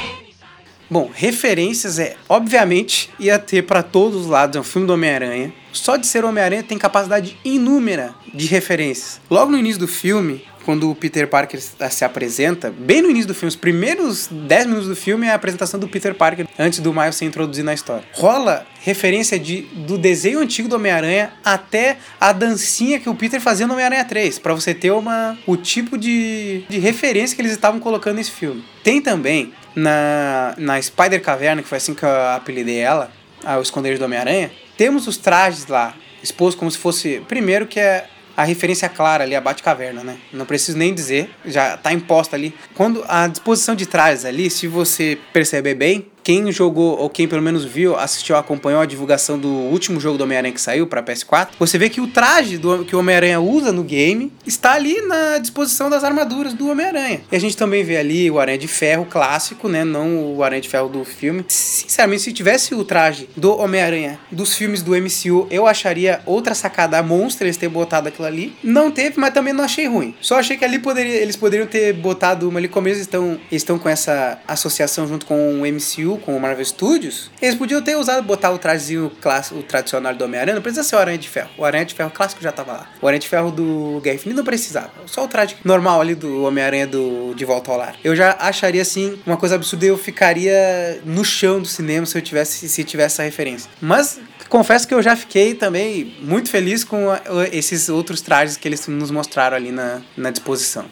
Bom, 0.88 1.11
referências 1.12 1.99
é, 1.99 2.16
obviamente, 2.29 3.11
ia 3.18 3.38
ter 3.38 3.62
para 3.62 3.83
todos 3.83 4.22
os 4.22 4.27
lados, 4.29 4.57
é 4.57 4.61
um 4.61 4.64
filme 4.64 4.87
do 4.87 4.92
Homem-Aranha. 4.92 5.53
Só 5.72 5.96
de 5.96 6.07
ser 6.07 6.25
Homem-Aranha 6.25 6.62
tem 6.62 6.79
capacidade 6.79 7.37
inúmera 7.44 8.14
de 8.33 8.46
referências. 8.46 9.20
Logo 9.29 9.51
no 9.51 9.59
início 9.59 9.81
do 9.81 9.88
filme, 9.88 10.44
quando 10.64 10.90
o 10.90 10.94
Peter 10.94 11.29
Parker 11.29 11.61
se 11.61 12.05
apresenta, 12.05 12.72
bem 12.77 13.03
no 13.03 13.11
início 13.11 13.29
do 13.29 13.35
filme, 13.35 13.49
os 13.49 13.57
primeiros 13.57 14.29
10 14.31 14.66
minutos 14.66 14.88
do 14.88 14.96
filme 14.96 15.27
é 15.27 15.31
a 15.31 15.35
apresentação 15.35 15.79
do 15.79 15.87
Peter 15.87 16.14
Parker 16.14 16.46
antes 16.59 16.81
do 16.81 16.92
Miles 16.92 17.16
ser 17.16 17.25
introduzido 17.25 17.66
na 17.66 17.75
história. 17.75 18.05
Rola 18.12 18.66
referência 18.81 19.38
de, 19.38 19.62
do 19.62 19.99
desenho 19.99 20.40
antigo 20.40 20.68
do 20.68 20.77
Homem-Aranha 20.77 21.33
até 21.44 21.99
a 22.20 22.33
dancinha 22.33 22.99
que 22.99 23.09
o 23.09 23.14
Peter 23.14 23.40
fazia 23.40 23.66
no 23.66 23.75
Homem-Aranha 23.75 24.05
3, 24.05 24.38
para 24.38 24.55
você 24.55 24.72
ter 24.72 24.90
uma, 24.90 25.38
o 25.46 25.57
tipo 25.57 25.99
de, 25.99 26.64
de 26.68 26.79
referência 26.79 27.35
que 27.35 27.42
eles 27.42 27.53
estavam 27.53 27.79
colocando 27.79 28.16
nesse 28.16 28.31
filme. 28.31 28.64
Tem 28.83 29.01
também 29.01 29.53
na, 29.77 30.55
na 30.57 30.81
Spider 30.81 31.23
Caverna, 31.23 31.62
que 31.62 31.69
foi 31.69 31.77
assim 31.77 31.95
que 31.95 32.05
eu 32.05 32.11
apelidei 32.31 32.79
ela, 32.79 33.12
o 33.59 33.61
esconderijo 33.61 34.01
do 34.01 34.07
Homem-Aranha, 34.07 34.51
temos 34.77 35.07
os 35.07 35.19
trajes 35.19 35.67
lá, 35.67 35.95
expostos 36.23 36.59
como 36.59 36.71
se 36.71 36.79
fosse. 36.79 37.23
Primeiro, 37.29 37.67
que 37.67 37.79
é 37.79 38.07
a 38.37 38.45
referência 38.45 38.89
clara 38.89 39.25
ali, 39.25 39.35
a 39.35 39.41
Batcaverna, 39.41 40.03
né? 40.03 40.19
Não 40.33 40.45
preciso 40.45 40.77
nem 40.77 40.93
dizer, 40.93 41.31
já 41.45 41.77
tá 41.77 41.93
imposta 41.93 42.37
ali. 42.37 42.55
Quando 42.75 43.05
a 43.07 43.27
disposição 43.29 43.75
de 43.75 43.87
trajes 43.87 44.25
ali, 44.25 44.51
se 44.51 44.67
você 44.67 45.19
perceber 45.33 45.75
bem, 45.75 46.07
quem 46.27 46.51
jogou, 46.51 46.99
ou 46.99 47.09
quem 47.09 47.29
pelo 47.29 47.41
menos 47.41 47.65
viu, 47.65 47.95
assistiu, 47.95 48.35
acompanhou 48.35 48.81
a 48.81 48.85
divulgação 48.85 49.39
do 49.39 49.49
último 49.49 50.01
jogo 50.01 50.19
do 50.19 50.25
Homem-Aranha 50.25 50.53
que 50.53 50.61
saiu 50.61 50.85
para 50.85 51.01
PS4, 51.01 51.51
você 51.57 51.79
vê 51.79 51.89
que 51.89 52.01
o 52.01 52.09
traje 52.09 52.59
do, 52.59 52.85
que 52.85 52.97
o 52.97 52.99
Homem-Aranha 52.99 53.39
usa 53.39 53.71
no 53.71 53.85
game 53.85 54.33
está 54.45 54.73
ali 54.73 55.01
na 55.03 55.39
disposição 55.39 55.89
das 55.89 56.03
armaduras 56.03 56.53
do 56.53 56.69
Homem-Aranha. 56.69 57.21
E 57.31 57.37
a 57.37 57.39
gente 57.39 57.57
também 57.57 57.85
vê 57.85 57.97
ali 57.97 58.29
o 58.29 58.41
Aranha 58.41 58.59
de 58.59 58.67
Ferro 58.67 59.07
clássico, 59.09 59.69
né? 59.69 59.85
Não 59.85 60.35
o 60.35 60.43
Aranha 60.43 60.61
de 60.61 60.69
Ferro 60.69 60.89
do 60.89 61.05
filme. 61.05 61.45
Sinceramente, 61.47 62.23
se 62.23 62.33
tivesse 62.33 62.75
o 62.75 62.85
traje 62.85 63.29
do 63.37 63.57
Homem-Aranha 63.57 64.19
dos 64.29 64.57
filmes 64.57 64.83
do 64.83 64.97
MCU, 64.97 65.47
eu 65.49 65.65
acharia 65.65 66.23
outra 66.27 66.57
sacada 66.57 67.01
monstra 67.05 67.47
eles 67.47 67.57
ter 67.57 67.69
botado 67.69 68.09
aquilo 68.09 68.27
ali. 68.27 68.53
Não 68.65 68.91
teve, 68.91 69.21
mas 69.21 69.33
também 69.33 69.53
não 69.53 69.62
achei 69.62 69.87
ruim. 69.87 70.12
Só 70.21 70.41
achei 70.41 70.57
que 70.57 70.65
ali 70.65 70.81
poderia, 70.81 71.23
eles 71.23 71.37
poderiam 71.37 71.69
ter 71.69 71.93
botado 71.93 72.49
uma 72.49 72.59
ali, 72.59 72.67
como 72.67 72.89
eles 72.89 72.99
estão, 72.99 73.39
eles 73.49 73.62
estão 73.62 73.79
com 73.79 73.89
essa 73.89 74.41
associação 74.49 75.07
junto 75.07 75.25
com 75.25 75.61
o 75.61 75.65
MCU, 75.65 76.15
Com 76.18 76.37
o 76.37 76.40
Marvel 76.40 76.64
Studios, 76.64 77.31
eles 77.40 77.55
podiam 77.55 77.83
ter 77.83 77.96
usado, 77.96 78.22
botar 78.22 78.50
o 78.50 78.59
trajezinho 78.59 79.11
clássico, 79.20 79.61
o 79.61 79.62
tradicional 79.62 80.14
do 80.14 80.24
Homem-Aranha, 80.24 80.55
não 80.55 80.62
precisa 80.62 80.83
ser 80.83 80.96
o 80.96 80.98
Aranha 80.98 81.18
de 81.18 81.29
Ferro. 81.29 81.50
O 81.57 81.64
Aranha 81.64 81.85
de 81.85 81.94
Ferro 81.94 82.11
clássico 82.11 82.42
já 82.42 82.52
tava 82.52 82.72
lá. 82.72 82.90
O 83.00 83.07
Aranha 83.07 83.20
de 83.20 83.29
Ferro 83.29 83.50
do 83.50 84.00
Guerra 84.02 84.16
Infinita 84.16 84.38
não 84.38 84.44
precisava. 84.44 84.90
Só 85.07 85.24
o 85.24 85.29
traje 85.29 85.57
normal 85.64 86.00
ali 86.00 86.14
do 86.14 86.44
Homem-Aranha 86.44 86.87
do 86.87 87.35
De 87.35 87.44
Volta 87.44 87.70
ao 87.70 87.79
Lar. 87.79 87.96
Eu 88.02 88.14
já 88.14 88.37
acharia, 88.38 88.83
assim, 88.83 89.18
uma 89.26 89.37
coisa 89.37 89.55
absurda 89.55 89.87
eu 89.87 89.98
ficaria 89.98 91.00
no 91.05 91.24
chão 91.24 91.61
do 91.61 91.68
cinema 91.68 92.07
se 92.07 92.16
eu 92.16 92.22
tivesse, 92.22 92.68
se 92.68 92.85
tivesse 92.85 93.14
essa 93.14 93.22
referência. 93.22 93.70
Mas 93.81 94.18
confesso 94.48 94.87
que 94.87 94.94
eu 94.94 95.02
já 95.02 95.16
fiquei 95.16 95.55
também 95.55 96.16
muito 96.20 96.50
feliz 96.50 96.85
com 96.85 97.07
esses 97.52 97.88
outros 97.88 98.20
trajes 98.20 98.57
que 98.57 98.66
eles 98.66 98.87
nos 98.87 99.11
mostraram 99.11 99.57
ali 99.57 99.72
na, 99.72 100.00
na 100.16 100.31
disposição. 100.31 100.87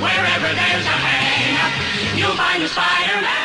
Wherever 0.00 0.48
there's 0.54 0.86
a 0.86 0.98
man, 0.98 2.18
you'll 2.18 2.34
find 2.34 2.62
a 2.62 2.68
Spider-Man. 2.68 3.41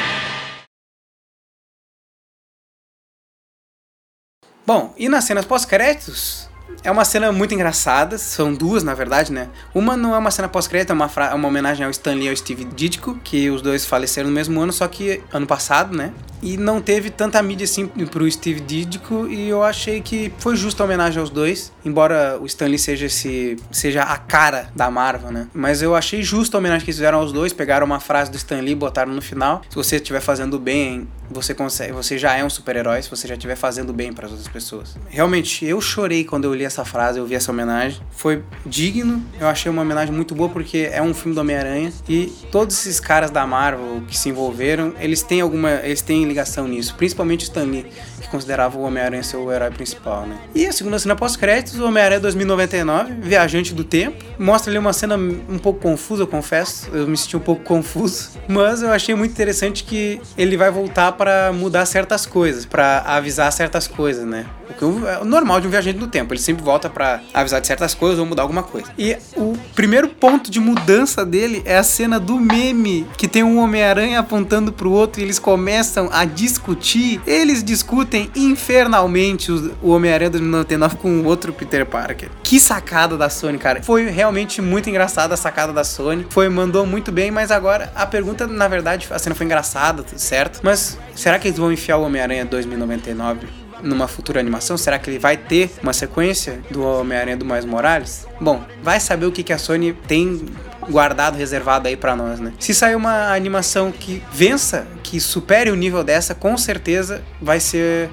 Bom, 4.67 4.93
e 4.97 5.07
nas 5.07 5.23
cenas 5.23 5.45
pós-créditos, 5.45 6.49
é 6.83 6.91
uma 6.91 7.05
cena 7.05 7.31
muito 7.31 7.53
engraçada, 7.53 8.17
são 8.17 8.53
duas 8.53 8.83
na 8.83 8.93
verdade, 8.93 9.31
né? 9.31 9.49
Uma 9.73 9.97
não 9.97 10.15
é 10.15 10.17
uma 10.17 10.31
cena 10.31 10.47
pós-crédito, 10.47 10.91
é 10.91 10.93
uma, 10.93 11.09
é 11.31 11.33
uma 11.33 11.47
homenagem 11.47 11.85
ao 11.85 11.91
Stan 11.91 12.13
Lee 12.13 12.25
e 12.25 12.29
ao 12.29 12.35
Steve 12.35 12.65
Ditko, 12.65 13.19
que 13.23 13.49
os 13.49 13.61
dois 13.61 13.85
faleceram 13.85 14.29
no 14.29 14.35
mesmo 14.35 14.59
ano, 14.61 14.71
só 14.71 14.87
que 14.87 15.21
ano 15.31 15.45
passado, 15.45 15.95
né? 15.95 16.13
E 16.41 16.55
não 16.55 16.79
teve 16.79 17.09
tanta 17.09 17.41
mídia 17.41 17.65
assim 17.65 17.87
pro 17.87 18.29
Steve 18.29 18.59
Ditko, 18.59 19.27
e 19.27 19.49
eu 19.49 19.63
achei 19.63 20.01
que 20.01 20.31
foi 20.37 20.55
justa 20.55 20.83
a 20.83 20.85
homenagem 20.85 21.19
aos 21.19 21.29
dois, 21.29 21.71
embora 21.83 22.37
o 22.39 22.45
Stan 22.45 22.67
Lee 22.67 22.77
seja, 22.77 23.07
esse, 23.07 23.57
seja 23.71 24.03
a 24.03 24.17
cara 24.17 24.69
da 24.75 24.89
Marvel, 24.91 25.31
né? 25.31 25.47
Mas 25.53 25.81
eu 25.81 25.95
achei 25.95 26.21
justa 26.21 26.57
a 26.57 26.59
homenagem 26.59 26.85
que 26.85 26.91
eles 26.91 26.97
fizeram 26.97 27.19
aos 27.19 27.31
dois, 27.31 27.53
pegaram 27.53 27.85
uma 27.85 27.99
frase 27.99 28.29
do 28.29 28.37
Stan 28.37 28.59
Lee 28.59 28.71
e 28.71 28.75
botaram 28.75 29.11
no 29.11 29.21
final. 29.21 29.61
Se 29.69 29.75
você 29.75 29.95
estiver 29.95 30.21
fazendo 30.21 30.59
bem, 30.59 31.07
você 31.29 31.53
consegue, 31.53 31.91
você 31.91 32.17
já 32.17 32.35
é 32.35 32.43
um 32.43 32.49
super-herói 32.49 33.01
se 33.01 33.09
você 33.09 33.27
já 33.27 33.33
estiver 33.33 33.55
fazendo 33.55 33.91
bem 33.91 34.13
para 34.13 34.25
as 34.27 34.31
outras 34.31 34.47
pessoas. 34.49 34.95
Realmente, 35.09 35.65
eu 35.65 35.81
chorei 35.81 36.23
quando 36.23 36.45
eu 36.45 36.53
li 36.57 36.65
essa 36.65 36.83
frase, 36.83 37.19
eu 37.19 37.25
vi 37.25 37.35
essa 37.35 37.51
homenagem. 37.51 38.01
Foi 38.11 38.43
digno, 38.65 39.23
eu 39.39 39.47
achei 39.47 39.71
uma 39.71 39.81
homenagem 39.81 40.13
muito 40.13 40.35
boa 40.35 40.49
porque 40.49 40.89
é 40.91 41.01
um 41.01 41.13
filme 41.13 41.33
do 41.33 41.41
Homem-Aranha 41.41 41.93
e 42.09 42.27
todos 42.51 42.75
esses 42.77 42.99
caras 42.99 43.29
da 43.29 43.45
Marvel 43.45 44.01
que 44.07 44.17
se 44.17 44.29
envolveram, 44.29 44.93
eles 44.99 45.21
têm 45.21 45.41
alguma, 45.41 45.71
eles 45.71 46.01
têm 46.01 46.25
ligação 46.25 46.67
nisso, 46.67 46.95
principalmente 46.95 47.41
o 47.41 47.47
Stan 47.47 47.63
Lee, 47.63 47.85
que 48.19 48.27
considerava 48.29 48.77
o 48.77 48.81
Homem-Aranha 48.81 49.23
ser 49.23 49.37
o 49.37 49.51
herói 49.51 49.71
principal, 49.71 50.25
né? 50.25 50.37
E 50.53 50.65
a 50.65 50.71
segunda 50.71 50.99
cena 50.99 51.15
pós-créditos, 51.15 51.79
o 51.79 51.85
Homem-Aranha 51.85 52.19
2099, 52.19 53.13
Viajante 53.21 53.73
do 53.73 53.83
Tempo, 53.83 54.23
mostra 54.37 54.71
ali 54.71 54.79
uma 54.79 54.93
cena 54.93 55.15
um 55.15 55.57
pouco 55.57 55.79
confusa, 55.79 56.23
eu 56.23 56.27
confesso, 56.27 56.89
eu 56.93 57.07
me 57.07 57.17
senti 57.17 57.37
um 57.37 57.41
pouco 57.41 57.63
confuso, 57.63 58.31
mas 58.47 58.81
eu 58.81 58.91
achei 58.91 59.15
muito 59.15 59.31
interessante 59.31 59.83
que 59.83 60.19
ele 60.37 60.57
vai 60.57 60.71
voltar 60.71 61.11
para 61.13 61.51
mudar 61.53 61.85
certas 61.85 62.25
coisas, 62.25 62.65
para 62.65 62.99
avisar 63.05 63.51
certas 63.51 63.87
coisas, 63.87 64.25
né? 64.25 64.45
O 64.69 64.73
que 64.73 65.07
é 65.07 65.23
normal 65.23 65.61
de 65.61 65.67
um 65.67 65.69
viajante 65.69 65.97
do 65.97 66.07
tempo, 66.07 66.33
ele 66.33 66.41
sempre 66.41 66.63
volta 66.63 66.89
para 66.89 67.21
avisar 67.33 67.61
de 67.61 67.67
certas 67.67 67.93
coisas 67.93 68.19
ou 68.19 68.25
mudar 68.25 68.41
alguma 68.41 68.63
coisa. 68.63 68.91
E 68.97 69.17
o 69.35 69.53
primeiro 69.73 70.09
ponto 70.09 70.51
de 70.51 70.59
mudança 70.59 71.25
dele 71.25 71.61
é 71.65 71.77
a 71.77 71.83
cena 71.83 72.19
do 72.19 72.39
meme, 72.39 73.07
que 73.17 73.27
tem 73.27 73.43
um 73.43 73.59
Homem-Aranha 73.59 74.19
apontando 74.19 74.73
pro 74.73 74.91
outro 74.91 75.21
e 75.21 75.23
eles 75.23 75.39
começam 75.39 76.09
a 76.11 76.25
discutir. 76.25 77.21
Eles 77.25 77.63
discutem 77.63 78.06
infernalmente 78.35 79.51
os- 79.51 79.71
o 79.81 79.89
Homem-Aranha 79.89 80.29
2099 80.29 80.95
com 80.97 81.19
o 81.21 81.25
outro 81.25 81.51
Peter 81.53 81.85
Parker. 81.85 82.29
Que 82.43 82.59
sacada 82.59 83.17
da 83.17 83.29
Sony, 83.29 83.57
cara. 83.57 83.81
Foi 83.81 84.09
realmente 84.09 84.61
muito 84.61 84.89
engraçada 84.89 85.33
a 85.33 85.37
sacada 85.37 85.73
da 85.73 85.83
Sony. 85.83 86.25
Foi, 86.29 86.47
mandou 86.49 86.85
muito 86.85 87.11
bem, 87.11 87.31
mas 87.31 87.51
agora 87.51 87.91
a 87.95 88.05
pergunta, 88.05 88.47
na 88.47 88.67
verdade, 88.67 89.07
a 89.11 89.19
cena 89.19 89.35
foi 89.35 89.45
engraçada, 89.45 90.03
certo. 90.15 90.59
Mas 90.63 90.97
será 91.15 91.37
que 91.39 91.47
eles 91.47 91.57
vão 91.59 91.71
enfiar 91.71 91.97
o 91.97 92.03
Homem-Aranha 92.03 92.45
2099 92.45 93.47
numa 93.83 94.07
futura 94.07 94.39
animação? 94.39 94.75
Será 94.77 94.97
que 94.97 95.09
ele 95.09 95.19
vai 95.19 95.37
ter 95.37 95.69
uma 95.83 95.93
sequência 95.93 96.59
do 96.71 96.83
Homem-Aranha 96.83 97.37
do 97.37 97.45
Mais 97.45 97.63
Morales? 97.65 98.25
Bom, 98.39 98.63
vai 98.81 98.99
saber 98.99 99.25
o 99.25 99.31
que, 99.31 99.43
que 99.43 99.53
a 99.53 99.57
Sony 99.57 99.93
tem 100.07 100.45
guardado, 100.89 101.35
reservado 101.35 101.87
aí 101.87 101.95
pra 101.95 102.15
nós, 102.15 102.39
né? 102.39 102.53
Se 102.59 102.73
sair 102.73 102.95
uma 102.95 103.33
animação 103.33 103.91
que 103.91 104.23
vença, 104.31 104.87
que 105.03 105.19
supere 105.19 105.69
o 105.71 105.75
nível 105.75 106.03
dessa, 106.03 106.33
com 106.33 106.57
certeza 106.57 107.21
vai 107.41 107.59
ser 107.59 108.09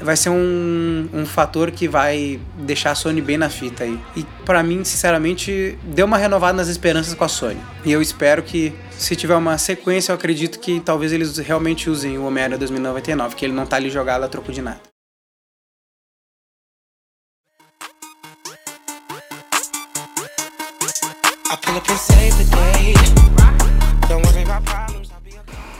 vai 0.00 0.16
ser 0.16 0.28
um, 0.28 1.08
um 1.12 1.24
fator 1.24 1.70
que 1.70 1.88
vai 1.88 2.38
deixar 2.58 2.90
a 2.90 2.94
Sony 2.94 3.20
bem 3.20 3.38
na 3.38 3.48
fita 3.48 3.84
aí. 3.84 3.98
E 4.14 4.24
pra 4.44 4.62
mim, 4.62 4.84
sinceramente, 4.84 5.78
deu 5.82 6.04
uma 6.04 6.18
renovada 6.18 6.52
nas 6.56 6.68
esperanças 6.68 7.14
com 7.14 7.24
a 7.24 7.28
Sony. 7.28 7.60
E 7.84 7.92
eu 7.92 8.02
espero 8.02 8.42
que 8.42 8.72
se 8.90 9.16
tiver 9.16 9.34
uma 9.34 9.56
sequência, 9.56 10.12
eu 10.12 10.16
acredito 10.16 10.58
que 10.58 10.80
talvez 10.80 11.12
eles 11.12 11.38
realmente 11.38 11.88
usem 11.88 12.18
o 12.18 12.26
Homem-Aranha 12.26 12.58
2099, 12.58 13.34
que 13.34 13.44
ele 13.44 13.54
não 13.54 13.66
tá 13.66 13.76
ali 13.76 13.88
jogado 13.88 14.24
a 14.24 14.28
troco 14.28 14.52
de 14.52 14.60
nada. 14.60 14.93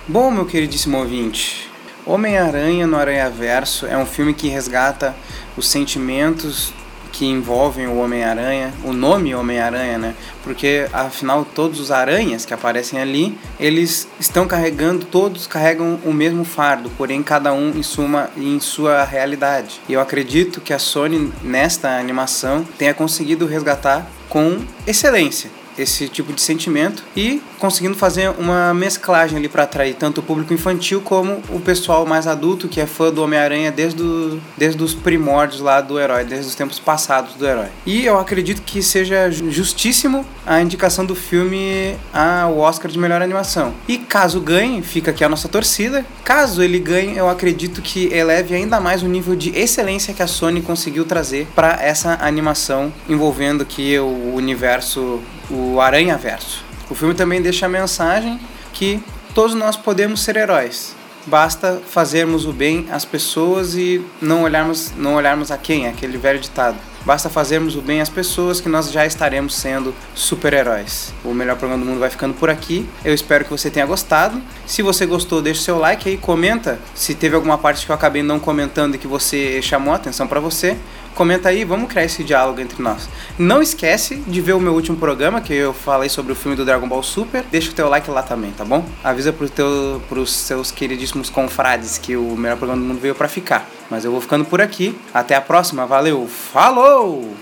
Bom, 0.08 0.28
meu 0.28 0.44
queridíssimo 0.44 0.98
ouvinte, 0.98 1.70
Homem-Aranha 2.04 2.84
no 2.84 2.96
Aranha 2.96 3.30
Verso 3.30 3.86
é 3.86 3.96
um 3.96 4.04
filme 4.04 4.34
que 4.34 4.48
resgata 4.48 5.14
os 5.56 5.68
sentimentos 5.68 6.72
que 7.12 7.24
envolvem 7.26 7.86
o 7.86 7.98
Homem-Aranha, 7.98 8.74
o 8.82 8.92
nome 8.92 9.36
Homem-Aranha, 9.36 9.96
né? 9.96 10.14
Porque 10.42 10.88
afinal 10.92 11.46
todos 11.54 11.78
os 11.78 11.92
aranhas 11.92 12.44
que 12.44 12.52
aparecem 12.52 13.00
ali, 13.00 13.38
eles 13.60 14.08
estão 14.18 14.48
carregando, 14.48 15.06
todos 15.06 15.46
carregam 15.46 16.00
o 16.04 16.12
mesmo 16.12 16.44
fardo, 16.44 16.90
porém 16.98 17.22
cada 17.22 17.52
um 17.52 17.70
em 17.70 17.84
sua, 17.84 18.30
em 18.36 18.58
sua 18.58 19.04
realidade. 19.04 19.80
E 19.88 19.92
eu 19.92 20.00
acredito 20.00 20.60
que 20.60 20.72
a 20.72 20.78
Sony 20.80 21.32
nesta 21.40 21.96
animação 21.96 22.66
tenha 22.76 22.92
conseguido 22.92 23.46
resgatar 23.46 24.04
com 24.28 24.58
excelência 24.84 25.48
esse 25.78 26.08
tipo 26.08 26.32
de 26.32 26.40
sentimento 26.40 27.02
e 27.16 27.42
conseguindo 27.58 27.96
fazer 27.96 28.30
uma 28.38 28.74
mesclagem 28.74 29.38
ali 29.38 29.48
para 29.48 29.64
atrair 29.64 29.94
tanto 29.94 30.18
o 30.18 30.22
público 30.22 30.52
infantil 30.52 31.00
como 31.00 31.42
o 31.48 31.60
pessoal 31.60 32.06
mais 32.06 32.26
adulto 32.26 32.68
que 32.68 32.80
é 32.80 32.86
fã 32.86 33.12
do 33.12 33.22
Homem-Aranha 33.22 33.70
desde, 33.70 34.02
o, 34.02 34.40
desde 34.56 34.82
os 34.82 34.94
primórdios 34.94 35.60
lá 35.60 35.80
do 35.80 35.98
herói, 35.98 36.24
desde 36.24 36.48
os 36.48 36.54
tempos 36.54 36.78
passados 36.78 37.34
do 37.34 37.46
herói. 37.46 37.68
E 37.86 38.04
eu 38.04 38.18
acredito 38.18 38.62
que 38.62 38.82
seja 38.82 39.30
justíssimo 39.30 40.24
a 40.46 40.60
indicação 40.60 41.04
do 41.04 41.14
filme 41.14 41.96
ao 42.12 42.58
Oscar 42.58 42.90
de 42.90 42.98
melhor 42.98 43.22
animação. 43.22 43.74
E 43.88 43.98
caso 43.98 44.40
ganhe, 44.40 44.82
fica 44.82 45.10
aqui 45.10 45.24
a 45.24 45.28
nossa 45.28 45.48
torcida. 45.48 46.04
Caso 46.24 46.62
ele 46.62 46.78
ganhe, 46.78 47.16
eu 47.16 47.28
acredito 47.28 47.80
que 47.80 48.12
eleve 48.12 48.54
ainda 48.54 48.80
mais 48.80 49.02
o 49.02 49.06
nível 49.06 49.34
de 49.34 49.50
excelência 49.58 50.12
que 50.12 50.22
a 50.22 50.26
Sony 50.26 50.60
conseguiu 50.60 51.04
trazer 51.04 51.46
para 51.54 51.82
essa 51.82 52.18
animação 52.20 52.92
envolvendo 53.08 53.62
aqui 53.62 53.98
o 53.98 54.34
universo 54.34 55.20
o 55.50 55.80
Aranha 55.80 56.16
Verso. 56.16 56.64
O 56.90 56.94
filme 56.94 57.14
também 57.14 57.40
deixa 57.40 57.66
a 57.66 57.68
mensagem 57.68 58.38
que 58.72 59.02
todos 59.34 59.54
nós 59.54 59.76
podemos 59.76 60.22
ser 60.22 60.36
heróis. 60.36 60.94
Basta 61.26 61.80
fazermos 61.88 62.44
o 62.44 62.52
bem 62.52 62.86
às 62.90 63.04
pessoas 63.04 63.74
e 63.74 64.04
não 64.20 64.42
olharmos, 64.42 64.92
não 64.96 65.14
olharmos 65.14 65.50
a 65.50 65.56
quem, 65.56 65.86
aquele 65.86 66.18
velho 66.18 66.38
ditado. 66.38 66.76
Basta 67.04 67.28
fazermos 67.28 67.76
o 67.76 67.82
bem 67.82 68.00
às 68.00 68.08
pessoas 68.08 68.60
que 68.60 68.68
nós 68.68 68.90
já 68.90 69.04
estaremos 69.04 69.54
sendo 69.54 69.94
super-heróis. 70.14 71.12
O 71.22 71.34
melhor 71.34 71.56
programa 71.56 71.84
do 71.84 71.88
mundo 71.88 72.00
vai 72.00 72.08
ficando 72.08 72.34
por 72.34 72.48
aqui. 72.48 72.88
Eu 73.04 73.12
espero 73.12 73.44
que 73.44 73.50
você 73.50 73.70
tenha 73.70 73.84
gostado. 73.84 74.40
Se 74.66 74.80
você 74.80 75.04
gostou, 75.04 75.42
deixa 75.42 75.62
seu 75.62 75.78
like 75.78 76.08
aí, 76.08 76.16
comenta 76.16 76.78
se 76.94 77.14
teve 77.14 77.34
alguma 77.34 77.58
parte 77.58 77.84
que 77.84 77.92
eu 77.92 77.94
acabei 77.94 78.22
não 78.22 78.38
comentando 78.40 78.94
e 78.94 78.98
que 78.98 79.06
você 79.06 79.60
chamou 79.60 79.92
a 79.92 79.96
atenção 79.96 80.26
para 80.26 80.40
você. 80.40 80.78
Comenta 81.14 81.48
aí, 81.48 81.64
vamos 81.64 81.88
criar 81.88 82.04
esse 82.04 82.24
diálogo 82.24 82.60
entre 82.60 82.82
nós. 82.82 83.08
Não 83.38 83.62
esquece 83.62 84.16
de 84.16 84.40
ver 84.40 84.52
o 84.54 84.60
meu 84.60 84.74
último 84.74 84.96
programa, 84.96 85.40
que 85.40 85.54
eu 85.54 85.72
falei 85.72 86.08
sobre 86.08 86.32
o 86.32 86.34
filme 86.34 86.56
do 86.56 86.64
Dragon 86.64 86.88
Ball 86.88 87.02
Super. 87.02 87.44
Deixa 87.50 87.70
o 87.70 87.74
teu 87.74 87.88
like 87.88 88.10
lá 88.10 88.22
também, 88.22 88.50
tá 88.50 88.64
bom? 88.64 88.84
Avisa 89.02 89.32
pro 89.32 89.48
teu, 89.48 90.02
pros 90.08 90.32
seus 90.32 90.72
queridíssimos 90.72 91.30
confrades 91.30 91.98
que 91.98 92.16
o 92.16 92.36
melhor 92.36 92.56
programa 92.56 92.82
do 92.82 92.88
mundo 92.88 93.00
veio 93.00 93.14
pra 93.14 93.28
ficar. 93.28 93.68
Mas 93.88 94.04
eu 94.04 94.10
vou 94.10 94.20
ficando 94.20 94.44
por 94.44 94.60
aqui. 94.60 94.98
Até 95.12 95.36
a 95.36 95.40
próxima, 95.40 95.86
valeu, 95.86 96.26
falou! 96.26 97.32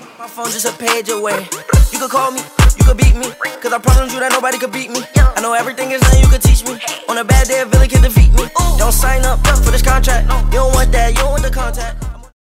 You 2.78 2.86
could 2.86 2.96
beat 2.96 3.14
me. 3.14 3.30
Cause 3.60 3.72
I 3.72 3.78
promised 3.78 4.14
you 4.14 4.20
that 4.20 4.32
nobody 4.32 4.58
could 4.58 4.72
beat 4.72 4.90
me. 4.90 5.00
I 5.36 5.40
know 5.40 5.54
everything 5.54 5.92
is 5.92 6.00
nothing 6.00 6.22
you 6.22 6.28
could 6.28 6.42
teach 6.42 6.64
me. 6.64 6.78
On 7.08 7.18
a 7.18 7.24
bad 7.24 7.46
day, 7.46 7.60
a 7.60 7.66
villain 7.66 7.88
can 7.88 8.02
defeat 8.02 8.32
me. 8.32 8.48
Don't 8.78 8.92
sign 8.92 9.24
up 9.24 9.46
for 9.46 9.70
this 9.70 9.82
contract. 9.82 10.28
You 10.52 10.58
don't 10.58 10.74
want 10.74 10.90
that, 10.92 11.10
you 11.10 11.18
don't 11.18 11.30
want 11.30 11.42
the 11.42 11.50
contact. 11.50 12.11